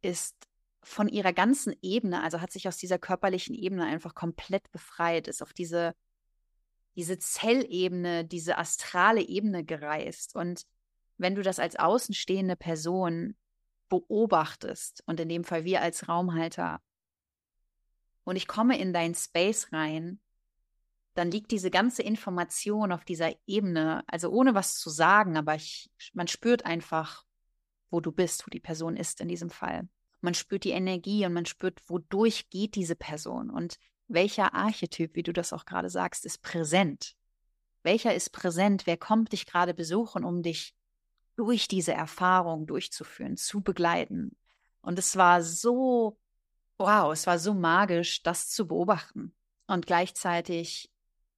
[0.00, 0.34] ist
[0.82, 5.42] von ihrer ganzen Ebene, also hat sich aus dieser körperlichen Ebene einfach komplett befreit, ist
[5.42, 5.94] auf diese,
[6.96, 10.34] diese Zellebene, diese astrale Ebene gereist.
[10.34, 10.64] Und
[11.18, 13.36] wenn du das als außenstehende Person
[13.90, 16.80] beobachtest, und in dem Fall wir als Raumhalter,
[18.24, 20.18] und ich komme in dein Space rein
[21.14, 25.90] dann liegt diese ganze Information auf dieser Ebene, also ohne was zu sagen, aber ich,
[26.12, 27.24] man spürt einfach,
[27.90, 29.88] wo du bist, wo die Person ist in diesem Fall.
[30.20, 35.22] Man spürt die Energie und man spürt, wodurch geht diese Person und welcher Archetyp, wie
[35.22, 37.14] du das auch gerade sagst, ist präsent.
[37.82, 38.86] Welcher ist präsent?
[38.86, 40.74] Wer kommt dich gerade besuchen, um dich
[41.36, 44.36] durch diese Erfahrung durchzuführen, zu begleiten?
[44.80, 46.18] Und es war so,
[46.78, 49.34] wow, es war so magisch, das zu beobachten.
[49.66, 50.90] Und gleichzeitig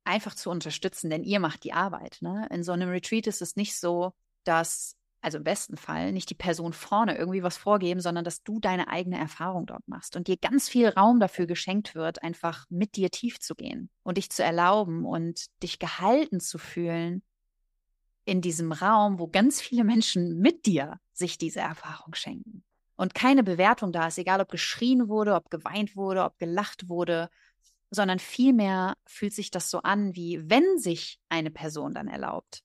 [0.07, 2.19] einfach zu unterstützen, denn ihr macht die Arbeit.
[2.21, 2.47] Ne?
[2.51, 4.13] In so einem Retreat ist es nicht so,
[4.45, 4.97] dass
[5.27, 8.87] also im besten Fall, nicht die Person vorne irgendwie was vorgeben, sondern dass du deine
[8.87, 13.11] eigene Erfahrung dort machst und dir ganz viel Raum dafür geschenkt wird, einfach mit dir
[13.11, 17.25] tief zu gehen und dich zu erlauben und dich gehalten zu fühlen
[18.25, 22.63] in diesem Raum, wo ganz viele Menschen mit dir sich diese Erfahrung schenken.
[22.95, 27.31] Und keine Bewertung da ist, egal ob geschrien wurde, ob geweint wurde, ob gelacht wurde,
[27.97, 32.63] sondern vielmehr fühlt sich das so an, wie wenn sich eine Person dann erlaubt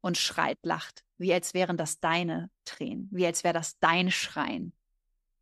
[0.00, 4.72] und schreit, lacht, wie als wären das deine Tränen, wie als wäre das dein Schreien.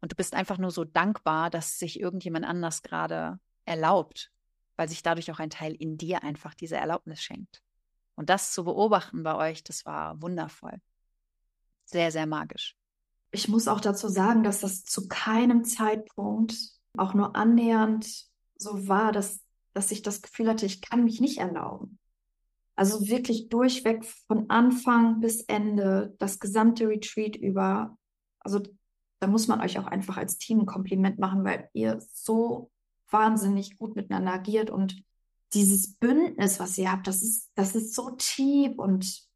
[0.01, 4.31] Und du bist einfach nur so dankbar, dass sich irgendjemand anders gerade erlaubt,
[4.77, 7.63] weil sich dadurch auch ein Teil in dir einfach diese Erlaubnis schenkt.
[8.15, 10.81] Und das zu beobachten bei euch, das war wundervoll.
[11.85, 12.77] Sehr, sehr magisch.
[13.31, 16.57] Ich muss auch dazu sagen, dass das zu keinem Zeitpunkt
[16.97, 18.28] auch nur annähernd
[18.59, 19.41] so war, dass,
[19.73, 21.99] dass ich das Gefühl hatte, ich kann mich nicht erlauben.
[22.77, 27.97] Also wirklich durchweg von Anfang bis Ende, das gesamte Retreat über.
[28.41, 28.61] Also
[29.21, 32.71] da muss man euch auch einfach als Team ein Kompliment machen, weil ihr so
[33.11, 35.03] wahnsinnig gut miteinander agiert und
[35.55, 39.27] dieses Bündnis, was ihr habt, das ist, das ist so tief und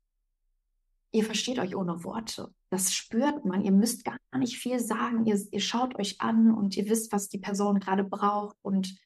[1.10, 2.52] ihr versteht euch ohne Worte.
[2.70, 3.62] Das spürt man.
[3.62, 5.26] Ihr müsst gar nicht viel sagen.
[5.26, 8.96] Ihr, ihr schaut euch an und ihr wisst, was die Person gerade braucht und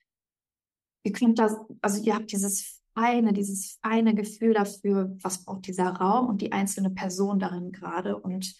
[1.06, 5.90] ihr könnt das, also ihr habt dieses feine, dieses feine Gefühl dafür, was braucht dieser
[5.90, 8.18] Raum und die einzelne Person darin gerade.
[8.18, 8.56] Und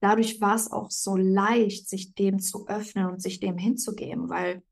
[0.00, 4.62] dadurch war es auch so leicht, sich dem zu öffnen und sich dem hinzugeben, weil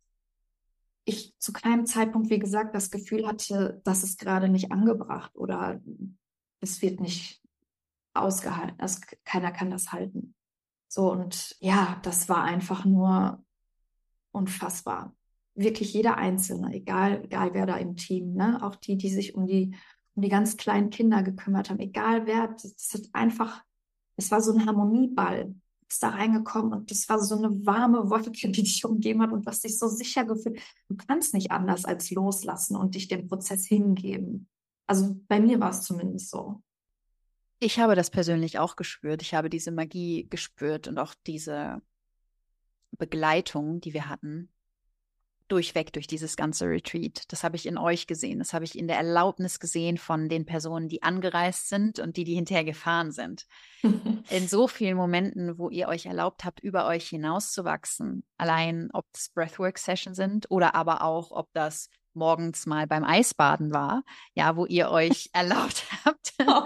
[1.04, 5.82] ich zu keinem Zeitpunkt, wie gesagt, das Gefühl hatte, dass es gerade nicht angebracht oder
[6.60, 7.42] es wird nicht
[8.14, 8.80] ausgehalten.
[8.80, 10.34] Also keiner kann das halten.
[10.88, 13.44] So und ja, das war einfach nur
[14.32, 15.14] unfassbar
[15.54, 18.62] wirklich jeder Einzelne, egal, egal wer da im Team, ne?
[18.62, 19.74] auch die, die sich um die,
[20.14, 23.62] um die ganz kleinen Kinder gekümmert haben, egal wer, das, das ist einfach,
[24.16, 25.54] es war so ein Harmonieball,
[25.88, 29.46] ist da reingekommen und das war so eine warme Wolke, die dich umgeben hat und
[29.46, 30.60] was dich so sicher gefühlt.
[30.88, 34.48] Du kannst nicht anders als loslassen und dich dem Prozess hingeben.
[34.86, 36.60] Also bei mir war es zumindest so.
[37.60, 39.22] Ich habe das persönlich auch gespürt.
[39.22, 41.80] Ich habe diese Magie gespürt und auch diese
[42.98, 44.50] Begleitung, die wir hatten
[45.48, 47.24] durchweg durch dieses ganze Retreat.
[47.28, 48.38] Das habe ich in euch gesehen.
[48.38, 52.24] Das habe ich in der Erlaubnis gesehen von den Personen, die angereist sind und die,
[52.24, 53.46] die hinterher gefahren sind.
[53.82, 58.24] in so vielen Momenten, wo ihr euch erlaubt habt, über euch hinauszuwachsen.
[58.38, 64.04] Allein, ob es Breathwork-Sessions sind oder aber auch, ob das morgens mal beim Eisbaden war,
[64.34, 66.32] ja, wo ihr euch erlaubt habt.
[66.46, 66.62] Oh,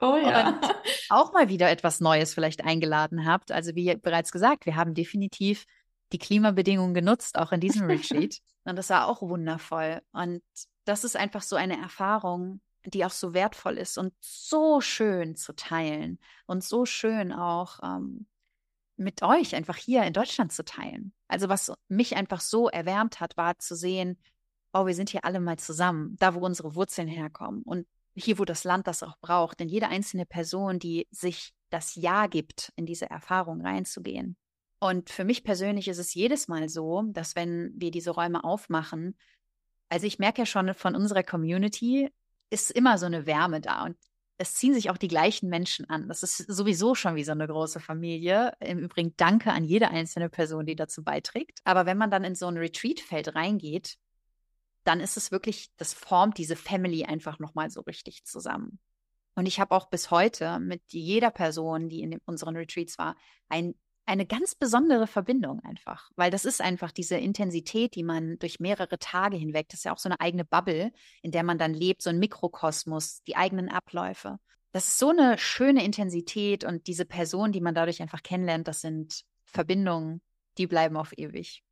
[0.00, 0.60] oh ja.
[1.08, 3.50] Auch mal wieder etwas Neues vielleicht eingeladen habt.
[3.50, 5.66] Also wie bereits gesagt, wir haben definitiv
[6.12, 8.38] die Klimabedingungen genutzt, auch in diesem Retreat.
[8.64, 10.00] Und das war auch wundervoll.
[10.12, 10.42] Und
[10.84, 15.54] das ist einfach so eine Erfahrung, die auch so wertvoll ist und so schön zu
[15.54, 18.26] teilen und so schön auch ähm,
[18.96, 21.12] mit euch einfach hier in Deutschland zu teilen.
[21.28, 24.18] Also was mich einfach so erwärmt hat, war zu sehen,
[24.72, 28.44] oh, wir sind hier alle mal zusammen, da wo unsere Wurzeln herkommen und hier, wo
[28.44, 29.60] das Land das auch braucht.
[29.60, 34.36] Denn jede einzelne Person, die sich das Ja gibt, in diese Erfahrung reinzugehen,
[34.84, 39.16] und für mich persönlich ist es jedes Mal so, dass wenn wir diese Räume aufmachen,
[39.88, 42.10] also ich merke ja schon von unserer Community,
[42.50, 43.96] ist immer so eine Wärme da und
[44.36, 46.06] es ziehen sich auch die gleichen Menschen an.
[46.08, 48.52] Das ist sowieso schon wie so eine große Familie.
[48.60, 51.60] Im Übrigen danke an jede einzelne Person, die dazu beiträgt.
[51.64, 53.96] Aber wenn man dann in so ein Retreat-Feld reingeht,
[54.82, 58.80] dann ist es wirklich, das formt diese Family einfach nochmal so richtig zusammen.
[59.34, 63.16] Und ich habe auch bis heute mit jeder Person, die in unseren Retreats war,
[63.48, 63.74] ein
[64.06, 68.98] eine ganz besondere Verbindung einfach, weil das ist einfach diese Intensität, die man durch mehrere
[68.98, 70.92] Tage hinweg, das ist ja auch so eine eigene Bubble,
[71.22, 74.38] in der man dann lebt, so ein Mikrokosmos, die eigenen Abläufe.
[74.72, 78.80] Das ist so eine schöne Intensität und diese Personen, die man dadurch einfach kennenlernt, das
[78.80, 80.20] sind Verbindungen,
[80.58, 81.62] die bleiben auf ewig.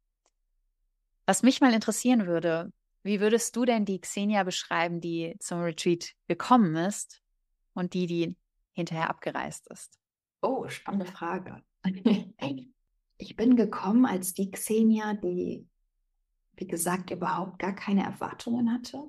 [1.26, 2.72] Was mich mal interessieren würde,
[3.02, 7.20] wie würdest du denn die Xenia beschreiben, die zum Retreat gekommen ist
[7.74, 8.36] und die, die
[8.72, 9.98] hinterher abgereist ist?
[10.40, 11.62] Oh, spannende Frage.
[13.18, 15.68] Ich bin gekommen als die Xenia, die,
[16.56, 19.00] wie gesagt, überhaupt gar keine Erwartungen hatte.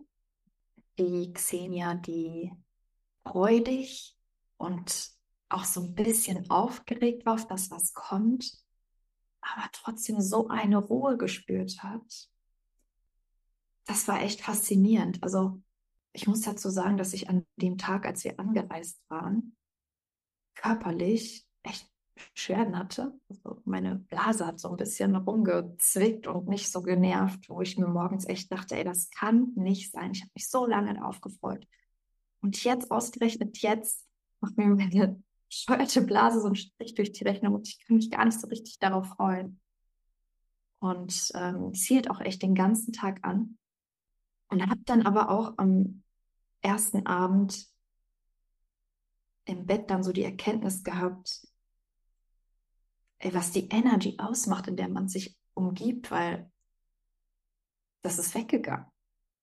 [0.99, 2.51] Die Xenia, die
[3.23, 4.15] freudig
[4.57, 5.09] und
[5.49, 8.53] auch so ein bisschen aufgeregt war auf das, was kommt,
[9.41, 12.29] aber trotzdem so eine Ruhe gespürt hat.
[13.85, 15.23] Das war echt faszinierend.
[15.23, 15.61] Also
[16.13, 19.55] ich muss dazu sagen, dass ich an dem Tag, als wir angereist waren,
[20.55, 23.13] körperlich echt Beschwerden hatte.
[23.29, 27.87] Also meine Blase hat so ein bisschen rumgezwickt und nicht so genervt, wo ich mir
[27.87, 30.11] morgens echt dachte, ey, das kann nicht sein.
[30.11, 31.67] Ich habe mich so lange darauf gefreut.
[32.41, 34.07] Und jetzt, ausgerechnet jetzt,
[34.41, 38.11] macht mir meine bescheuerte Blase, so ein Strich durch die Rechnung und ich kann mich
[38.11, 39.59] gar nicht so richtig darauf freuen.
[40.79, 43.57] Und ähm, es hielt auch echt den ganzen Tag an.
[44.49, 46.03] Und habe dann aber auch am
[46.61, 47.67] ersten Abend
[49.45, 51.47] im Bett dann so die Erkenntnis gehabt,
[53.23, 56.51] ey, was die Energy ausmacht, in der man sich umgibt, weil
[58.01, 58.85] das ist weggegangen.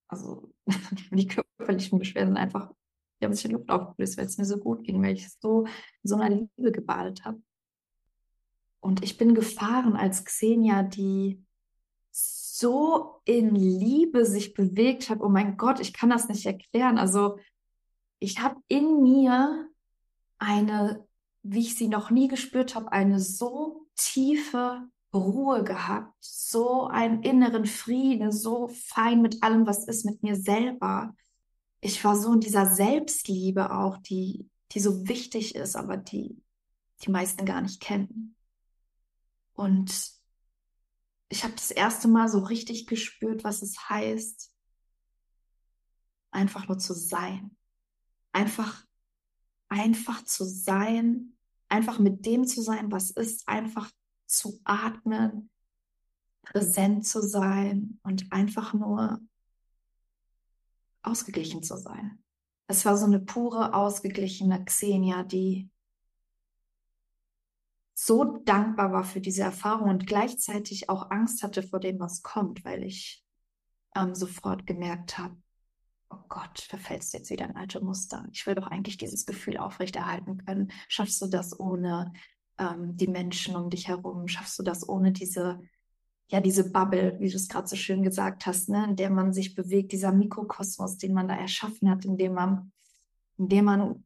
[0.09, 0.53] Also
[1.11, 2.73] die körperlichen Beschwerden einfach,
[3.21, 5.65] die haben sich in Luft aufgelöst, weil es mir so gut ging, weil ich so
[5.65, 7.43] in so einer Liebe gebadet habe.
[8.81, 11.43] Und ich bin gefahren als Xenia, die
[12.11, 15.21] so in Liebe sich bewegt hat.
[15.21, 16.99] Oh mein Gott, ich kann das nicht erklären.
[16.99, 17.39] Also
[18.19, 19.69] ich habe in mir
[20.39, 21.07] eine,
[21.43, 24.83] wie ich sie noch nie gespürt habe, eine so tiefe
[25.13, 31.15] Ruhe gehabt, so einen inneren Frieden, so fein mit allem, was ist, mit mir selber.
[31.81, 36.41] Ich war so in dieser Selbstliebe auch, die, die so wichtig ist, aber die
[37.03, 38.37] die meisten gar nicht kennen.
[39.55, 40.13] Und
[41.29, 44.53] ich habe das erste Mal so richtig gespürt, was es heißt,
[46.31, 47.57] einfach nur zu sein.
[48.33, 48.85] Einfach,
[49.71, 51.37] einfach zu sein,
[51.69, 53.91] einfach mit dem zu sein, was ist, einfach
[54.27, 55.51] zu atmen,
[56.43, 59.21] präsent zu sein und einfach nur
[61.03, 62.23] ausgeglichen zu sein.
[62.67, 65.71] Es war so eine pure, ausgeglichene Xenia, die
[67.95, 72.65] so dankbar war für diese Erfahrung und gleichzeitig auch Angst hatte vor dem, was kommt,
[72.65, 73.25] weil ich
[73.95, 75.37] ähm, sofort gemerkt habe,
[76.11, 78.27] oh Gott, verfällst jetzt wieder ein alte Muster.
[78.33, 80.73] Ich will doch eigentlich dieses Gefühl aufrechterhalten können.
[80.89, 82.13] Schaffst du das ohne
[82.59, 84.29] ähm, die Menschen um dich herum?
[84.29, 85.61] Schaffst du das ohne diese,
[86.29, 89.33] ja, diese Bubble, wie du es gerade so schön gesagt hast, ne, in der man
[89.33, 92.73] sich bewegt, dieser Mikrokosmos, den man da erschaffen hat, in dem man,
[93.39, 94.05] in dem man,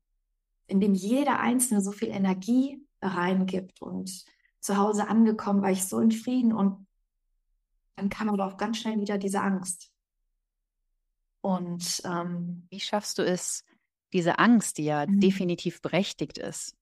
[0.67, 4.25] in dem jeder Einzelne so viel Energie reingibt und
[4.61, 6.87] zu Hause angekommen war ich so in Frieden und
[7.97, 9.94] dann kam aber auch ganz schnell wieder diese Angst.
[11.45, 13.67] Und ähm, wie schaffst du es,
[14.15, 15.21] diese Angst, die ja mhm.
[15.21, 16.75] definitiv berechtigt ist,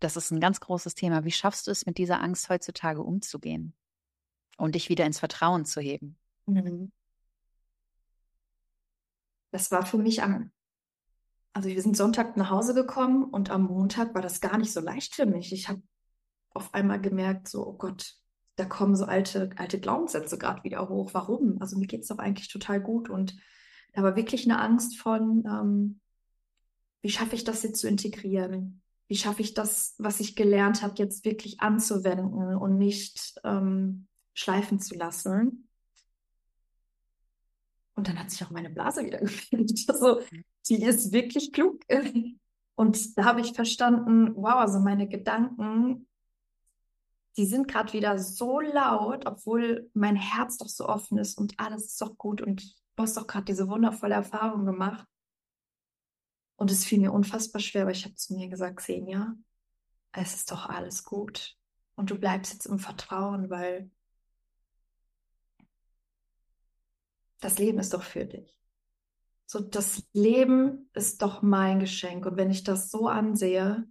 [0.00, 1.26] das ist ein ganz großes Thema.
[1.26, 3.74] Wie schaffst du es, mit dieser Angst heutzutage umzugehen
[4.56, 6.16] und dich wieder ins Vertrauen zu heben?
[6.46, 6.92] Mhm.
[9.50, 10.50] Das war für mich am,
[11.52, 14.80] also wir sind Sonntag nach Hause gekommen und am Montag war das gar nicht so
[14.80, 15.52] leicht für mich.
[15.52, 15.82] Ich habe
[16.54, 18.14] auf einmal gemerkt, so, oh Gott,
[18.54, 21.12] da kommen so alte, alte Glaubenssätze gerade wieder hoch.
[21.12, 21.58] Warum?
[21.60, 23.10] Also mir geht es doch eigentlich total gut.
[23.10, 23.36] Und
[23.96, 26.00] da war wirklich eine Angst von, ähm,
[27.02, 28.82] wie schaffe ich das jetzt zu integrieren?
[29.08, 34.80] wie schaffe ich das, was ich gelernt habe, jetzt wirklich anzuwenden und nicht ähm, schleifen
[34.80, 35.68] zu lassen.
[37.94, 39.72] Und dann hat sich auch meine Blase wieder gefühlt.
[39.88, 40.20] Also,
[40.68, 41.84] die ist wirklich klug.
[42.74, 46.08] Und da habe ich verstanden, wow, also meine Gedanken,
[47.36, 51.84] die sind gerade wieder so laut, obwohl mein Herz doch so offen ist und alles
[51.84, 55.06] ist doch gut und du hast doch gerade diese wundervolle Erfahrung gemacht.
[56.56, 59.34] Und es fiel mir unfassbar schwer, aber ich habe zu mir gesagt, Xenia,
[60.12, 61.54] es ist doch alles gut.
[61.94, 63.90] Und du bleibst jetzt im Vertrauen, weil
[67.40, 68.58] das Leben ist doch für dich.
[69.44, 72.26] So, das Leben ist doch mein Geschenk.
[72.26, 73.86] Und wenn ich das so ansehe,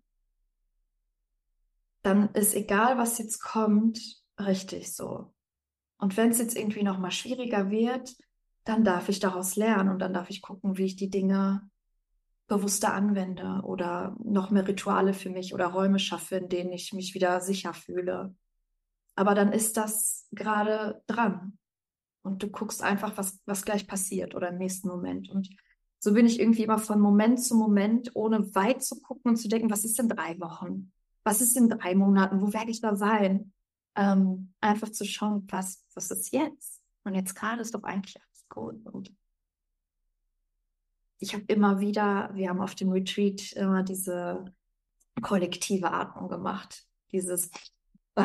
[2.01, 3.99] dann ist egal, was jetzt kommt,
[4.39, 5.33] richtig so.
[5.97, 8.15] Und wenn es jetzt irgendwie nochmal schwieriger wird,
[8.65, 11.69] dann darf ich daraus lernen und dann darf ich gucken, wie ich die Dinge
[12.47, 17.13] bewusster anwende oder noch mehr Rituale für mich oder Räume schaffe, in denen ich mich
[17.13, 18.35] wieder sicher fühle.
[19.15, 21.57] Aber dann ist das gerade dran.
[22.21, 25.29] Und du guckst einfach, was, was gleich passiert oder im nächsten Moment.
[25.29, 25.49] Und
[25.99, 29.47] so bin ich irgendwie immer von Moment zu Moment, ohne weit zu gucken und zu
[29.47, 30.91] denken, was ist in drei Wochen?
[31.23, 32.41] Was ist in drei Monaten?
[32.41, 33.53] Wo werde ich da sein?
[33.95, 36.81] Ähm, einfach zu schauen, was, was ist jetzt?
[37.03, 38.17] Und jetzt gerade ist doch eigentlich
[38.53, 39.13] Und
[41.19, 44.53] ich habe immer wieder, wir haben auf dem Retreat immer diese
[45.21, 46.85] kollektive Atmung gemacht.
[47.11, 47.51] Dieses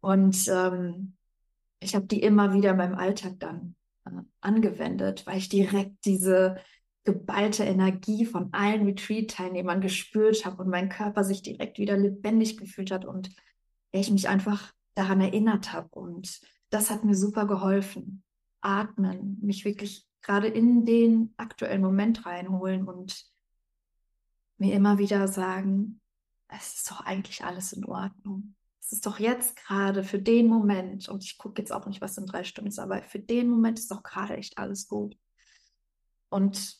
[0.00, 1.16] und ähm,
[1.80, 4.10] ich habe die immer wieder in meinem Alltag dann äh,
[4.40, 6.56] angewendet, weil ich direkt diese
[7.04, 12.90] geballte Energie von allen Retreat-Teilnehmern gespürt habe und mein Körper sich direkt wieder lebendig gefühlt
[12.90, 13.30] hat und
[13.92, 15.88] ich mich einfach daran erinnert habe.
[15.90, 16.40] Und
[16.76, 18.22] das hat mir super geholfen
[18.60, 23.24] atmen, mich wirklich gerade in den aktuellen Moment reinholen und
[24.58, 26.00] mir immer wieder sagen,
[26.48, 28.54] es ist doch eigentlich alles in Ordnung.
[28.80, 32.18] Es ist doch jetzt gerade für den Moment, und ich gucke jetzt auch nicht, was
[32.18, 35.16] in drei Stunden ist, aber für den Moment ist doch gerade echt alles gut.
[36.28, 36.76] Und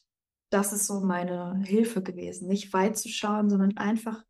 [0.51, 4.23] das ist so meine Hilfe gewesen, nicht weit zu schauen, sondern einfach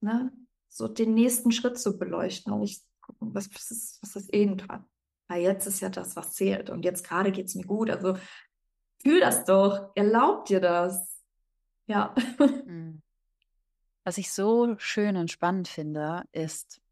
[0.00, 0.32] ne,
[0.68, 4.84] so den nächsten Schritt zu beleuchten und nicht gucken, was, was, ist, was ist irgendwann.
[5.28, 7.90] Weil jetzt ist ja das, was zählt und jetzt gerade geht es mir gut.
[7.90, 8.16] Also
[9.02, 11.20] fühl das doch, erlaub dir das.
[11.86, 12.14] Ja.
[12.38, 13.02] Hm.
[14.06, 16.82] Was ich so schön und spannend finde, ist,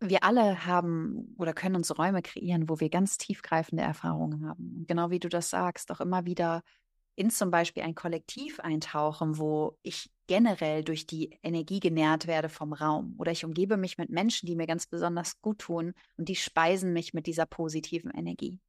[0.00, 4.74] wir alle haben oder können uns Räume kreieren, wo wir ganz tiefgreifende Erfahrungen haben.
[4.78, 6.62] Und genau wie du das sagst, auch immer wieder
[7.18, 12.72] in zum Beispiel ein Kollektiv eintauchen, wo ich generell durch die Energie genährt werde vom
[12.72, 13.16] Raum.
[13.18, 16.92] Oder ich umgebe mich mit Menschen, die mir ganz besonders gut tun und die speisen
[16.92, 18.60] mich mit dieser positiven Energie.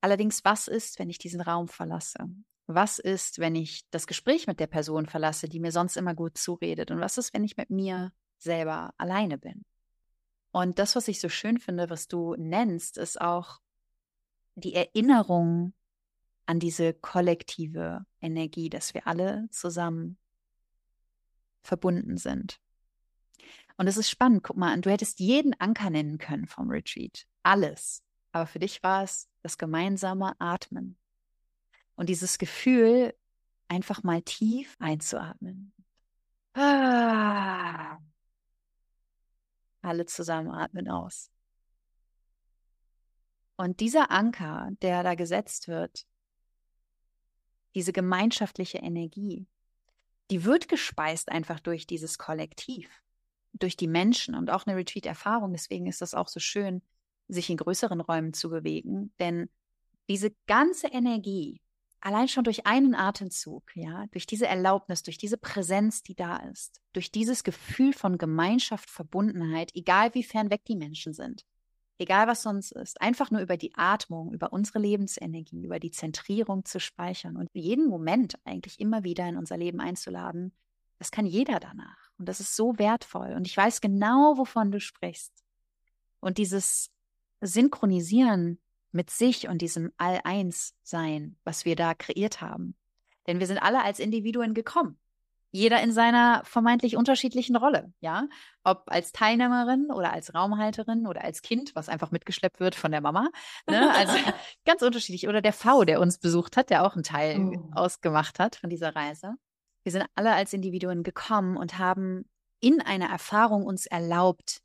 [0.00, 2.30] Allerdings, was ist, wenn ich diesen Raum verlasse?
[2.66, 6.38] Was ist, wenn ich das Gespräch mit der Person verlasse, die mir sonst immer gut
[6.38, 6.90] zuredet?
[6.90, 9.66] Und was ist, wenn ich mit mir selber alleine bin?
[10.50, 13.58] Und das, was ich so schön finde, was du nennst, ist auch
[14.54, 15.74] die Erinnerung
[16.46, 20.16] an diese kollektive Energie, dass wir alle zusammen
[21.62, 22.60] verbunden sind.
[23.76, 27.26] Und es ist spannend, guck mal, du hättest jeden Anker nennen können vom Retreat.
[27.42, 28.02] Alles.
[28.32, 30.96] Aber für dich war es das gemeinsame Atmen.
[31.94, 33.14] Und dieses Gefühl,
[33.68, 35.72] einfach mal tief einzuatmen.
[36.54, 37.98] Ah.
[39.82, 41.30] Alle zusammen atmen aus.
[43.56, 46.06] Und dieser Anker, der da gesetzt wird,
[47.76, 49.46] diese gemeinschaftliche Energie,
[50.30, 52.88] die wird gespeist einfach durch dieses Kollektiv,
[53.52, 55.52] durch die Menschen und auch eine Retreat-Erfahrung.
[55.52, 56.82] Deswegen ist das auch so schön,
[57.28, 59.50] sich in größeren Räumen zu bewegen, denn
[60.08, 61.60] diese ganze Energie,
[62.00, 66.80] allein schon durch einen Atemzug, ja, durch diese Erlaubnis, durch diese Präsenz, die da ist,
[66.94, 71.44] durch dieses Gefühl von Gemeinschaft, Verbundenheit, egal wie fern weg die Menschen sind,
[71.98, 76.64] egal was sonst ist, einfach nur über die Atmung, über unsere Lebensenergie, über die Zentrierung
[76.64, 80.52] zu speichern und jeden Moment eigentlich immer wieder in unser Leben einzuladen,
[80.98, 82.10] das kann jeder danach.
[82.18, 83.34] Und das ist so wertvoll.
[83.34, 85.32] Und ich weiß genau, wovon du sprichst.
[86.20, 86.90] Und dieses
[87.40, 88.58] Synchronisieren
[88.92, 92.74] mit sich und diesem All-Eins-Sein, was wir da kreiert haben.
[93.26, 94.98] Denn wir sind alle als Individuen gekommen.
[95.56, 98.28] Jeder in seiner vermeintlich unterschiedlichen Rolle, ja.
[98.62, 103.00] Ob als Teilnehmerin oder als Raumhalterin oder als Kind, was einfach mitgeschleppt wird von der
[103.00, 103.30] Mama.
[103.66, 103.90] Ne?
[103.94, 104.12] Also
[104.66, 105.28] ganz unterschiedlich.
[105.28, 107.70] Oder der V, der uns besucht hat, der auch einen Teil oh.
[107.72, 109.36] ausgemacht hat von dieser Reise.
[109.82, 112.28] Wir sind alle als Individuen gekommen und haben
[112.60, 114.60] in einer Erfahrung uns erlaubt,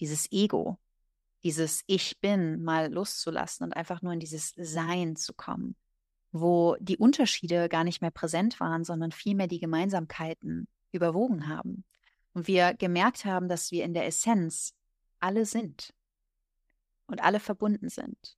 [0.00, 0.78] dieses Ego,
[1.42, 5.76] dieses Ich bin mal loszulassen und einfach nur in dieses Sein zu kommen
[6.34, 11.84] wo die Unterschiede gar nicht mehr präsent waren, sondern vielmehr die Gemeinsamkeiten überwogen haben.
[12.32, 14.74] Und wir gemerkt haben, dass wir in der Essenz
[15.20, 15.94] alle sind
[17.06, 18.36] und alle verbunden sind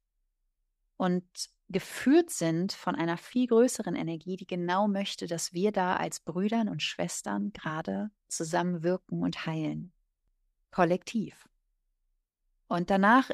[0.98, 1.24] und
[1.70, 6.68] geführt sind von einer viel größeren Energie, die genau möchte, dass wir da als Brüdern
[6.68, 9.90] und Schwestern gerade zusammenwirken und heilen.
[10.70, 11.48] Kollektiv.
[12.68, 13.30] Und danach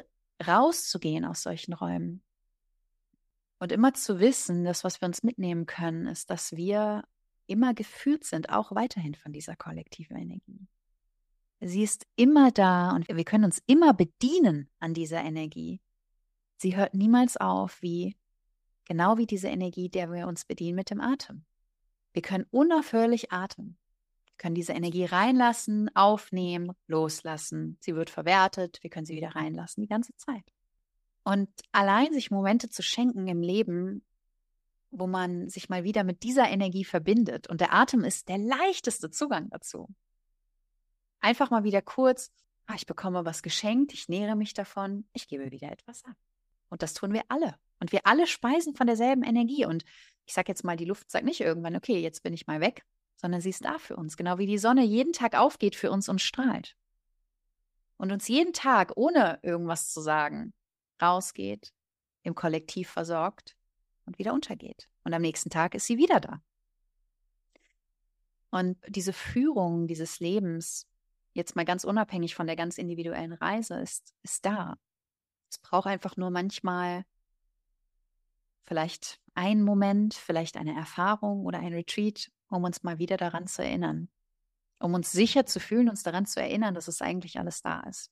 [0.47, 2.23] rauszugehen aus solchen Räumen
[3.63, 7.01] und immer zu wissen, dass was wir uns mitnehmen können, ist, dass wir
[7.47, 10.67] immer geführt sind, auch weiterhin von dieser kollektiven Energie.
[11.61, 15.79] Sie ist immer da und wir können uns immer bedienen an dieser Energie.
[16.57, 18.17] Sie hört niemals auf, wie
[18.83, 21.45] genau wie diese Energie, der wir uns bedienen mit dem Atem.
[22.11, 23.77] Wir können unaufhörlich atmen.
[24.25, 27.77] Wir können diese Energie reinlassen, aufnehmen, loslassen.
[27.79, 30.43] Sie wird verwertet, wir können sie wieder reinlassen die ganze Zeit.
[31.23, 34.03] Und allein sich Momente zu schenken im Leben,
[34.91, 37.47] wo man sich mal wieder mit dieser Energie verbindet.
[37.47, 39.87] Und der Atem ist der leichteste Zugang dazu.
[41.19, 42.31] Einfach mal wieder kurz,
[42.67, 46.15] ah, ich bekomme was geschenkt, ich nähere mich davon, ich gebe wieder etwas ab.
[46.69, 47.55] Und das tun wir alle.
[47.79, 49.65] Und wir alle speisen von derselben Energie.
[49.65, 49.83] Und
[50.25, 52.85] ich sage jetzt mal, die Luft sagt nicht irgendwann, okay, jetzt bin ich mal weg,
[53.15, 54.17] sondern sie ist da für uns.
[54.17, 56.75] Genau wie die Sonne jeden Tag aufgeht für uns und strahlt.
[57.97, 60.53] Und uns jeden Tag, ohne irgendwas zu sagen,
[61.03, 61.73] rausgeht,
[62.23, 63.55] im Kollektiv versorgt
[64.05, 64.89] und wieder untergeht.
[65.03, 66.41] Und am nächsten Tag ist sie wieder da.
[68.49, 70.87] Und diese Führung dieses Lebens,
[71.33, 74.77] jetzt mal ganz unabhängig von der ganz individuellen Reise, ist, ist da.
[75.49, 77.03] Es braucht einfach nur manchmal
[78.65, 83.63] vielleicht einen Moment, vielleicht eine Erfahrung oder ein Retreat, um uns mal wieder daran zu
[83.63, 84.09] erinnern.
[84.79, 88.11] Um uns sicher zu fühlen, uns daran zu erinnern, dass es eigentlich alles da ist.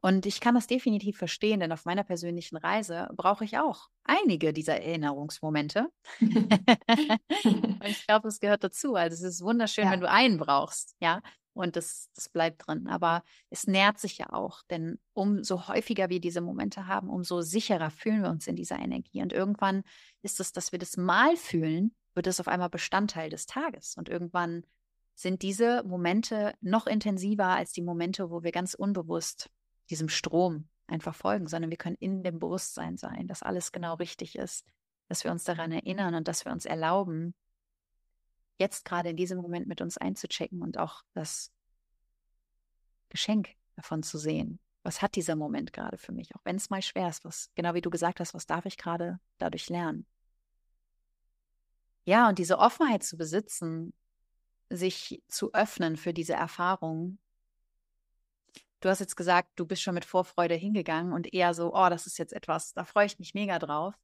[0.00, 4.52] Und ich kann das definitiv verstehen, denn auf meiner persönlichen Reise brauche ich auch einige
[4.52, 5.88] dieser Erinnerungsmomente.
[6.20, 8.94] und ich glaube, es gehört dazu.
[8.94, 9.90] Also es ist wunderschön, ja.
[9.90, 11.20] wenn du einen brauchst, ja,
[11.58, 12.86] und das, das bleibt drin.
[12.86, 17.90] Aber es nährt sich ja auch, denn umso häufiger wir diese Momente haben, umso sicherer
[17.90, 19.22] fühlen wir uns in dieser Energie.
[19.22, 19.82] Und irgendwann
[20.22, 23.96] ist es, dass wir das mal fühlen, wird es auf einmal Bestandteil des Tages.
[23.96, 24.64] Und irgendwann
[25.14, 29.50] sind diese Momente noch intensiver als die Momente, wo wir ganz unbewusst
[29.90, 34.36] diesem Strom einfach folgen, sondern wir können in dem Bewusstsein sein, dass alles genau richtig
[34.36, 34.64] ist,
[35.08, 37.34] dass wir uns daran erinnern und dass wir uns erlauben,
[38.58, 41.52] jetzt gerade in diesem Moment mit uns einzuchecken und auch das
[43.08, 44.58] Geschenk davon zu sehen.
[44.82, 46.34] Was hat dieser Moment gerade für mich?
[46.34, 48.76] Auch wenn es mal schwer ist, was, genau wie du gesagt hast, was darf ich
[48.76, 50.06] gerade dadurch lernen?
[52.04, 53.92] Ja, und diese Offenheit zu besitzen,
[54.70, 57.18] sich zu öffnen für diese Erfahrung.
[58.80, 62.06] Du hast jetzt gesagt, du bist schon mit Vorfreude hingegangen und eher so, oh, das
[62.06, 63.94] ist jetzt etwas, da freue ich mich mega drauf.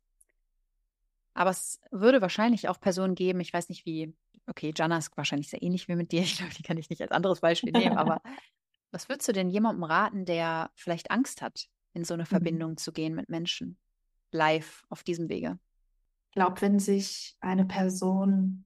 [1.32, 4.14] Aber es würde wahrscheinlich auch Personen geben, ich weiß nicht wie,
[4.46, 7.02] okay, Jana ist wahrscheinlich sehr ähnlich wie mit dir, ich glaube, die kann ich nicht
[7.02, 8.20] als anderes Beispiel nehmen, aber
[8.90, 12.28] was würdest du denn jemandem raten, der vielleicht Angst hat, in so eine mhm.
[12.28, 13.78] Verbindung zu gehen mit Menschen,
[14.32, 15.58] live auf diesem Wege?
[16.30, 18.64] Ich glaube, wenn sich eine Person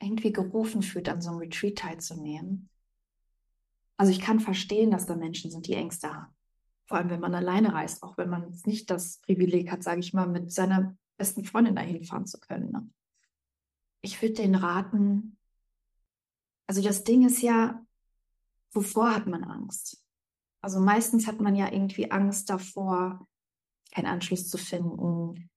[0.00, 2.68] irgendwie gerufen fühlt, an so einem Retreat teilzunehmen.
[4.00, 6.34] Also ich kann verstehen, dass da Menschen sind, die Ängste haben.
[6.86, 10.14] Vor allem, wenn man alleine reist, auch wenn man nicht das Privileg hat, sage ich
[10.14, 12.72] mal, mit seiner besten Freundin dahin fahren zu können.
[12.72, 12.88] Ne?
[14.00, 15.36] Ich würde den raten,
[16.66, 17.84] also das Ding ist ja,
[18.72, 20.02] wovor hat man Angst?
[20.62, 23.28] Also meistens hat man ja irgendwie Angst davor,
[23.92, 25.50] keinen Anschluss zu finden,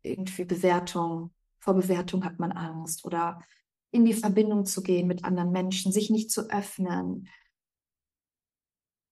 [0.00, 3.42] irgendwie Bewertung, vor Bewertung hat man Angst oder
[3.90, 7.28] in die Verbindung zu gehen mit anderen Menschen, sich nicht zu öffnen.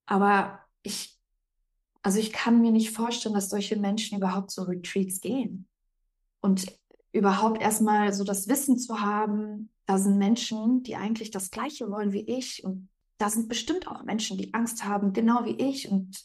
[0.06, 1.18] Aber ich,
[2.02, 5.68] also ich kann mir nicht vorstellen, dass solche Menschen überhaupt so Retreats gehen.
[6.40, 6.66] Und
[7.12, 12.12] überhaupt erstmal so das Wissen zu haben, da sind Menschen, die eigentlich das Gleiche wollen
[12.12, 12.64] wie ich.
[12.64, 12.88] Und
[13.18, 16.24] da sind bestimmt auch Menschen, die Angst haben, genau wie ich und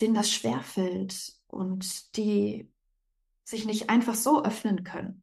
[0.00, 2.70] denen das schwerfällt und die
[3.44, 5.22] sich nicht einfach so öffnen können.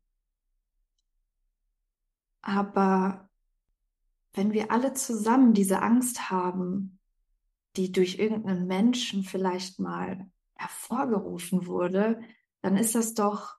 [2.42, 3.30] Aber
[4.34, 6.95] wenn wir alle zusammen diese Angst haben,
[7.78, 12.22] die durch irgendeinen Menschen vielleicht mal hervorgerufen wurde,
[12.62, 13.58] dann ist das doch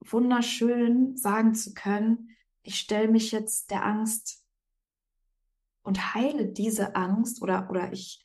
[0.00, 2.30] wunderschön sagen zu können,
[2.62, 4.42] ich stelle mich jetzt der Angst
[5.82, 8.24] und heile diese Angst oder, oder ich,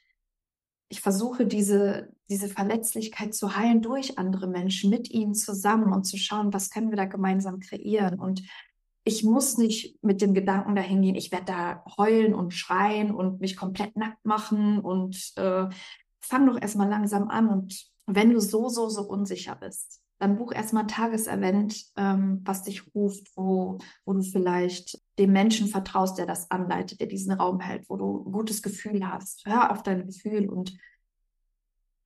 [0.88, 6.18] ich versuche diese, diese Verletzlichkeit zu heilen durch andere Menschen, mit ihnen zusammen und zu
[6.18, 8.20] schauen, was können wir da gemeinsam kreieren.
[8.20, 8.44] Und
[9.04, 13.42] ich muss nicht mit dem Gedanken dahin gehen, ich werde da heulen und schreien und
[13.42, 15.68] mich komplett nackt machen und äh,
[16.20, 17.50] fang doch erstmal langsam an.
[17.50, 22.64] Und wenn du so, so, so unsicher bist, dann buch erstmal ein Tagesevent, ähm, was
[22.64, 27.62] dich ruft, wo, wo du vielleicht dem Menschen vertraust, der das anleitet, der diesen Raum
[27.62, 29.46] hält, wo du ein gutes Gefühl hast.
[29.46, 30.78] Hör auf dein Gefühl und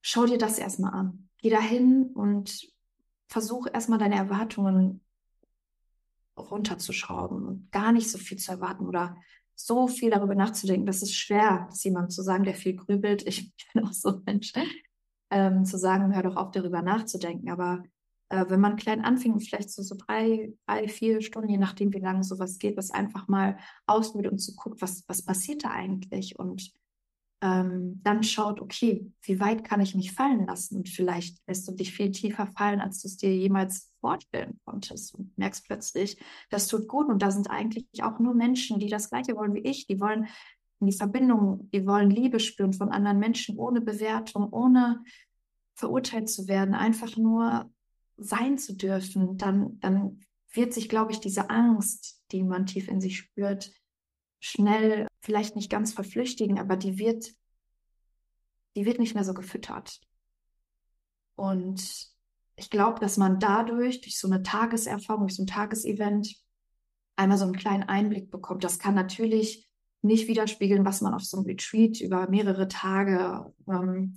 [0.00, 1.28] schau dir das erstmal an.
[1.38, 2.72] Geh dahin und
[3.26, 5.03] versuch erstmal deine Erwartungen
[6.36, 9.16] runterzuschrauben und gar nicht so viel zu erwarten oder
[9.54, 10.86] so viel darüber nachzudenken.
[10.86, 13.26] Das ist schwer, das jemand zu sagen, der viel grübelt.
[13.26, 14.52] Ich bin auch so ein Mensch,
[15.30, 17.50] ähm, zu sagen, hör doch auf, darüber nachzudenken.
[17.50, 17.84] Aber
[18.30, 22.00] äh, wenn man klein anfängt, vielleicht so, so drei, drei, vier Stunden, je nachdem, wie
[22.00, 26.38] lange sowas geht, das einfach mal ausprobiert und zu gucken, was, was passiert da eigentlich
[26.38, 26.72] und
[27.40, 30.76] ähm, dann schaut, okay, wie weit kann ich mich fallen lassen?
[30.76, 35.14] Und vielleicht lässt du dich viel tiefer fallen, als du es dir jemals vorstellen konntest
[35.14, 36.18] und merkst plötzlich,
[36.50, 37.08] das tut gut.
[37.08, 39.86] Und da sind eigentlich auch nur Menschen, die das Gleiche wollen wie ich.
[39.86, 40.26] Die wollen
[40.80, 45.02] in die Verbindung, die wollen Liebe spüren von anderen Menschen, ohne Bewertung, ohne
[45.74, 47.70] verurteilt zu werden, einfach nur
[48.16, 49.36] sein zu dürfen.
[49.38, 50.20] Dann, dann
[50.52, 53.72] wird sich, glaube ich, diese Angst, die man tief in sich spürt,
[54.40, 57.32] schnell vielleicht nicht ganz verflüchtigen, aber die wird,
[58.76, 60.00] die wird nicht mehr so gefüttert.
[61.34, 62.12] Und
[62.56, 66.36] ich glaube, dass man dadurch, durch so eine Tageserfahrung, durch so ein Tagesevent,
[67.16, 68.64] einmal so einen kleinen Einblick bekommt.
[68.64, 69.68] Das kann natürlich
[70.02, 74.16] nicht widerspiegeln, was man auf so einem Retreat über mehrere Tage ähm,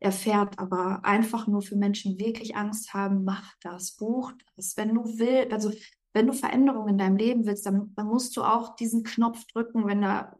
[0.00, 4.94] erfährt, aber einfach nur für Menschen, die wirklich Angst haben, mach das, buch das, wenn
[4.94, 5.52] du willst.
[5.52, 5.70] Also
[6.12, 9.86] wenn du Veränderungen in deinem Leben willst, dann, dann musst du auch diesen Knopf drücken,
[9.86, 10.39] wenn da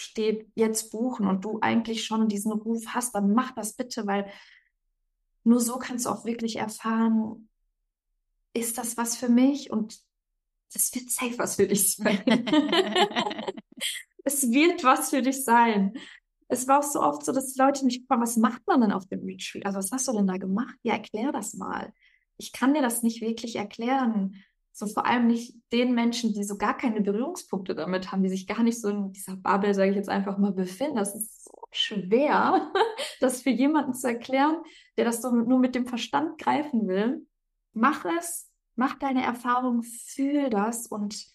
[0.00, 4.30] steht, jetzt buchen und du eigentlich schon diesen Ruf hast, dann mach das bitte, weil
[5.44, 7.48] nur so kannst du auch wirklich erfahren,
[8.54, 9.70] ist das was für mich?
[9.70, 9.98] Und
[10.72, 12.22] das wird safe was für dich sein.
[14.24, 15.94] es wird was für dich sein.
[16.48, 18.92] Es war auch so oft so, dass die Leute mich fragen, was macht man denn
[18.92, 19.66] auf dem Retreat?
[19.66, 20.76] Also was hast du denn da gemacht?
[20.82, 21.92] Ja, erklär das mal.
[22.36, 24.42] Ich kann dir das nicht wirklich erklären
[24.72, 28.46] So vor allem nicht den Menschen, die so gar keine Berührungspunkte damit haben, die sich
[28.46, 30.96] gar nicht so in dieser Bubble, sage ich jetzt einfach mal, befinden.
[30.96, 32.72] Das ist so schwer,
[33.20, 34.58] das für jemanden zu erklären,
[34.96, 37.26] der das so nur mit dem Verstand greifen will.
[37.72, 41.26] Mach es, mach deine Erfahrung, fühl das und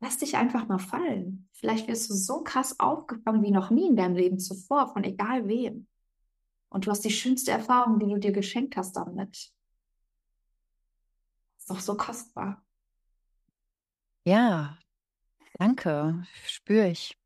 [0.00, 1.48] lass dich einfach mal fallen.
[1.52, 5.46] Vielleicht wirst du so krass aufgefangen wie noch nie in deinem Leben zuvor, von egal
[5.46, 5.86] wem.
[6.68, 9.52] Und du hast die schönste Erfahrung, die du dir geschenkt hast damit.
[11.62, 12.60] Ist doch so kostbar.
[14.24, 14.76] Ja,
[15.60, 16.26] danke.
[16.44, 17.16] Spüre ich.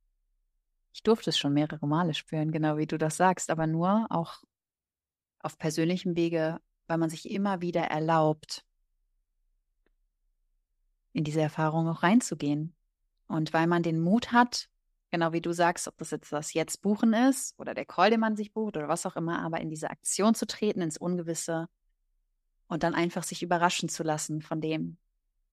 [0.92, 4.42] Ich durfte es schon mehrere Male spüren, genau wie du das sagst, aber nur auch
[5.38, 8.66] auf persönlichem Wege, weil man sich immer wieder erlaubt,
[11.14, 12.76] in diese Erfahrung auch reinzugehen.
[13.28, 14.68] Und weil man den Mut hat,
[15.10, 18.20] genau wie du sagst, ob das jetzt das Jetzt buchen ist oder der Call, den
[18.20, 21.70] man sich bucht oder was auch immer, aber in diese Aktion zu treten, ins Ungewisse
[22.68, 24.96] und dann einfach sich überraschen zu lassen von dem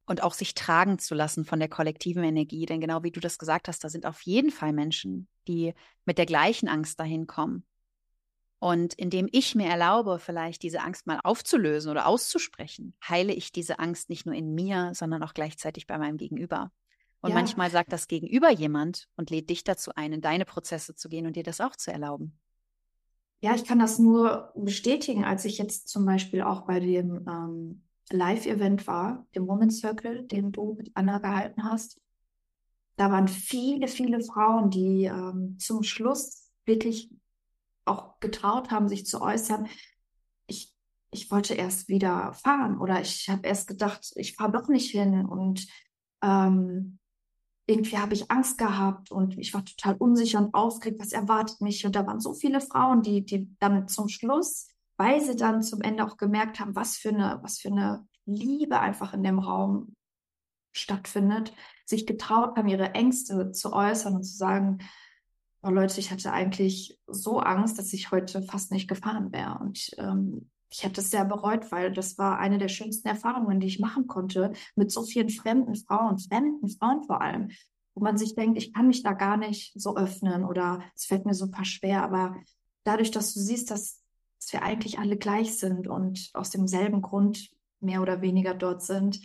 [0.06, 2.66] und auch sich tragen zu lassen von der kollektiven Energie.
[2.66, 5.74] Denn genau wie du das gesagt hast, da sind auf jeden Fall Menschen, die
[6.06, 7.64] mit der gleichen Angst dahin kommen.
[8.60, 13.80] Und indem ich mir erlaube, vielleicht diese Angst mal aufzulösen oder auszusprechen, heile ich diese
[13.80, 16.72] Angst nicht nur in mir, sondern auch gleichzeitig bei meinem Gegenüber.
[17.20, 17.36] Und ja.
[17.36, 21.26] manchmal sagt das Gegenüber jemand und lädt dich dazu ein, in deine Prozesse zu gehen
[21.26, 22.38] und dir das auch zu erlauben.
[23.44, 27.84] Ja, ich kann das nur bestätigen, als ich jetzt zum Beispiel auch bei dem ähm,
[28.10, 32.00] Live-Event war, dem Women's Circle, den du mit Anna gehalten hast.
[32.96, 37.12] Da waren viele, viele Frauen, die ähm, zum Schluss wirklich
[37.84, 39.68] auch getraut haben, sich zu äußern,
[40.48, 40.74] ich,
[41.12, 45.26] ich wollte erst wieder fahren oder ich habe erst gedacht, ich fahre doch nicht hin
[45.26, 45.68] und
[46.22, 46.98] ähm,
[47.66, 51.86] irgendwie habe ich Angst gehabt und ich war total unsicher und aufgeregt, was erwartet mich.
[51.86, 55.82] Und da waren so viele Frauen, die, die dann zum Schluss, weil sie dann zum
[55.82, 59.96] Ende auch gemerkt haben, was für eine, was für eine Liebe einfach in dem Raum
[60.74, 61.54] stattfindet,
[61.86, 64.80] sich getraut haben, ihre Ängste zu äußern und zu sagen,
[65.62, 69.60] oh Leute, ich hatte eigentlich so Angst, dass ich heute fast nicht gefahren wäre.
[69.60, 73.68] Und ähm, ich hätte es sehr bereut, weil das war eine der schönsten Erfahrungen, die
[73.68, 77.52] ich machen konnte, mit so vielen fremden Frauen, fremden Frauen vor allem,
[77.94, 81.26] wo man sich denkt, ich kann mich da gar nicht so öffnen oder es fällt
[81.26, 82.04] mir super schwer.
[82.04, 82.36] Aber
[82.84, 84.02] dadurch, dass du siehst, dass,
[84.40, 89.22] dass wir eigentlich alle gleich sind und aus demselben Grund mehr oder weniger dort sind,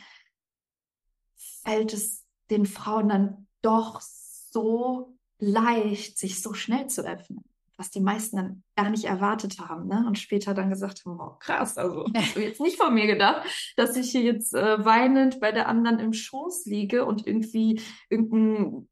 [1.34, 7.42] fällt es den Frauen dann doch so leicht, sich so schnell zu öffnen,
[7.78, 10.04] was die meisten dann gar nicht erwartet haben, ne?
[10.06, 13.48] Und später dann gesagt haben, oh krass, also hast du jetzt nicht von mir gedacht,
[13.76, 18.88] dass ich hier jetzt äh, weinend bei der anderen im Schoß liege und irgendwie irgendein,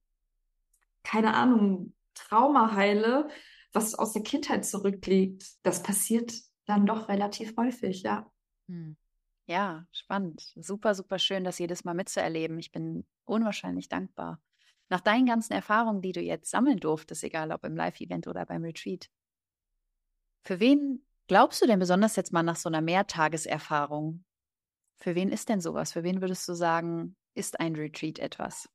[1.02, 3.28] keine Ahnung, Trauma heile,
[3.72, 5.44] was aus der Kindheit zurückliegt.
[5.64, 6.32] Das passiert
[6.64, 8.30] dann doch relativ häufig, ja.
[8.68, 8.96] Hm.
[9.48, 10.52] Ja, spannend.
[10.56, 12.58] Super, super schön, das jedes Mal mitzuerleben.
[12.58, 14.40] Ich bin unwahrscheinlich dankbar.
[14.88, 18.62] Nach deinen ganzen Erfahrungen, die du jetzt sammeln durftest, egal ob im Live-Event oder beim
[18.62, 19.10] Retreat,
[20.46, 24.24] für wen glaubst du denn besonders jetzt mal nach so einer Mehrtageserfahrung?
[24.96, 25.92] Für wen ist denn sowas?
[25.92, 28.68] Für wen würdest du sagen, ist ein Retreat etwas?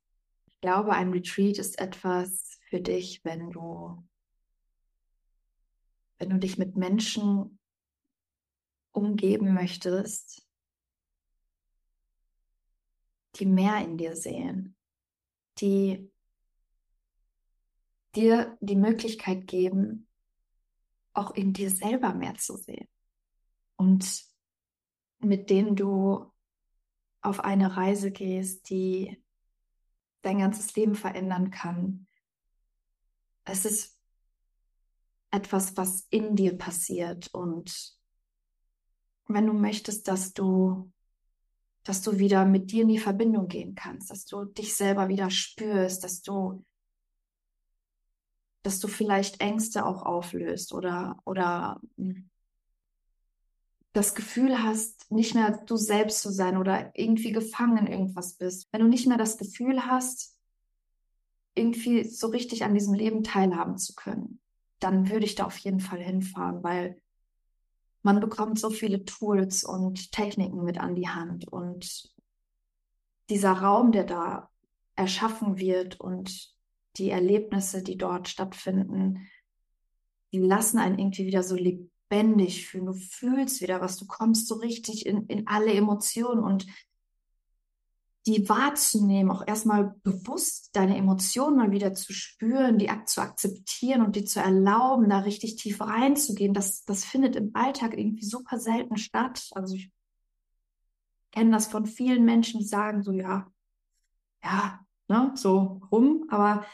[0.46, 4.06] Ich glaube, ein Retreat ist etwas für dich, wenn du,
[6.18, 7.58] wenn du dich mit Menschen
[8.92, 10.46] umgeben möchtest,
[13.36, 14.76] die mehr in dir sehen,
[15.62, 16.12] die
[18.14, 20.08] dir die Möglichkeit geben,
[21.14, 22.88] auch in dir selber mehr zu sehen
[23.76, 24.24] und
[25.18, 26.30] mit denen du
[27.20, 29.22] auf eine Reise gehst, die
[30.22, 32.06] dein ganzes Leben verändern kann.
[33.44, 33.98] Es ist
[35.30, 37.96] etwas, was in dir passiert und
[39.26, 40.92] wenn du möchtest, dass du
[41.84, 45.30] dass du wieder mit dir in die Verbindung gehen kannst, dass du dich selber wieder
[45.30, 46.64] spürst, dass du,
[48.62, 52.30] dass du vielleicht Ängste auch auflöst oder, oder hm,
[53.92, 58.68] das Gefühl hast, nicht mehr du selbst zu sein oder irgendwie gefangen in irgendwas bist.
[58.72, 60.38] Wenn du nicht mehr das Gefühl hast,
[61.54, 64.40] irgendwie so richtig an diesem Leben teilhaben zu können,
[64.78, 67.01] dann würde ich da auf jeden Fall hinfahren, weil
[68.02, 72.12] man bekommt so viele Tools und Techniken mit an die Hand und
[73.30, 74.50] dieser Raum, der da
[74.96, 76.52] erschaffen wird und
[76.96, 79.26] die Erlebnisse, die dort stattfinden,
[80.32, 82.86] die lassen einen irgendwie wieder so lebendig fühlen.
[82.86, 86.66] Du fühlst wieder was, du kommst so richtig in, in alle Emotionen und
[88.26, 94.14] die wahrzunehmen, auch erstmal bewusst deine Emotionen mal wieder zu spüren, die zu akzeptieren und
[94.14, 98.96] die zu erlauben, da richtig tief reinzugehen, das, das findet im Alltag irgendwie super selten
[98.96, 99.48] statt.
[99.52, 99.90] Also ich
[101.32, 103.50] kenne das von vielen Menschen, die sagen so, ja,
[104.44, 106.64] ja, ne, so rum, aber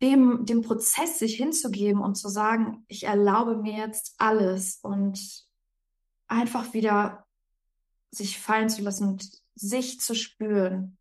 [0.00, 5.46] dem, dem Prozess sich hinzugeben und zu sagen, ich erlaube mir jetzt alles und
[6.28, 7.26] einfach wieder
[8.10, 10.96] sich fallen zu lassen und sich zu spüren.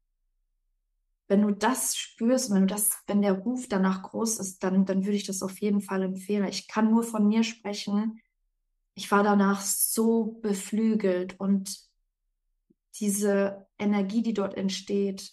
[1.27, 5.05] Wenn du das spürst, wenn du das, wenn der Ruf danach groß ist, dann, dann
[5.05, 6.47] würde ich das auf jeden Fall empfehlen.
[6.47, 8.19] Ich kann nur von mir sprechen.
[8.95, 11.87] Ich war danach so beflügelt und
[12.95, 15.31] diese Energie, die dort entsteht.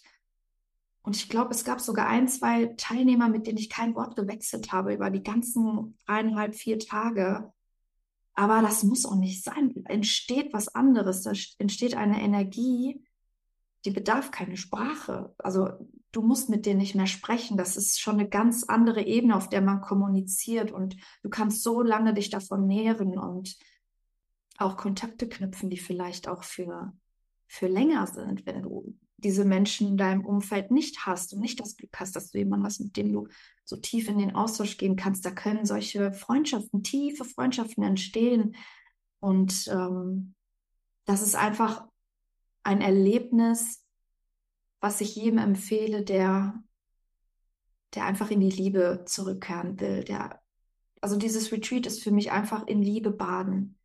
[1.01, 4.71] Und ich glaube, es gab sogar ein, zwei Teilnehmer, mit denen ich kein Wort gewechselt
[4.71, 7.51] habe über die ganzen dreieinhalb, vier Tage.
[8.37, 9.83] Aber das muss auch nicht sein.
[9.85, 11.23] Entsteht was anderes.
[11.23, 13.03] Da entsteht eine Energie,
[13.83, 15.33] die bedarf keine Sprache.
[15.39, 15.69] Also
[16.11, 17.57] du musst mit denen nicht mehr sprechen.
[17.57, 20.71] Das ist schon eine ganz andere Ebene, auf der man kommuniziert.
[20.71, 23.57] Und du kannst so lange dich davon nähren und
[24.59, 26.93] auch Kontakte knüpfen, die vielleicht auch für,
[27.47, 31.75] für länger sind, wenn du diese Menschen in deinem Umfeld nicht hast und nicht das
[31.75, 33.27] Glück hast, dass du jemanden hast, mit dem du
[33.65, 38.55] so tief in den Austausch gehen kannst, da können solche Freundschaften, tiefe Freundschaften entstehen.
[39.19, 40.35] Und ähm,
[41.05, 41.87] das ist einfach
[42.63, 43.83] ein Erlebnis,
[44.79, 46.61] was ich jedem empfehle, der,
[47.95, 50.03] der einfach in die Liebe zurückkehren will.
[50.03, 50.41] Der,
[51.01, 53.76] also dieses Retreat ist für mich einfach in Liebe baden.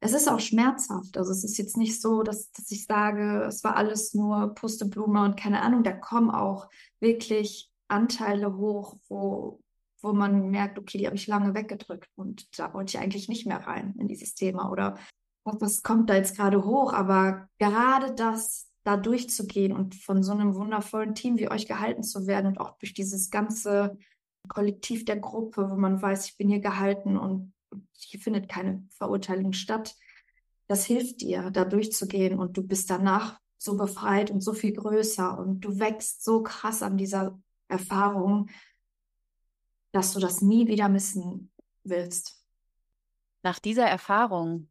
[0.00, 1.16] Es ist auch schmerzhaft.
[1.18, 5.22] Also es ist jetzt nicht so, dass, dass ich sage, es war alles nur Pusteblume
[5.22, 5.82] und keine Ahnung.
[5.82, 6.68] Da kommen auch
[7.00, 9.60] wirklich Anteile hoch, wo,
[10.00, 13.46] wo man merkt, okay, die habe ich lange weggedrückt und da wollte ich eigentlich nicht
[13.46, 14.96] mehr rein in dieses Thema oder
[15.44, 16.92] was kommt da jetzt gerade hoch?
[16.92, 22.26] Aber gerade das, da durchzugehen und von so einem wundervollen Team wie euch gehalten zu
[22.26, 23.98] werden und auch durch dieses ganze
[24.48, 27.52] Kollektiv der Gruppe, wo man weiß, ich bin hier gehalten und
[27.92, 29.94] hier findet keine Verurteilung statt,
[30.66, 35.38] das hilft dir, da durchzugehen und du bist danach so befreit und so viel größer
[35.38, 37.38] und du wächst so krass an dieser
[37.68, 38.48] Erfahrung,
[39.92, 41.50] dass du das nie wieder missen
[41.82, 42.42] willst.
[43.42, 44.68] Nach dieser Erfahrung,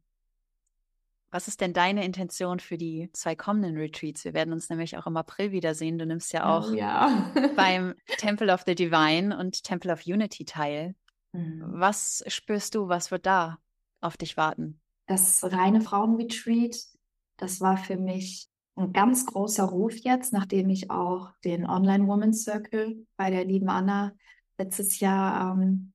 [1.30, 4.24] was ist denn deine Intention für die zwei kommenden Retreats?
[4.24, 5.98] Wir werden uns nämlich auch im April wiedersehen.
[5.98, 7.32] Du nimmst ja auch oh, ja.
[7.56, 10.96] beim Temple of the Divine und Temple of Unity teil.
[11.32, 11.62] Mhm.
[11.66, 13.58] Was spürst du, was wird da
[14.00, 14.80] auf dich warten?
[15.06, 16.76] Das reine Frauenretreat,
[17.36, 22.44] das war für mich ein ganz großer Ruf jetzt, nachdem ich auch den Online Women's
[22.44, 24.12] Circle bei der lieben Anna
[24.58, 25.92] letztes Jahr, ähm,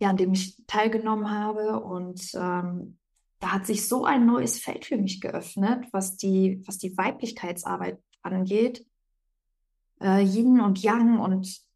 [0.00, 1.80] ja, an dem ich teilgenommen habe.
[1.80, 2.98] Und ähm,
[3.40, 8.00] da hat sich so ein neues Feld für mich geöffnet, was die, was die Weiblichkeitsarbeit
[8.22, 8.84] angeht.
[10.00, 11.67] Äh, Yin und Yang und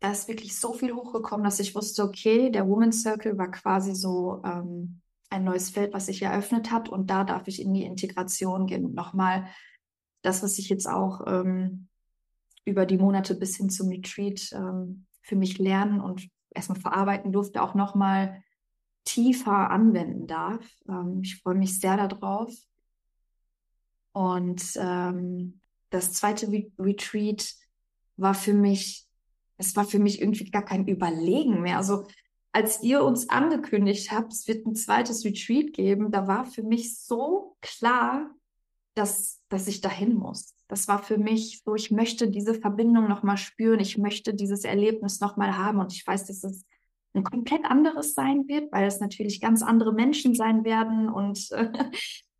[0.00, 3.94] da ist wirklich so viel hochgekommen, dass ich wusste, okay, der Women's Circle war quasi
[3.94, 5.00] so ähm,
[5.30, 8.84] ein neues Feld, was sich eröffnet hat und da darf ich in die Integration gehen
[8.84, 9.48] und nochmal
[10.22, 11.88] das, was ich jetzt auch ähm,
[12.64, 17.62] über die Monate bis hin zum Retreat ähm, für mich lernen und erstmal verarbeiten durfte,
[17.62, 18.42] auch nochmal
[19.04, 20.64] tiefer anwenden darf.
[20.88, 22.52] Ähm, ich freue mich sehr darauf.
[24.12, 25.60] Und ähm,
[25.90, 27.54] das zweite Re Retreat
[28.16, 29.05] war für mich,
[29.56, 31.78] es war für mich irgendwie gar kein Überlegen mehr.
[31.78, 32.06] Also
[32.52, 36.98] als ihr uns angekündigt habt, es wird ein zweites Retreat geben, da war für mich
[36.98, 38.30] so klar,
[38.94, 40.54] dass, dass ich dahin muss.
[40.68, 45.20] Das war für mich so, ich möchte diese Verbindung nochmal spüren, ich möchte dieses Erlebnis
[45.20, 46.64] nochmal haben und ich weiß, dass es
[47.14, 51.70] ein komplett anderes sein wird, weil es natürlich ganz andere Menschen sein werden und äh,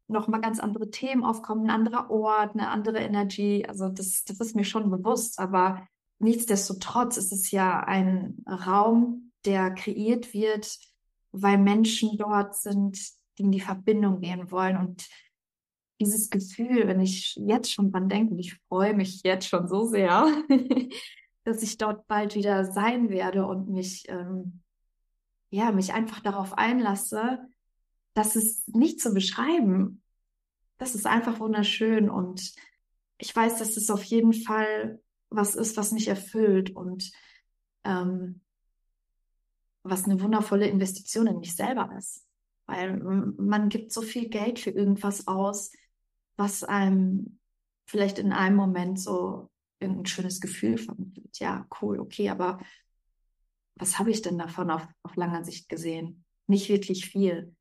[0.09, 3.66] nochmal ganz andere Themen aufkommen, ein anderer Ort, eine andere Energie.
[3.66, 5.86] Also das, das ist mir schon bewusst, aber
[6.18, 10.78] nichtsdestotrotz ist es ja ein Raum, der kreiert wird,
[11.32, 12.98] weil Menschen dort sind,
[13.38, 15.06] die in die Verbindung gehen wollen und
[16.01, 20.26] dieses Gefühl, wenn ich jetzt schon dran denke, ich freue mich jetzt schon so sehr,
[21.44, 24.60] dass ich dort bald wieder sein werde und mich, ähm,
[25.51, 27.38] ja, mich einfach darauf einlasse,
[28.14, 30.02] das ist nicht zu beschreiben.
[30.78, 32.52] Das ist einfach wunderschön und
[33.18, 37.10] ich weiß, dass es auf jeden Fall was ist, was mich erfüllt und
[37.84, 38.40] ähm,
[39.82, 42.26] was eine wundervolle Investition in mich selber ist.
[42.66, 45.72] Weil man gibt so viel Geld für irgendwas aus,
[46.36, 47.38] was einem
[47.86, 51.38] vielleicht in einem Moment so irgendein schönes Gefühl vermittelt.
[51.38, 52.58] Ja, cool, okay, aber
[53.76, 56.24] was habe ich denn davon auf, auf langer Sicht gesehen?
[56.46, 57.54] Nicht wirklich viel.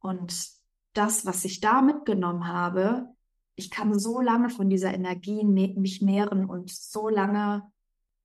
[0.00, 0.48] Und
[0.92, 3.13] das, was ich da mitgenommen habe,
[3.56, 7.62] ich kann so lange von dieser Energie mich nähren und so lange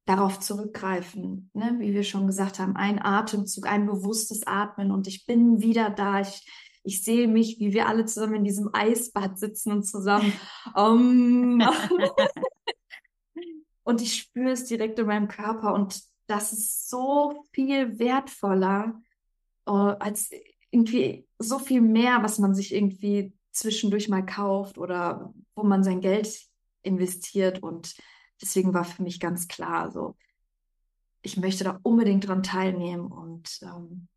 [0.06, 1.76] darauf zurückgreifen, ne?
[1.77, 6.22] wie wir schon gesagt haben, ein Atemzug, ein bewusstes Atmen und ich bin wieder da.
[6.22, 6.49] Ich,
[6.84, 10.34] ich sehe mich, wie wir alle zusammen in diesem Eisbad sitzen und zusammen
[10.76, 11.61] um,
[13.84, 18.99] und ich spüre es direkt in meinem Körper und das ist so viel wertvoller
[19.68, 20.31] uh, als
[20.72, 26.02] irgendwie so viel mehr, was man sich irgendwie zwischendurch mal kauft oder wo man sein
[26.02, 26.40] Geld
[26.81, 27.95] investiert und
[28.41, 30.15] deswegen war für mich ganz klar, so
[31.22, 34.07] ich möchte da unbedingt dran teilnehmen und ähm,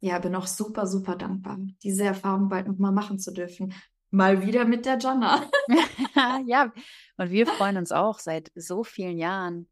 [0.00, 3.74] ja, bin auch super, super dankbar, diese Erfahrung bald nochmal machen zu dürfen.
[4.10, 5.48] Mal wieder mit der Jana.
[6.46, 6.72] ja,
[7.16, 9.68] und wir freuen uns auch seit so vielen Jahren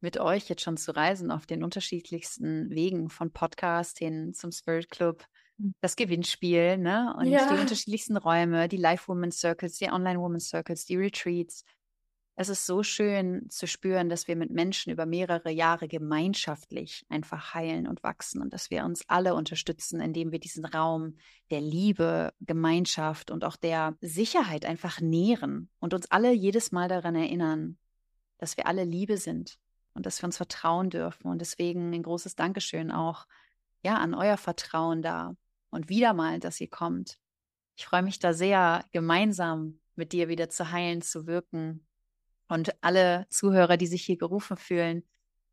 [0.00, 4.90] mit euch jetzt schon zu reisen auf den unterschiedlichsten Wegen von Podcast hin zum Spirit
[4.90, 5.24] Club.
[5.80, 7.14] Das Gewinnspiel, ne?
[7.18, 7.52] Und ja.
[7.52, 11.64] die unterschiedlichsten Räume, die Live Women Circles, die Online Women Circles, die Retreats.
[12.36, 17.52] Es ist so schön zu spüren, dass wir mit Menschen über mehrere Jahre gemeinschaftlich einfach
[17.52, 21.16] heilen und wachsen und dass wir uns alle unterstützen, indem wir diesen Raum
[21.50, 27.14] der Liebe, Gemeinschaft und auch der Sicherheit einfach nähren und uns alle jedes Mal daran
[27.14, 27.76] erinnern,
[28.38, 29.58] dass wir alle Liebe sind
[29.92, 31.28] und dass wir uns vertrauen dürfen.
[31.28, 33.26] Und deswegen ein großes Dankeschön auch
[33.82, 35.34] ja an euer Vertrauen da
[35.70, 37.18] und wieder mal, dass ihr kommt.
[37.76, 41.86] Ich freue mich da sehr, gemeinsam mit dir wieder zu heilen, zu wirken
[42.48, 45.04] und alle Zuhörer, die sich hier gerufen fühlen,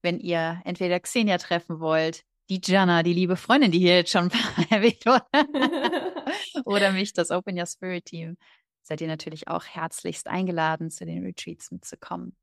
[0.02, 4.32] wenn ihr entweder Xenia treffen wollt, die Jana, die liebe Freundin, die hier jetzt schon
[4.70, 5.26] erwähnt wurde,
[6.66, 8.38] oder mich, das Open Your Spirit Team,
[8.84, 12.36] seid ihr natürlich auch herzlichst eingeladen, zu den Retreats mitzukommen.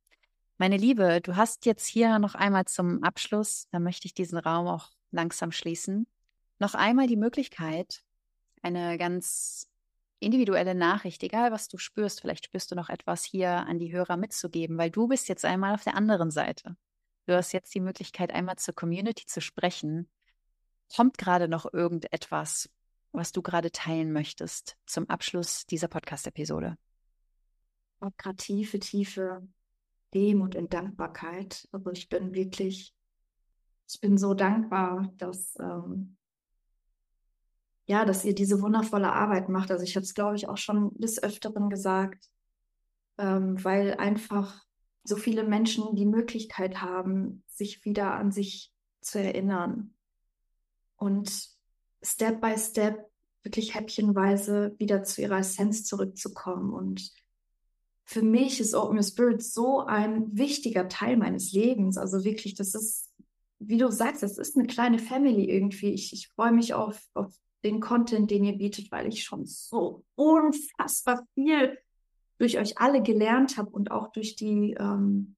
[0.59, 4.69] Meine Liebe, du hast jetzt hier noch einmal zum Abschluss, da möchte ich diesen Raum
[4.69, 6.07] auch langsam schließen,
[6.59, 8.03] noch einmal die Möglichkeit,
[8.63, 9.69] eine ganz
[10.21, 14.17] individuelle Nachricht, egal was du spürst, vielleicht spürst du noch etwas hier an die Hörer
[14.17, 16.77] mitzugeben, weil du bist jetzt einmal auf der anderen Seite.
[17.27, 20.09] Du hast jetzt die Möglichkeit, einmal zur Community zu sprechen.
[20.95, 22.71] Kommt gerade noch irgendetwas,
[23.13, 26.77] was du gerade teilen möchtest zum Abschluss dieser Podcast-Episode?
[28.19, 29.47] Gerade tiefe, tiefe
[30.13, 31.69] Demut und Dankbarkeit.
[31.73, 32.95] Also ich bin wirklich,
[33.89, 36.17] ich bin so dankbar, dass ähm,
[37.87, 39.71] ja, dass ihr diese wundervolle Arbeit macht.
[39.71, 42.29] Also ich habe es, glaube ich, auch schon des Öfteren gesagt,
[43.19, 44.65] ähm, weil einfach
[45.05, 49.95] so viele Menschen die Möglichkeit haben, sich wieder an sich zu erinnern
[50.97, 51.31] und
[52.03, 53.11] Step by Step
[53.43, 56.73] wirklich häppchenweise wieder zu ihrer Essenz zurückzukommen.
[56.73, 57.13] Und
[58.05, 61.99] für mich ist Open Your Spirit so ein wichtiger Teil meines Lebens.
[61.99, 63.13] Also wirklich, das ist,
[63.59, 65.93] wie du sagst, das ist eine kleine Family irgendwie.
[65.93, 67.35] Ich, ich freue mich auf, auf
[67.65, 71.79] den Content, den ihr bietet, weil ich schon so unfassbar viel
[72.39, 75.37] durch euch alle gelernt habe und auch durch die, ähm,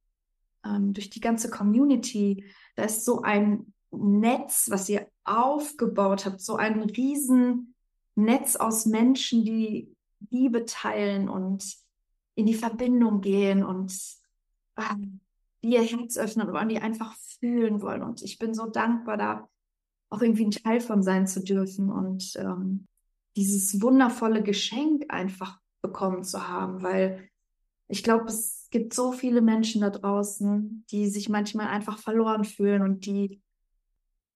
[0.65, 2.45] ähm, durch die ganze Community.
[2.75, 7.75] Da ist so ein Netz, was ihr aufgebaut habt, so ein riesen
[8.17, 9.95] Netz aus Menschen, die
[10.31, 11.77] Liebe teilen und
[12.35, 13.95] in die Verbindung gehen und
[14.77, 15.21] ähm,
[15.63, 18.03] die ihr Herz öffnen und die einfach fühlen wollen.
[18.03, 19.49] Und ich bin so dankbar, da
[20.09, 22.87] auch irgendwie ein Teil von sein zu dürfen und ähm,
[23.37, 27.29] dieses wundervolle Geschenk einfach bekommen zu haben, weil
[27.89, 32.83] ich glaube, es gibt so viele Menschen da draußen, die sich manchmal einfach verloren fühlen
[32.83, 33.41] und die,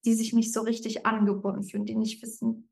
[0.04, 2.68] die sich nicht so richtig angebunden fühlen, die nicht wissen,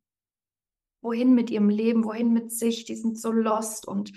[1.00, 4.12] wohin mit ihrem Leben, wohin mit sich, die sind so lost und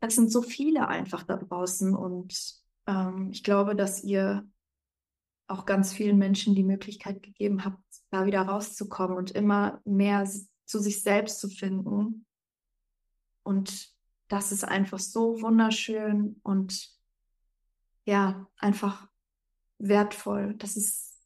[0.00, 4.48] es sind so viele einfach da draußen und ähm, ich glaube, dass ihr
[5.50, 10.28] auch ganz vielen Menschen die Möglichkeit gegeben habt, da wieder rauszukommen und immer mehr
[10.64, 12.24] zu sich selbst zu finden.
[13.42, 13.90] Und
[14.28, 16.90] das ist einfach so wunderschön und
[18.04, 19.08] ja, einfach
[19.78, 20.54] wertvoll.
[20.56, 21.20] Das ist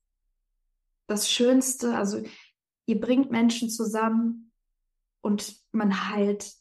[1.06, 1.96] das Schönste.
[1.96, 2.22] Also
[2.86, 4.52] ihr bringt Menschen zusammen
[5.20, 6.54] und man heilt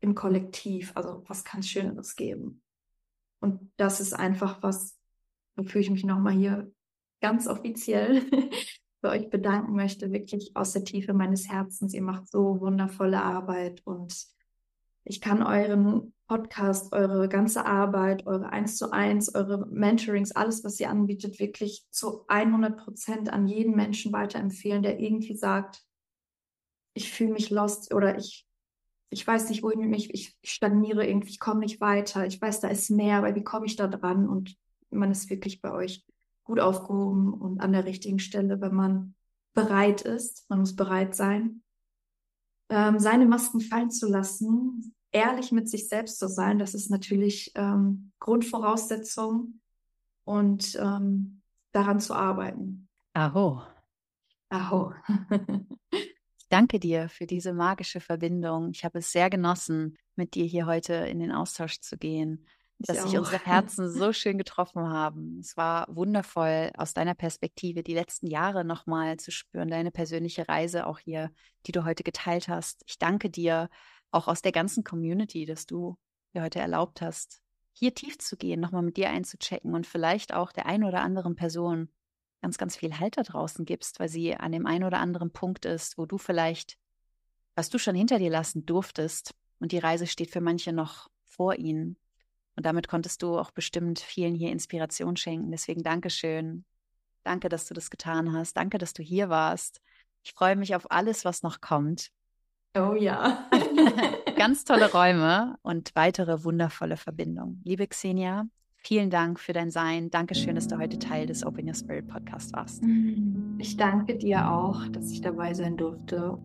[0.00, 0.92] im Kollektiv.
[0.94, 2.62] Also was kann es Schöneres geben?
[3.40, 4.98] Und das ist einfach was,
[5.56, 6.72] wofür ich mich nochmal hier
[7.20, 8.22] ganz offiziell
[9.00, 11.94] für euch bedanken möchte, wirklich aus der Tiefe meines Herzens.
[11.94, 14.26] Ihr macht so wundervolle Arbeit und
[15.04, 20.80] ich kann euren Podcast, eure ganze Arbeit, eure 1 zu 1, eure Mentorings, alles, was
[20.80, 25.82] ihr anbietet, wirklich zu 100 Prozent an jeden Menschen weiterempfehlen, der irgendwie sagt,
[26.94, 28.46] ich fühle mich lost oder ich,
[29.10, 32.68] ich weiß nicht, wohin mich, ich stagniere irgendwie, ich komme nicht weiter, ich weiß, da
[32.68, 34.26] ist mehr, aber wie komme ich da dran?
[34.26, 34.56] Und
[34.94, 36.04] man ist wirklich bei euch
[36.44, 39.14] gut aufgehoben und an der richtigen Stelle, wenn man
[39.54, 40.48] bereit ist.
[40.48, 41.62] Man muss bereit sein,
[42.68, 46.58] ähm, seine Masken fallen zu lassen, ehrlich mit sich selbst zu sein.
[46.58, 49.60] Das ist natürlich ähm, Grundvoraussetzung
[50.24, 51.40] und ähm,
[51.72, 52.88] daran zu arbeiten.
[53.14, 53.62] Aho.
[54.48, 54.92] Aho.
[56.48, 58.70] Danke dir für diese magische Verbindung.
[58.70, 62.46] Ich habe es sehr genossen, mit dir hier heute in den Austausch zu gehen,
[62.78, 65.38] dass sich unsere Herzen so schön getroffen haben.
[65.40, 70.86] Es war wundervoll, aus deiner Perspektive die letzten Jahre nochmal zu spüren, deine persönliche Reise
[70.86, 71.30] auch hier,
[71.66, 72.82] die du heute geteilt hast.
[72.86, 73.68] Ich danke dir
[74.10, 75.96] auch aus der ganzen Community, dass du
[76.34, 77.40] dir heute erlaubt hast,
[77.72, 81.34] hier tief zu gehen, nochmal mit dir einzuchecken und vielleicht auch der ein oder anderen
[81.34, 81.88] Person
[82.40, 85.64] ganz, ganz viel Halt da draußen gibst, weil sie an dem einen oder anderen Punkt
[85.64, 86.76] ist, wo du vielleicht,
[87.54, 91.56] was du schon hinter dir lassen durftest und die Reise steht für manche noch vor
[91.56, 91.96] ihnen.
[92.56, 95.50] Und damit konntest du auch bestimmt vielen hier Inspiration schenken.
[95.50, 96.64] Deswegen Dankeschön.
[97.24, 98.56] Danke, dass du das getan hast.
[98.56, 99.80] Danke, dass du hier warst.
[100.22, 102.10] Ich freue mich auf alles, was noch kommt.
[102.76, 103.48] Oh ja.
[104.36, 107.60] Ganz tolle Räume und weitere wundervolle Verbindungen.
[107.64, 110.10] Liebe Xenia, vielen Dank für dein Sein.
[110.10, 112.82] Dankeschön, dass du heute Teil des Open Your Spirit Podcast warst.
[113.58, 116.38] Ich danke dir auch, dass ich dabei sein durfte.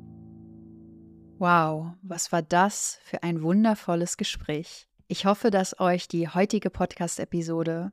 [1.39, 4.88] Wow, was war das für ein wundervolles Gespräch.
[5.11, 7.91] Ich hoffe, dass euch die heutige Podcast-Episode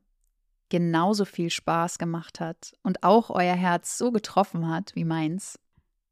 [0.68, 5.58] genauso viel Spaß gemacht hat und auch euer Herz so getroffen hat wie meins.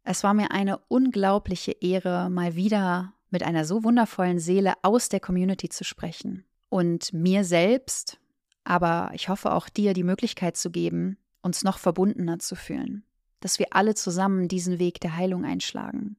[0.02, 5.20] Es war mir eine unglaubliche Ehre, mal wieder mit einer so wundervollen Seele aus der
[5.20, 6.46] Community zu sprechen.
[6.70, 8.18] Und mir selbst,
[8.64, 13.04] aber ich hoffe auch dir die Möglichkeit zu geben, uns noch verbundener zu fühlen,
[13.40, 16.16] dass wir alle zusammen diesen Weg der Heilung einschlagen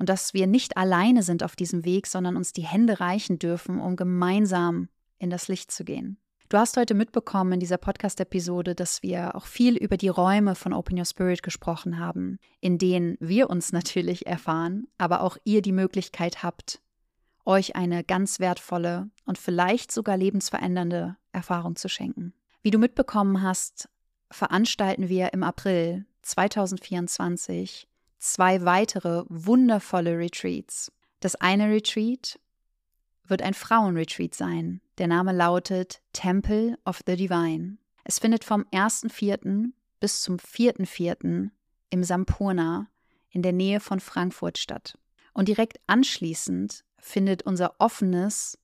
[0.00, 3.78] und dass wir nicht alleine sind auf diesem Weg, sondern uns die Hände reichen dürfen,
[3.78, 6.16] um gemeinsam in das Licht zu gehen.
[6.48, 10.72] Du hast heute mitbekommen in dieser Podcast-Episode, dass wir auch viel über die Räume von
[10.72, 15.70] Open Your Spirit gesprochen haben, in denen wir uns natürlich erfahren, aber auch ihr die
[15.70, 16.80] Möglichkeit habt,
[17.44, 22.32] euch eine ganz wertvolle und vielleicht sogar lebensverändernde Erfahrung zu schenken.
[22.62, 23.90] Wie du mitbekommen hast,
[24.30, 27.89] veranstalten wir im April 2024
[28.20, 30.92] zwei weitere wundervolle Retreats.
[31.20, 32.38] Das eine Retreat
[33.26, 34.80] wird ein Frauenretreat sein.
[34.98, 37.78] Der Name lautet Temple of the Divine.
[38.04, 39.70] Es findet vom 1.4.
[39.98, 41.50] bis zum 4.4.
[41.90, 42.88] im Sampurna
[43.30, 44.98] in der Nähe von Frankfurt statt.
[45.32, 48.58] Und direkt anschließend findet unser offenes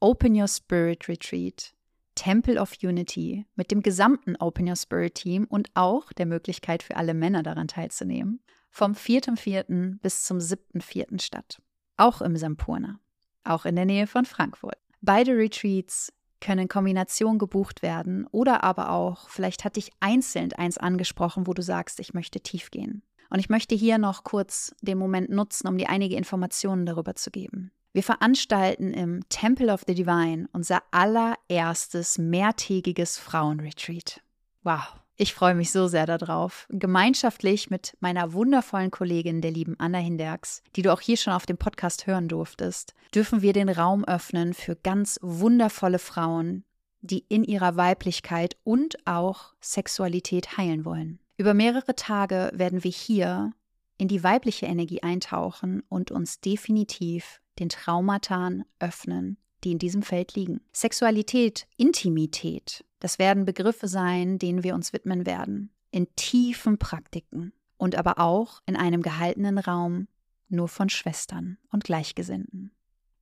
[0.00, 1.74] Open Your Spirit Retreat
[2.14, 6.96] Temple of Unity mit dem gesamten Open Your Spirit Team und auch der Möglichkeit für
[6.96, 9.98] alle Männer daran teilzunehmen vom 4.4.
[10.00, 11.20] bis zum 7.4.
[11.20, 11.60] statt.
[11.96, 13.00] Auch im Sampurna
[13.46, 14.78] auch in der Nähe von Frankfurt.
[15.00, 20.78] Beide Retreats können in Kombination gebucht werden oder aber auch, vielleicht hat dich einzeln eins
[20.78, 23.02] angesprochen, wo du sagst, ich möchte tief gehen.
[23.30, 27.30] Und ich möchte hier noch kurz den Moment nutzen, um dir einige Informationen darüber zu
[27.30, 27.72] geben.
[27.92, 34.20] Wir veranstalten im Temple of the Divine unser allererstes mehrtägiges Frauenretreat.
[34.62, 39.98] Wow, ich freue mich so sehr darauf, gemeinschaftlich mit meiner wundervollen Kollegin, der lieben Anna
[39.98, 44.04] Hinderks, die du auch hier schon auf dem Podcast hören durftest, dürfen wir den Raum
[44.04, 46.64] öffnen für ganz wundervolle Frauen,
[47.00, 51.18] die in ihrer Weiblichkeit und auch Sexualität heilen wollen.
[51.38, 53.52] Über mehrere Tage werden wir hier
[53.98, 60.34] in die weibliche Energie eintauchen und uns definitiv den Traumatan öffnen, die in diesem Feld
[60.34, 60.60] liegen.
[60.72, 65.70] Sexualität, Intimität, das werden Begriffe sein, denen wir uns widmen werden.
[65.92, 70.08] In tiefen Praktiken und aber auch in einem gehaltenen Raum
[70.48, 72.72] nur von Schwestern und Gleichgesinnten.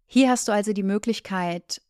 [0.07, 1.83] Hier hast du also die Möglichkeit,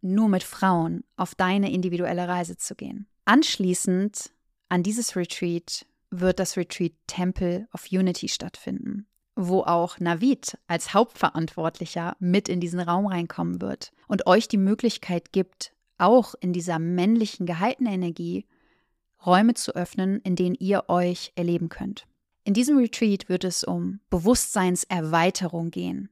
[0.00, 3.06] nur mit Frauen auf deine individuelle Reise zu gehen.
[3.26, 4.30] Anschließend
[4.70, 9.06] an dieses Retreat wird das Retreat Temple of Unity stattfinden,
[9.36, 15.30] wo auch Navid als Hauptverantwortlicher mit in diesen Raum reinkommen wird und euch die Möglichkeit
[15.30, 18.46] gibt, auch in dieser männlichen gehaltenen Energie
[19.24, 22.06] Räume zu öffnen, in denen ihr euch erleben könnt.
[22.44, 26.08] In diesem Retreat wird es um Bewusstseinserweiterung gehen,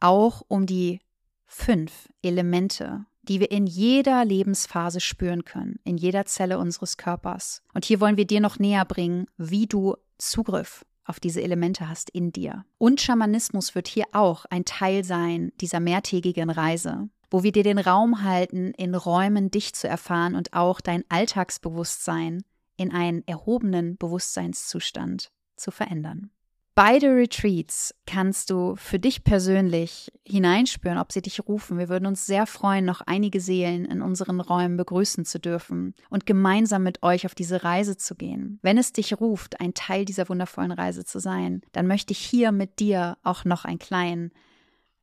[0.00, 1.00] auch um die
[1.44, 7.62] fünf Elemente, die wir in jeder Lebensphase spüren können, in jeder Zelle unseres Körpers.
[7.74, 12.10] Und hier wollen wir dir noch näher bringen, wie du Zugriff auf diese Elemente hast
[12.10, 12.64] in dir.
[12.78, 17.80] Und Schamanismus wird hier auch ein Teil sein dieser mehrtägigen Reise wo wir dir den
[17.80, 22.44] Raum halten, in Räumen dich zu erfahren und auch dein Alltagsbewusstsein
[22.76, 26.30] in einen erhobenen Bewusstseinszustand zu verändern.
[26.76, 31.76] Beide Retreats kannst du für dich persönlich hineinspüren, ob sie dich rufen.
[31.76, 36.26] Wir würden uns sehr freuen, noch einige Seelen in unseren Räumen begrüßen zu dürfen und
[36.26, 38.60] gemeinsam mit euch auf diese Reise zu gehen.
[38.62, 42.52] Wenn es dich ruft, ein Teil dieser wundervollen Reise zu sein, dann möchte ich hier
[42.52, 44.30] mit dir auch noch einen kleinen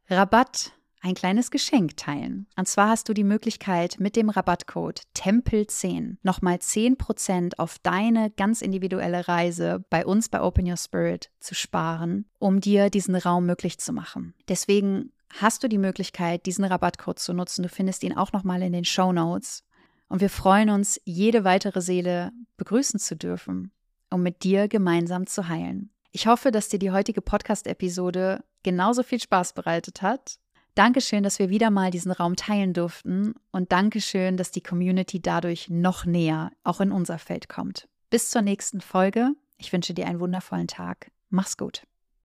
[0.10, 0.72] Rabatt
[1.02, 2.48] ein kleines Geschenk teilen.
[2.56, 8.62] Und zwar hast du die Möglichkeit, mit dem Rabattcode Tempel10 nochmal 10% auf deine ganz
[8.62, 13.80] individuelle Reise bei uns bei Open Your Spirit zu sparen, um dir diesen Raum möglich
[13.80, 14.34] zu machen.
[14.48, 17.64] Deswegen hast du die Möglichkeit, diesen Rabattcode zu nutzen.
[17.64, 19.64] Du findest ihn auch nochmal in den Show Notes.
[20.08, 23.72] Und wir freuen uns, jede weitere Seele begrüßen zu dürfen,
[24.10, 25.90] um mit dir gemeinsam zu heilen.
[26.12, 30.38] Ich hoffe, dass dir die heutige Podcast-Episode genauso viel Spaß bereitet hat.
[30.76, 35.70] Dankeschön, dass wir wieder mal diesen Raum teilen durften und Dankeschön, dass die Community dadurch
[35.70, 37.90] noch näher auch in unser Feld kommt.
[38.10, 39.32] Bis zur nächsten Folge.
[39.58, 41.12] Ich wünsche dir einen wundervollen Tag.
[41.30, 41.84] Mach's gut.